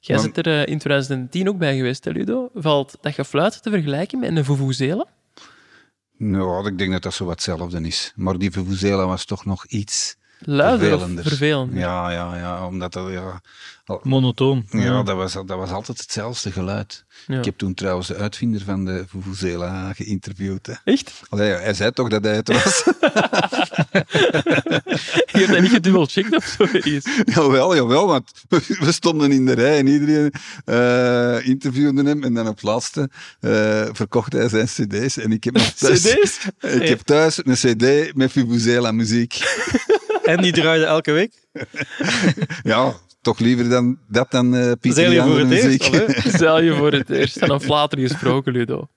Jij 0.00 0.16
Maar- 0.16 0.24
zit 0.24 0.36
er 0.36 0.46
eh, 0.46 0.72
in 0.72 0.78
2010 0.78 1.48
ook 1.48 1.58
bij 1.58 1.76
geweest, 1.76 2.04
hè, 2.04 2.10
Ludo? 2.10 2.50
Valt 2.54 2.98
dat 3.00 3.14
gefluit 3.14 3.62
te 3.62 3.70
vergelijken 3.70 4.18
met 4.18 4.36
een 4.36 4.44
vuvuzela? 4.44 5.06
Nou, 6.18 6.66
ik 6.68 6.78
denk 6.78 6.92
dat 6.92 7.02
dat 7.02 7.14
zo 7.14 7.24
wat 7.24 7.34
hetzelfde 7.34 7.80
is. 7.80 8.12
Maar 8.16 8.38
die 8.38 8.50
Vuvuzela 8.50 9.06
was 9.06 9.24
toch 9.24 9.44
nog 9.44 9.66
iets 9.66 10.16
Luider 10.38 10.74
of 10.86 10.88
vervelender. 10.88 11.24
vervelender? 11.24 11.78
Ja, 11.78 12.10
ja, 12.10 12.36
ja. 12.36 12.66
Omdat 12.66 12.92
dat, 12.92 13.10
ja, 13.10 13.40
Monotoon. 14.02 14.66
Ja, 14.70 15.02
dat 15.02 15.16
was, 15.16 15.32
dat 15.32 15.48
was 15.48 15.70
altijd 15.70 15.98
hetzelfde 15.98 16.52
geluid. 16.52 17.04
Ja. 17.26 17.38
Ik 17.38 17.44
heb 17.44 17.58
toen 17.58 17.74
trouwens 17.74 18.08
de 18.08 18.16
uitvinder 18.16 18.60
van 18.60 18.84
de 18.84 19.04
Vuvuzela 19.08 19.92
geïnterviewd. 19.92 20.66
Hè. 20.66 20.72
Echt? 20.84 21.22
Allee, 21.28 21.50
hij 21.50 21.74
zei 21.74 21.90
toch 21.90 22.08
dat 22.08 22.24
hij 22.24 22.34
het 22.34 22.52
was? 22.52 22.84
Je 25.32 25.38
hebt 25.38 25.48
dat 25.48 25.60
niet 25.60 25.70
gedubbelcheckt 25.70 26.36
of 26.36 26.44
zo? 26.44 26.62
ergens? 26.62 27.04
jawel, 27.34 27.74
jawel, 27.74 28.06
want 28.06 28.32
we 28.48 28.92
stonden 28.92 29.32
in 29.32 29.46
de 29.46 29.52
rij 29.52 29.78
en 29.78 29.86
iedereen 29.86 30.32
eh, 30.64 31.48
interviewde 31.48 32.02
hem. 32.02 32.24
En 32.24 32.34
dan 32.34 32.48
op 32.48 32.62
laatste 32.62 33.10
eh, 33.40 33.84
verkocht 33.92 34.32
hij 34.32 34.48
zijn 34.48 34.66
cd's. 34.66 35.18
En 35.18 35.32
ik 35.32 35.44
heb, 35.44 35.54
thuis, 35.78 36.02
CD's? 36.02 36.38
ik 36.60 36.88
heb 36.88 37.00
thuis 37.00 37.40
een 37.44 37.54
cd 37.76 38.14
met 38.14 38.32
Vuvuzela 38.32 38.92
muziek. 38.92 39.38
En 40.22 40.42
die 40.42 40.52
draaide 40.52 40.84
elke 40.84 41.12
week. 41.12 41.32
Ja, 42.62 42.94
toch 43.26 43.38
liever 43.38 43.68
dan 43.68 43.98
dat 44.08 44.30
dan 44.30 44.54
eh 44.54 44.72
Pieter 44.80 44.92
Zeil 45.02 45.12
je 45.12 45.22
voor 45.22 45.38
het 45.38 45.48
muziek. 45.48 45.82
eerst? 45.82 46.42
al, 46.42 46.62
je 46.62 46.74
voor 46.74 46.92
het 46.92 47.10
eerst. 47.10 47.38
Van 47.38 47.50
een 47.50 47.60
flater 47.60 47.98
gesproken, 47.98 48.52
Ludo. 48.52 48.88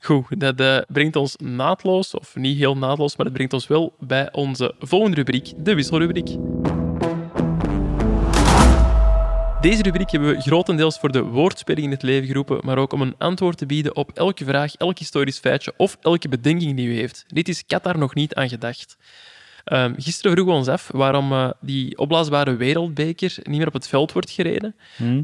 Goed, 0.00 0.40
dat 0.40 0.60
eh, 0.60 0.78
brengt 0.88 1.16
ons 1.16 1.36
naadloos, 1.36 2.14
of 2.14 2.36
niet 2.36 2.58
heel 2.58 2.76
naadloos, 2.76 3.16
maar 3.16 3.26
het 3.26 3.34
brengt 3.34 3.52
ons 3.52 3.66
wel 3.66 3.94
bij 4.00 4.32
onze 4.32 4.74
volgende 4.78 5.16
rubriek, 5.16 5.52
de 5.56 5.74
wisselrubriek. 5.74 6.36
Deze 9.60 9.82
rubriek 9.82 10.10
hebben 10.10 10.28
we 10.34 10.40
grotendeels 10.40 10.98
voor 10.98 11.12
de 11.12 11.22
woordspeling 11.22 11.86
in 11.86 11.92
het 11.92 12.02
leven 12.02 12.26
geroepen, 12.26 12.60
maar 12.64 12.78
ook 12.78 12.92
om 12.92 13.02
een 13.02 13.14
antwoord 13.18 13.58
te 13.58 13.66
bieden 13.66 13.96
op 13.96 14.10
elke 14.14 14.44
vraag, 14.44 14.74
elk 14.74 14.98
historisch 14.98 15.38
feitje 15.38 15.72
of 15.76 15.96
elke 16.00 16.28
bedenking 16.28 16.76
die 16.76 16.86
u 16.86 16.94
heeft. 16.94 17.24
Dit 17.26 17.48
is 17.48 17.66
Qatar 17.66 17.98
nog 17.98 18.14
niet 18.14 18.34
aan 18.34 18.48
gedacht. 18.48 18.96
Ehm, 19.68 19.94
gisteren 19.96 20.32
vroegen 20.32 20.52
we 20.52 20.58
ons 20.58 20.68
af 20.68 20.90
waarom 20.92 21.32
eh, 21.32 21.50
die 21.60 21.98
opblaasbare 21.98 22.56
wereldbeker 22.56 23.34
niet 23.42 23.58
meer 23.58 23.66
op 23.66 23.72
het 23.72 23.88
veld 23.88 24.12
wordt 24.12 24.30
gereden. 24.30 24.74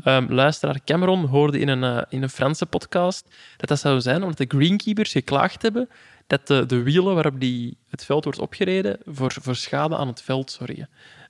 Ehm, 0.03 0.33
luisteraar 0.33 0.81
Cameron 0.85 1.25
hoorde 1.25 1.59
in 1.59 1.69
een, 1.69 1.85
eh, 1.85 2.03
in 2.09 2.23
een 2.23 2.29
Franse 2.29 2.67
podcast 2.67 3.35
dat 3.57 3.69
dat 3.69 3.79
zou 3.79 4.01
zijn 4.01 4.23
omdat 4.23 4.39
de 4.39 4.57
greenkeepers 4.57 5.13
geklaagd 5.13 5.63
hebben 5.63 5.89
dat 6.27 6.47
de, 6.47 6.67
de 6.67 6.83
wielen 6.83 7.15
waarop 7.15 7.41
die 7.41 7.77
het 7.89 8.05
veld 8.05 8.25
wordt 8.25 8.39
opgereden 8.39 8.99
voor, 9.05 9.33
voor 9.41 9.57
schade 9.57 9.97
aan 9.97 10.09
het 10.09 10.23
veld 10.23 10.51
zorgen. 10.51 10.89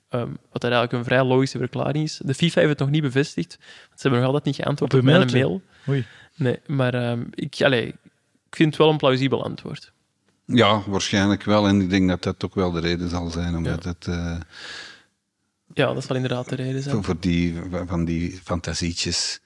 Ehm, 0.09 0.29
wat 0.51 0.63
eigenlijk 0.63 0.93
een 0.93 1.03
vrij 1.03 1.23
logische 1.23 1.57
verklaring 1.57 2.03
is. 2.03 2.21
De 2.23 2.33
FIFA 2.33 2.59
heeft 2.59 2.71
het 2.71 2.79
nog 2.79 2.89
niet 2.89 3.01
bevestigd, 3.01 3.57
want 3.59 3.99
ze 3.99 4.07
hebben 4.07 4.19
nog 4.19 4.27
altijd 4.27 4.45
niet 4.45 4.55
geantwoord 4.55 4.93
Op 4.93 4.99
op, 4.99 5.05
mijn 5.05 5.31
mail. 5.31 5.61
Oei. 5.89 6.05
Nee, 6.35 6.59
maar 6.65 7.17
ik, 7.31 7.61
allee, 7.61 7.87
ik 8.47 8.55
vind 8.55 8.69
het 8.69 8.77
wel 8.77 8.89
een 8.89 8.97
plausibel 8.97 9.43
antwoord. 9.43 9.93
Ja, 10.45 10.81
waarschijnlijk 10.87 11.43
wel. 11.43 11.67
En 11.67 11.81
ik 11.81 11.89
denk 11.89 12.09
dat 12.09 12.23
dat 12.23 12.45
ook 12.45 12.55
wel 12.55 12.71
de 12.71 12.79
reden 12.79 13.09
zal 13.09 13.29
zijn. 13.29 13.55
Omdat 13.55 13.83
het 13.83 14.07
eh, 14.07 14.35
Ja, 15.73 15.93
dat 15.93 16.03
zal 16.03 16.15
inderdaad 16.15 16.49
de 16.49 16.55
reden 16.55 16.81
zijn. 16.81 17.03
voor, 17.03 17.19
die, 17.19 17.55
van 17.85 18.05
die 18.05 18.39
fantasietjes. 18.43 19.39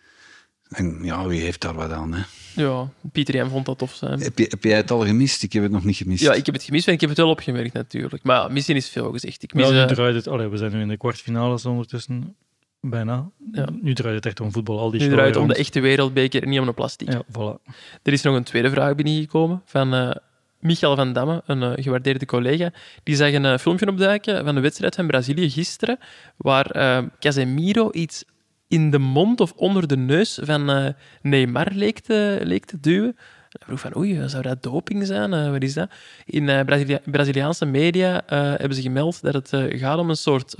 En 0.69 0.99
ja, 1.01 1.27
wie 1.27 1.41
heeft 1.41 1.61
daar 1.61 1.73
wat 1.73 1.91
aan? 1.91 2.13
Hè? 2.13 2.21
Ja, 2.55 2.89
Pieter 3.11 3.35
Jan 3.35 3.49
vond 3.49 3.65
dat 3.65 3.77
tof 3.77 3.93
zijn. 3.93 4.19
Heb, 4.21 4.37
je, 4.37 4.45
heb 4.49 4.63
jij 4.63 4.77
het 4.77 4.91
al 4.91 5.05
gemist? 5.05 5.43
Ik 5.43 5.53
heb 5.53 5.63
het 5.63 5.71
nog 5.71 5.83
niet 5.83 5.95
gemist. 5.95 6.23
Ja, 6.23 6.33
ik 6.33 6.45
heb 6.45 6.55
het 6.55 6.63
gemist 6.63 6.87
en 6.87 6.93
ik 6.93 6.99
heb 7.01 7.09
het 7.09 7.17
wel 7.17 7.29
opgemerkt 7.29 7.73
natuurlijk. 7.73 8.23
Maar 8.23 8.35
ja, 8.41 8.47
misschien 8.47 8.75
is 8.75 8.89
veel 8.89 9.11
gezegd. 9.11 9.43
Ik 9.43 9.53
mis, 9.53 9.67
Ja, 9.67 9.71
nu 9.73 9.79
eh, 9.79 9.87
draait 9.87 10.15
het... 10.15 10.27
Allee, 10.27 10.47
we 10.47 10.57
zijn 10.57 10.71
nu 10.71 10.81
in 10.81 10.87
de 10.87 10.97
kwartfinales 10.97 11.65
ondertussen. 11.65 12.35
Bijna. 12.81 13.29
Ja. 13.51 13.67
Nu 13.81 13.93
draait 13.93 14.15
het 14.15 14.25
echt 14.25 14.39
om 14.39 14.51
voetbal. 14.51 14.79
Al 14.79 14.91
die 14.91 15.01
nu 15.01 15.09
draait 15.09 15.33
het 15.33 15.43
om 15.43 15.47
de 15.47 15.55
echte 15.55 15.79
wereldbeker 15.79 16.43
en 16.43 16.49
niet 16.49 16.59
om 16.59 16.67
een 16.67 16.73
plastic. 16.73 17.11
Ja, 17.11 17.23
voilà. 17.31 17.71
Er 18.03 18.13
is 18.13 18.21
nog 18.21 18.35
een 18.35 18.43
tweede 18.43 18.69
vraag 18.69 18.95
binnengekomen 18.95 19.61
van 19.65 19.93
eh 19.93 20.11
Michael 20.59 20.95
van 20.95 21.13
Damme, 21.13 21.41
een 21.45 21.63
eh, 21.63 21.83
gewaardeerde 21.83 22.25
collega. 22.25 22.71
Die 23.03 23.15
zag 23.15 23.33
een 23.33 23.45
eh, 23.45 23.57
filmpje 23.57 23.87
opduiken 23.87 24.45
van 24.45 24.55
de 24.55 24.61
wedstrijd 24.61 24.95
van 24.95 25.07
Brazilië 25.07 25.49
gisteren, 25.49 25.97
waar 26.37 26.65
eh, 26.65 27.03
Casemiro 27.19 27.89
iets 27.91 28.23
in 28.67 28.91
de 28.91 28.99
mond 28.99 29.39
of 29.39 29.53
onder 29.55 29.87
de 29.87 29.97
neus 29.97 30.39
van 30.41 30.93
Neymar 31.21 31.71
leek 31.73 31.99
te, 31.99 32.39
leek 32.43 32.65
te 32.65 32.79
duwen. 32.79 33.15
Hij 33.49 33.61
vroeg 33.65 33.79
van, 33.79 33.97
oei, 33.97 34.29
zou 34.29 34.43
dat 34.43 34.63
doping 34.63 35.05
zijn? 35.05 35.51
Wat 35.51 35.63
is 35.63 35.73
dat? 35.73 35.91
In 36.25 36.65
Brazilia- 36.65 37.01
Braziliaanse 37.05 37.65
media 37.65 38.23
hebben 38.27 38.73
ze 38.73 38.81
gemeld 38.81 39.21
dat 39.21 39.33
het 39.33 39.51
gaat 39.69 39.97
om 39.97 40.09
een 40.09 40.17
soort 40.17 40.55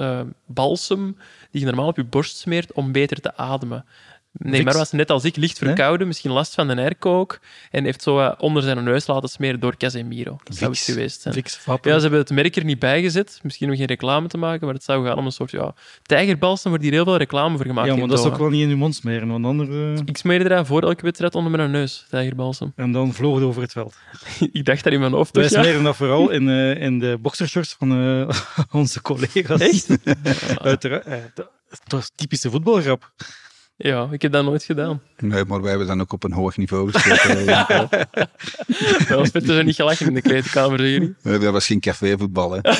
balsem 0.46 1.18
die 1.52 1.62
je 1.62 1.68
normaal 1.68 1.88
op 1.88 1.96
je 1.96 2.04
borst 2.04 2.38
smeert 2.38 2.72
om 2.72 2.92
beter 2.92 3.22
te 3.22 3.38
ademen. 3.38 3.86
Neymar 4.32 4.62
Vicks? 4.62 4.78
was 4.78 4.92
net 4.92 5.10
als 5.10 5.24
ik 5.24 5.36
licht 5.36 5.62
Nee? 5.62 5.70
verkouden, 5.70 6.08
misschien 6.08 6.32
last 6.32 6.54
van 6.54 6.68
de 6.68 6.76
airco 6.76 7.20
ook, 7.20 7.40
en 7.72 7.84
heeft 7.84 8.02
zo 8.04 8.20
eh, 8.20 8.32
onder 8.38 8.64
zijn 8.64 8.84
neus 8.84 9.08
laten 9.08 9.30
smeren 9.30 9.60
door 9.60 9.78
Casemiro. 9.78 10.38
Dat 10.44 10.56
zou 10.58 10.72
het 10.72 10.80
geweest 10.80 11.22
zijn. 11.22 11.36
Ja, 11.82 11.96
ze 11.96 12.02
hebben 12.02 12.20
het 12.20 12.30
merk 12.30 12.56
er 12.56 12.64
niet 12.64 12.80
bij 12.80 13.02
gezet. 13.02 13.40
Misschien 13.44 13.70
om 13.70 13.76
geen 13.76 13.86
reclame 13.86 14.28
te 14.28 14.38
maken, 14.38 14.66
maar 14.66 14.74
het 14.76 14.84
zou 14.84 15.06
gaan 15.08 15.18
om 15.18 15.26
een 15.26 15.32
soort 15.32 15.52
ja, 15.52 15.74
tijgerbalsem 16.04 16.72
waar 16.72 16.80
hier 16.82 16.92
heel 16.92 17.04
veel 17.04 17.18
reclame 17.18 17.58
voor 17.58 17.66
gemaakt 17.66 17.88
Ja, 17.88 17.96
maar 17.96 18.08
dat 18.08 18.20
is 18.20 18.26
ook 18.26 18.38
wel 18.38 18.50
niet 18.50 18.62
in 18.62 18.70
je 18.70 18.76
mond 18.76 18.96
smeren, 18.96 19.28
want 19.28 19.46
anders... 19.46 19.70
eh, 19.70 20.06
Ik 20.06 20.18
smeerde 20.18 20.50
daar 20.50 20.66
voor 20.66 20.82
elke 20.84 21.04
wedstrijd 21.04 21.36
onder 21.36 21.52
mijn 21.52 21.72
neus, 21.72 22.06
tijgerbalsem. 22.10 22.74
En 22.76 22.92
dan 22.92 23.14
vloog 23.14 23.36
het 23.36 23.44
over 23.44 23.62
het 23.62 23.72
veld. 23.72 23.96
ik 24.52 24.66
dacht 24.66 24.84
dat 24.84 24.94
in 24.94 25.00
mijn 25.00 25.14
hoofd. 25.14 25.36
Wij 25.36 25.44
toch, 25.48 25.54
ja. 25.54 25.62
smeren 25.64 25.84
dat 25.84 25.96
vooral 25.96 26.30
in, 26.30 26.50
eh, 26.50 26.82
in 26.82 27.00
de 27.00 27.18
boxershorts 27.22 27.76
van 27.80 27.92
onze 28.72 29.02
collega's. 29.02 29.60
Echt? 29.62 29.88
Uiteraard. 30.62 31.06
dat, 31.36 31.50
dat 31.88 32.00
is 32.00 32.12
typische 32.16 32.50
voetbalgrap. 32.50 33.12
Ja, 33.82 34.08
ik 34.12 34.22
heb 34.22 34.32
dat 34.32 34.44
nooit 34.44 34.64
gedaan. 34.64 35.02
Nee, 35.18 35.46
maar 35.46 35.62
wij 35.62 35.70
hebben 35.70 35.88
dan 35.88 36.02
ook 36.02 36.14
op 36.14 36.24
een 36.24 36.32
hoog 36.32 36.58
niveau 36.58 36.92
gespeeld. 36.92 37.90
Wel 39.08 39.26
spitten 39.26 39.56
ze 39.56 39.64
niet 39.64 39.76
gelachen 39.76 40.08
in 40.08 40.14
de 40.14 40.22
kleedkamer, 40.22 40.90
jullie. 40.90 41.16
Dat 41.22 41.44
was 41.44 41.66
geen 41.66 41.80
cafévoetbal. 41.80 42.52
Hè. 42.52 42.60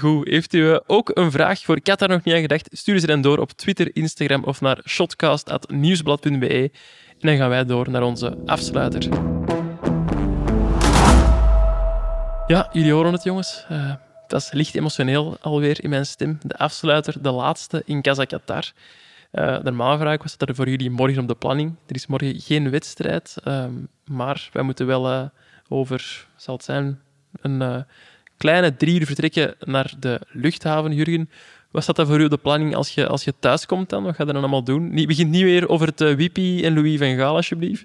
Goed, 0.00 0.28
heeft 0.28 0.54
u 0.54 0.70
eh, 0.70 0.78
ook 0.86 1.10
een 1.14 1.30
vraag 1.30 1.60
voor 1.60 1.80
Qatar 1.80 2.08
nog 2.08 2.24
niet 2.24 2.34
aan 2.34 2.40
gedacht? 2.40 2.68
Stuur 2.72 2.98
ze 2.98 3.06
dan 3.06 3.20
door 3.20 3.38
op 3.38 3.52
Twitter, 3.52 3.96
Instagram 3.96 4.44
of 4.44 4.60
naar 4.60 4.80
shotcast.nieuwsblad.be. 4.86 6.70
En 7.18 7.28
dan 7.28 7.36
gaan 7.36 7.48
wij 7.48 7.64
door 7.64 7.90
naar 7.90 8.02
onze 8.02 8.38
afsluiter. 8.46 9.08
Ja, 12.46 12.68
jullie 12.72 12.92
horen 12.92 13.12
het, 13.12 13.22
jongens. 13.22 13.64
Eh 13.68 13.92
dat 14.28 14.40
is 14.40 14.52
licht 14.52 14.74
emotioneel 14.74 15.36
alweer 15.40 15.84
in 15.84 15.90
mijn 15.90 16.06
stem. 16.06 16.38
De 16.42 16.56
afsluiter, 16.58 17.22
de 17.22 17.30
laatste 17.30 17.82
in 17.84 18.02
Qatar. 18.02 18.72
Eh 19.30 19.58
normaal 19.62 19.98
vraag 19.98 20.22
was 20.22 20.36
dat 20.36 20.48
er 20.48 20.54
voor 20.54 20.68
jullie 20.68 20.90
morgen 20.90 21.22
op 21.22 21.28
de 21.28 21.34
planning. 21.34 21.74
Er 21.86 21.94
is 21.94 22.06
morgen 22.06 22.40
geen 22.40 22.70
wedstrijd, 22.70 23.36
ehm, 23.44 23.72
maar 24.04 24.48
wij 24.52 24.62
moeten 24.62 24.86
wel 24.86 25.08
eh, 25.08 25.24
over, 25.68 26.26
zal 26.36 26.54
het 26.54 26.64
zijn, 26.64 27.00
een 27.40 27.62
eh, 27.62 27.80
kleine 28.36 28.76
drie 28.76 29.00
uur 29.00 29.06
vertrekken 29.06 29.54
naar 29.60 29.92
de 29.98 30.20
luchthaven, 30.28 30.92
Jurgen. 30.94 31.30
Wat 31.70 31.82
staat 31.82 31.96
dat 31.96 32.06
voor 32.06 32.20
u 32.20 32.24
op 32.24 32.30
de 32.30 32.36
planning 32.36 32.74
als 32.74 32.94
je, 32.94 33.06
als 33.06 33.24
je 33.24 33.34
thuis 33.38 33.66
komt 33.66 33.88
dan? 33.88 34.02
Wat 34.02 34.14
ga 34.14 34.24
je 34.24 34.32
dan 34.32 34.40
allemaal 34.40 34.64
doen? 34.64 34.94
Niet, 34.94 35.06
begint 35.06 35.30
niet 35.30 35.42
weer 35.42 35.68
over 35.68 35.86
het 35.86 36.00
uh, 36.00 36.14
Wippie 36.14 36.64
en 36.64 36.74
Louis 36.74 36.98
van 36.98 37.16
Gaal, 37.16 37.34
alsjeblieft. 37.34 37.84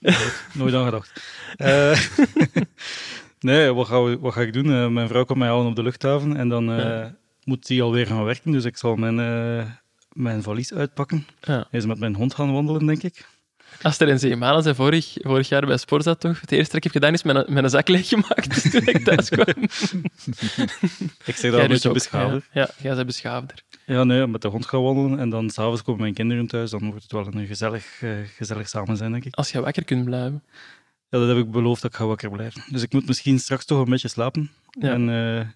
Nooit 0.54 0.74
aan 0.74 0.84
gedacht. 0.84 1.20
Nee, 3.46 3.72
wat 3.74 3.86
ga, 3.86 4.02
we- 4.02 4.18
wat 4.18 4.32
ga 4.32 4.40
ik 4.40 4.52
doen? 4.52 4.72
Eh, 4.72 4.88
mijn 4.88 5.08
vrouw 5.08 5.24
komt 5.24 5.38
mij 5.38 5.48
halen 5.48 5.66
op 5.66 5.76
de 5.76 5.82
luchthaven 5.82 6.36
en 6.36 6.48
dan 6.48 6.70
eh, 6.70 6.78
Ja. 6.78 7.14
moet 7.44 7.66
die 7.66 7.82
alweer 7.82 8.06
gaan 8.06 8.24
werken. 8.24 8.50
Dus 8.52 8.64
ik 8.64 8.76
zal 8.76 8.96
mijn, 8.96 9.18
eh, 9.20 9.66
mijn 10.12 10.42
valies 10.42 10.74
uitpakken. 10.74 11.26
Ja. 11.40 11.66
Eens 11.70 11.86
met 11.86 11.98
mijn 11.98 12.14
hond 12.14 12.34
gaan 12.34 12.52
wandelen, 12.52 12.86
denk 12.86 13.02
ik. 13.02 13.26
Aster 13.82 14.08
en 14.08 14.18
Zeeman 14.18 14.62
zei 14.62 14.74
vorig, 14.74 15.12
vorig 15.18 15.48
jaar 15.48 15.66
bij 15.66 15.76
Sporza 15.76 16.14
toch? 16.14 16.40
Het 16.40 16.52
eerste 16.52 16.66
dat 16.66 16.76
ik 16.76 16.82
heb 16.82 16.92
gedaan 16.92 17.12
is 17.12 17.22
mijn, 17.22 17.44
mijn 17.48 17.70
zak 17.70 17.88
leeggemaakt 17.88 18.70
toen 18.70 18.86
ik 18.86 19.04
thuis 19.04 19.28
kwam. 19.28 19.46
Ik 21.24 21.36
zeg 21.36 21.50
dat 21.50 21.52
Jij 21.52 21.52
een 21.52 21.58
dus 21.60 21.68
beetje 21.68 21.88
ook, 21.88 21.94
beschaafder. 21.94 22.46
Ja, 22.52 22.60
ja, 22.60 22.68
jij 22.82 22.94
bent 22.94 23.06
beschaafder. 23.06 23.62
Ja, 23.86 24.04
nee, 24.04 24.26
met 24.26 24.42
de 24.42 24.48
hond 24.48 24.66
gaan 24.66 24.82
wandelen 24.82 25.18
en 25.18 25.30
dan 25.30 25.50
s'avonds 25.50 25.82
komen 25.82 26.00
mijn 26.00 26.14
kinderen 26.14 26.46
thuis. 26.46 26.70
Dan 26.70 26.86
wordt 26.90 27.02
het 27.02 27.12
wel 27.12 27.26
een 27.26 27.46
gezellig, 27.46 28.02
gezellig 28.36 28.68
samen 28.68 28.96
zijn, 28.96 29.12
denk 29.12 29.24
ik. 29.24 29.34
Als 29.34 29.50
je 29.50 29.60
wakker 29.60 29.84
kunt 29.84 30.04
blijven. 30.04 30.42
Ja, 31.08 31.18
dat 31.18 31.28
heb 31.28 31.36
ik 31.36 31.50
beloofd 31.50 31.82
dat 31.82 31.90
ik 31.90 31.96
ga 31.96 32.06
wakker 32.06 32.30
blijven. 32.30 32.62
Dus 32.72 32.82
ik 32.82 32.92
moet 32.92 33.06
misschien 33.06 33.38
straks 33.38 33.64
toch 33.64 33.78
een 33.78 33.90
beetje 33.90 34.08
slapen. 34.08 34.50
Ja. 34.70 34.92
En 34.92 35.08
eh, 35.08 35.46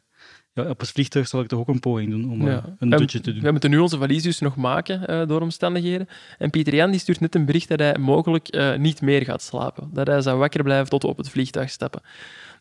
ja, 0.53 0.69
op 0.69 0.81
het 0.81 0.91
vliegtuig 0.91 1.29
zal 1.29 1.41
ik 1.41 1.47
toch 1.49 1.59
ook 1.61 1.69
een 1.69 1.81
poging 1.81 2.11
doen 2.11 2.31
om 2.31 2.41
eh, 2.41 2.47
Ja. 2.47 2.77
een 2.79 2.91
dutje 2.91 3.21
te 3.21 3.33
doen. 3.33 3.43
Wij 3.43 3.51
moeten 3.51 3.71
nu 3.71 3.79
onze 3.79 3.99
valies 3.99 4.23
dus 4.23 4.39
nog 4.39 4.57
maken 4.57 5.07
eh, 5.07 5.27
door 5.27 5.41
omstandigheden. 5.41 6.09
En 6.39 6.51
Pieter 6.51 6.75
Jan 6.75 6.91
die 6.91 7.01
stuurt 7.01 7.21
net 7.21 7.35
een 7.35 7.45
bericht 7.45 7.69
dat 7.69 7.79
hij 7.79 7.99
mogelijk 7.99 8.49
eh, 8.49 8.77
niet 8.77 9.01
meer 9.01 9.25
gaat 9.25 9.43
slapen. 9.43 9.91
Dat 9.93 10.07
hij 10.07 10.21
zou 10.21 10.39
wakker 10.39 10.63
blijven 10.63 10.89
tot 10.89 11.03
we 11.03 11.09
op 11.09 11.17
het 11.17 11.29
vliegtuig 11.29 11.71
stappen. 11.71 12.03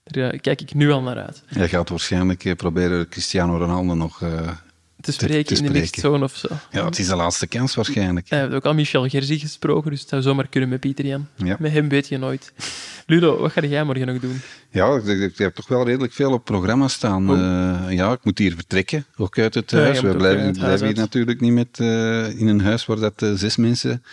Daar 0.04 0.38
kijk 0.38 0.62
ik 0.62 0.74
nu 0.74 0.92
al 0.92 1.02
naar 1.02 1.18
uit. 1.18 1.44
Jij 1.50 1.68
gaat 1.70 1.90
waarschijnlijk 1.90 2.54
proberen 2.56 3.10
Cristiano 3.10 3.58
Ronaldo 3.58 3.94
nog... 3.94 4.24
Te 5.02 5.12
spreken 5.12 5.56
te 5.56 5.64
in 5.64 5.72
de 5.74 5.80
mixzone 5.80 6.24
of 6.24 6.36
zo. 6.36 6.48
ja, 6.72 6.86
het 6.86 7.00
is 7.00 7.08
de 7.08 7.16
laatste 7.16 7.48
kans 7.48 7.76
waarschijnlijk. 7.76 8.30
Hij 8.30 8.40
heeft 8.40 8.54
ook 8.54 8.66
al 8.66 8.74
Michel 8.74 9.10
Gerzi 9.10 9.40
gesproken, 9.40 9.92
dus 9.92 10.00
het 10.00 10.10
zou 10.10 10.22
zomaar 10.22 10.48
kunnen 10.48 10.70
met 10.70 10.80
Pieter 10.80 11.06
Jan. 11.06 11.28
Ja. 11.36 11.56
Met 11.60 11.72
hem 11.72 11.90
weet 11.90 12.08
je 12.08 12.18
nooit. 12.18 12.54
Ludo, 13.06 13.38
wat 13.38 13.52
ga 13.52 13.62
jij 13.62 13.84
morgen 13.84 14.08
nog 14.08 14.20
doen? 14.20 14.42
Ja, 14.72 15.00
ik, 15.06 15.38
heb 15.38 15.56
toch 15.56 15.68
wel 15.68 15.86
redelijk 15.86 16.14
veel 16.14 16.32
op 16.32 16.46
programma 16.46 16.88
staan. 16.88 17.30
Eh, 17.30 17.96
ja, 17.96 18.12
ik 18.12 18.20
moet 18.24 18.38
hier 18.38 18.54
vertrekken, 18.56 19.06
ook 19.18 19.38
uit 19.38 19.54
het 19.54 19.72
Ja, 19.72 19.78
je 19.78 19.84
huis. 19.84 20.02
We 20.02 20.16
blijven, 20.16 20.46
het 20.46 20.82
hier 20.82 20.96
natuurlijk 20.96 21.42
niet 21.42 21.54
met, 21.54 21.80
eh, 21.80 22.40
in 22.40 22.48
een 22.48 22.62
huis 22.62 22.86
waar 22.86 23.00
dat, 23.00 23.22
eh, 23.22 23.32
zes 23.34 23.56
mensen 23.58 24.04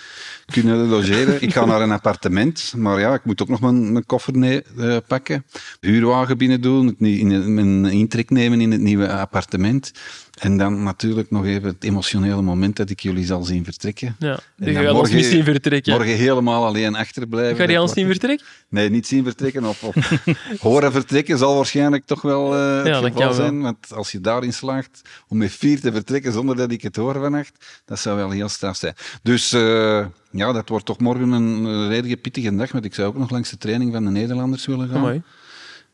kunnen 0.47 0.87
logeren. 0.95 1.43
ik 1.43 1.53
ga 1.53 1.65
naar 1.65 1.81
een 1.81 1.93
appartement, 1.93 2.73
maar 2.77 3.01
ja, 3.01 3.15
ik 3.15 3.25
moet 3.25 3.43
ook 3.43 3.49
nog 3.49 3.61
mijn, 3.61 3.93
mijn 3.93 4.07
koffer 4.07 4.37
ne- 4.37 4.63
eh, 4.79 4.97
pakken. 5.07 5.45
Huurwagen 5.81 6.39
binnen 6.39 6.61
doen, 6.61 6.87
het, 6.87 6.97
in, 6.99 7.55
mijn 7.55 7.85
intrek 7.85 8.31
nemen 8.31 8.61
in 8.61 8.73
het 8.73 8.81
nieuwe 8.81 9.13
appartement. 9.13 9.93
En 10.37 10.57
dan 10.57 10.83
natuurlijk 10.83 11.31
nog 11.31 11.45
even 11.45 11.69
het 11.69 11.85
emotionele 11.85 12.43
moment 12.43 12.77
dat 12.77 12.91
ik 12.91 13.01
jullie 13.01 13.25
zal 13.25 13.43
zien 13.43 13.65
vertrekken. 13.65 14.17
Ja, 14.19 14.39
En 14.59 14.65
die 14.65 14.83
dan 14.83 14.97
ons 14.97 15.11
niet 15.11 15.25
zien 15.25 15.45
vertrekken. 15.45 15.93
Morgen 15.93 16.17
helemaal 16.17 16.67
alleen 16.67 16.95
achterblijven. 16.95 17.57
Ga 17.57 17.73
je 17.73 17.81
ons 17.81 17.95
niet 17.95 18.07
vertrekken? 18.07 18.47
Nee, 18.69 18.91
niet 18.91 19.07
zien 19.07 19.25
vertrekken 19.25 19.65
of, 19.65 19.83
of 19.83 19.95
horen 20.61 20.93
vertrekken 20.93 21.39
zal 21.39 21.57
waarschijnlijk 21.57 22.07
toch 22.07 22.23
wel 22.23 22.55
eh 22.55 22.85
het 22.85 22.97
geval 22.97 23.13
wel. 23.13 23.33
zijn. 23.33 23.63
Want 23.63 23.93
als 23.93 24.13
je 24.13 24.21
daarin 24.21 24.53
slaagt 24.53 25.03
om 25.29 25.39
met 25.39 25.53
vier 25.53 25.81
te 25.81 25.93
vertrekken 25.93 26.33
zonder 26.33 26.57
dat 26.57 26.71
ik 26.71 26.83
het 26.83 26.97
hoor 26.97 27.15
vannacht, 27.15 27.83
dat 27.85 27.99
zou 27.99 28.17
wel 28.17 28.31
heel 28.31 28.49
straf 28.49 28.77
zijn. 28.77 28.95
Dus 29.23 29.53
eh, 29.53 30.07
ja, 30.31 30.53
dat 30.53 30.69
wordt 30.69 30.87
toch 30.87 30.99
morgen 30.99 31.31
een 31.31 31.89
redelijk 31.89 32.23
pittige 32.23 32.57
dag, 32.57 32.73
want 32.73 32.85
ik 32.85 32.95
zou 32.95 33.09
ook 33.09 33.17
nog 33.17 33.31
langs 33.31 33.51
de 33.51 33.59
training 33.59 33.93
van 33.93 34.05
de 34.05 34.11
Nederlanders 34.11 34.67
willen 34.67 34.89
gaan. 34.89 35.01
Mooi. 35.01 35.23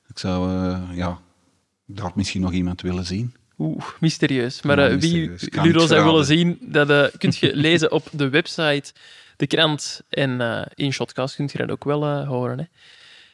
Ik 0.08 0.18
zou 0.18 0.50
eh, 0.50 0.96
ja, 0.96 1.18
daar 1.86 2.12
misschien 2.14 2.40
nog 2.40 2.52
iemand 2.52 2.80
willen 2.80 3.06
zien. 3.06 3.34
Oeh, 3.58 3.84
mysterieus. 4.00 4.62
Maar 4.62 4.90
Ja, 4.90 4.98
wie 4.98 5.30
Ludo 5.50 5.86
zou 5.86 6.04
willen 6.04 6.24
zien, 6.24 6.58
dat 6.60 6.90
eh, 6.90 7.04
kun 7.18 7.32
je 7.38 7.56
lezen 7.66 7.92
op 7.92 8.08
de 8.12 8.28
website 8.28 8.92
de 9.36 9.46
krant 9.46 10.00
en 10.08 10.68
in 10.74 10.92
Shotcast 10.92 11.34
kunt 11.34 11.52
je 11.52 11.58
dat 11.58 11.70
ook 11.70 11.84
wel 11.84 12.24
horen. 12.24 12.58
Hè. 12.58 12.64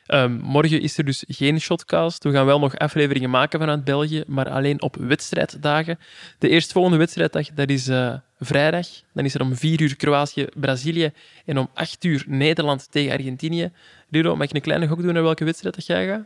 Ehm, 0.08 0.32
morgen 0.32 0.80
is 0.80 0.98
er 0.98 1.04
dus 1.04 1.24
geen 1.28 1.60
Shotcast. 1.60 2.24
We 2.24 2.32
gaan 2.32 2.46
wel 2.46 2.58
nog 2.58 2.78
afleveringen 2.78 3.30
maken 3.30 3.58
vanuit 3.58 3.84
België, 3.84 4.24
maar 4.26 4.48
alleen 4.48 4.82
op 4.82 4.96
wedstrijddagen. 4.96 5.98
De 6.38 6.48
eerstvolgende 6.48 6.96
wedstrijddag 6.98 7.48
dat 7.54 7.70
is 7.70 7.88
eh, 7.88 8.14
vrijdag. 8.38 8.86
Dan 9.12 9.24
is 9.24 9.34
er 9.34 9.40
om 9.40 9.56
4 9.56 9.80
uur 9.80 9.96
Kroatië-Brazilië 9.96 11.10
en 11.44 11.58
om 11.58 11.68
8 11.74 12.04
uur 12.04 12.24
Nederland 12.26 12.88
tegen 12.90 13.12
Argentinië. 13.12 13.70
Riro, 14.10 14.36
mag 14.36 14.48
ik 14.48 14.54
een 14.54 14.60
kleine 14.60 14.86
gok 14.86 15.02
doen 15.02 15.12
naar 15.12 15.22
welke 15.22 15.44
wedstrijd 15.44 15.74
dat 15.74 15.86
jij 15.86 16.06
gaat? 16.06 16.24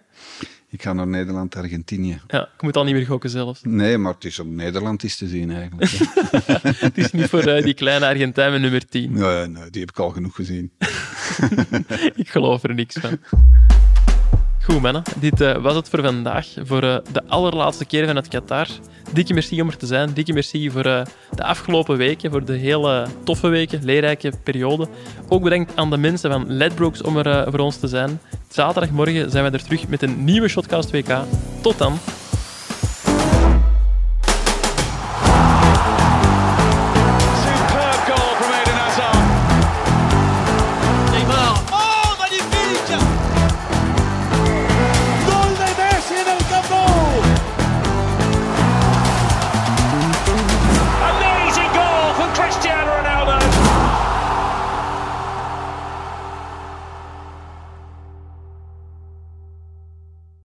Ik 0.69 0.83
ga 0.83 0.93
naar 0.93 1.07
Nederland-Argentinië. 1.07 2.21
Ja, 2.29 2.49
ik 2.55 2.63
moet 2.63 2.77
al 2.77 2.85
niet 2.85 2.95
meer 2.95 3.07
gokken 3.07 3.31
zelfs. 3.31 3.61
Nee, 3.63 3.99
maar 3.99 4.15
het 4.15 4.25
is 4.25 4.39
op 4.39 4.47
Nederland 4.47 5.03
is 5.05 5.17
te 5.17 5.27
zien 5.27 5.51
eigenlijk. 5.51 5.91
Het 6.87 6.99
is 6.99 7.13
niet 7.13 7.29
voor 7.29 7.43
eh, 7.43 7.65
die 7.65 7.75
kleine 7.75 8.07
Argentijn 8.07 8.53
met 8.53 8.61
nummer 8.61 8.87
10. 8.87 9.13
nee, 9.13 9.47
nee, 9.47 9.71
die 9.71 9.81
heb 9.81 9.91
ik 9.91 9.99
al 9.99 10.11
genoeg 10.11 10.35
gezien. 10.35 10.73
Ik 12.23 12.29
geloof 12.29 12.63
er 12.63 12.75
niks 12.75 12.97
van. 13.01 13.19
Goed, 14.65 14.81
mannen. 14.81 15.03
Dit 15.17 15.41
eh, 15.41 15.57
was 15.57 15.75
het 15.75 15.89
voor 15.89 16.03
vandaag. 16.03 16.47
Voor 16.65 16.83
eh, 16.83 16.97
de 17.13 17.23
allerlaatste 17.27 17.85
keer 17.85 18.07
vanuit 18.07 18.29
Qatar. 18.29 18.67
Dikke 19.13 19.33
merci 19.33 19.61
om 19.61 19.69
er 19.69 19.77
te 19.77 19.87
zijn. 19.87 20.13
Dikke 20.13 20.33
merci 20.33 20.71
voor 20.71 20.85
eh, 20.85 21.03
de 21.35 21.45
afgelopen 21.45 21.97
weken. 21.97 22.31
Voor 22.31 22.45
de 22.45 22.53
hele 22.53 23.07
toffe 23.25 23.49
weken, 23.49 23.85
leerrijke 23.85 24.33
periode. 24.43 24.89
Ook 25.29 25.43
bedankt 25.43 25.77
aan 25.77 25.91
de 25.91 25.97
mensen 25.97 26.31
van 26.31 26.45
Ledbrokes 26.53 27.03
om 27.03 27.17
er 27.17 27.51
voor 27.51 27.61
ons 27.61 27.77
te 27.77 27.89
zijn. 27.89 28.21
Zaterdagmorgen 28.49 29.31
zijn 29.31 29.43
wij 29.43 29.53
er 29.53 29.65
terug 29.65 29.89
met 29.89 30.03
een 30.03 30.25
nieuwe 30.25 30.49
Shotcast 30.49 30.91
WK. 30.91 31.19
Tot 31.61 31.79
dan. 31.79 31.99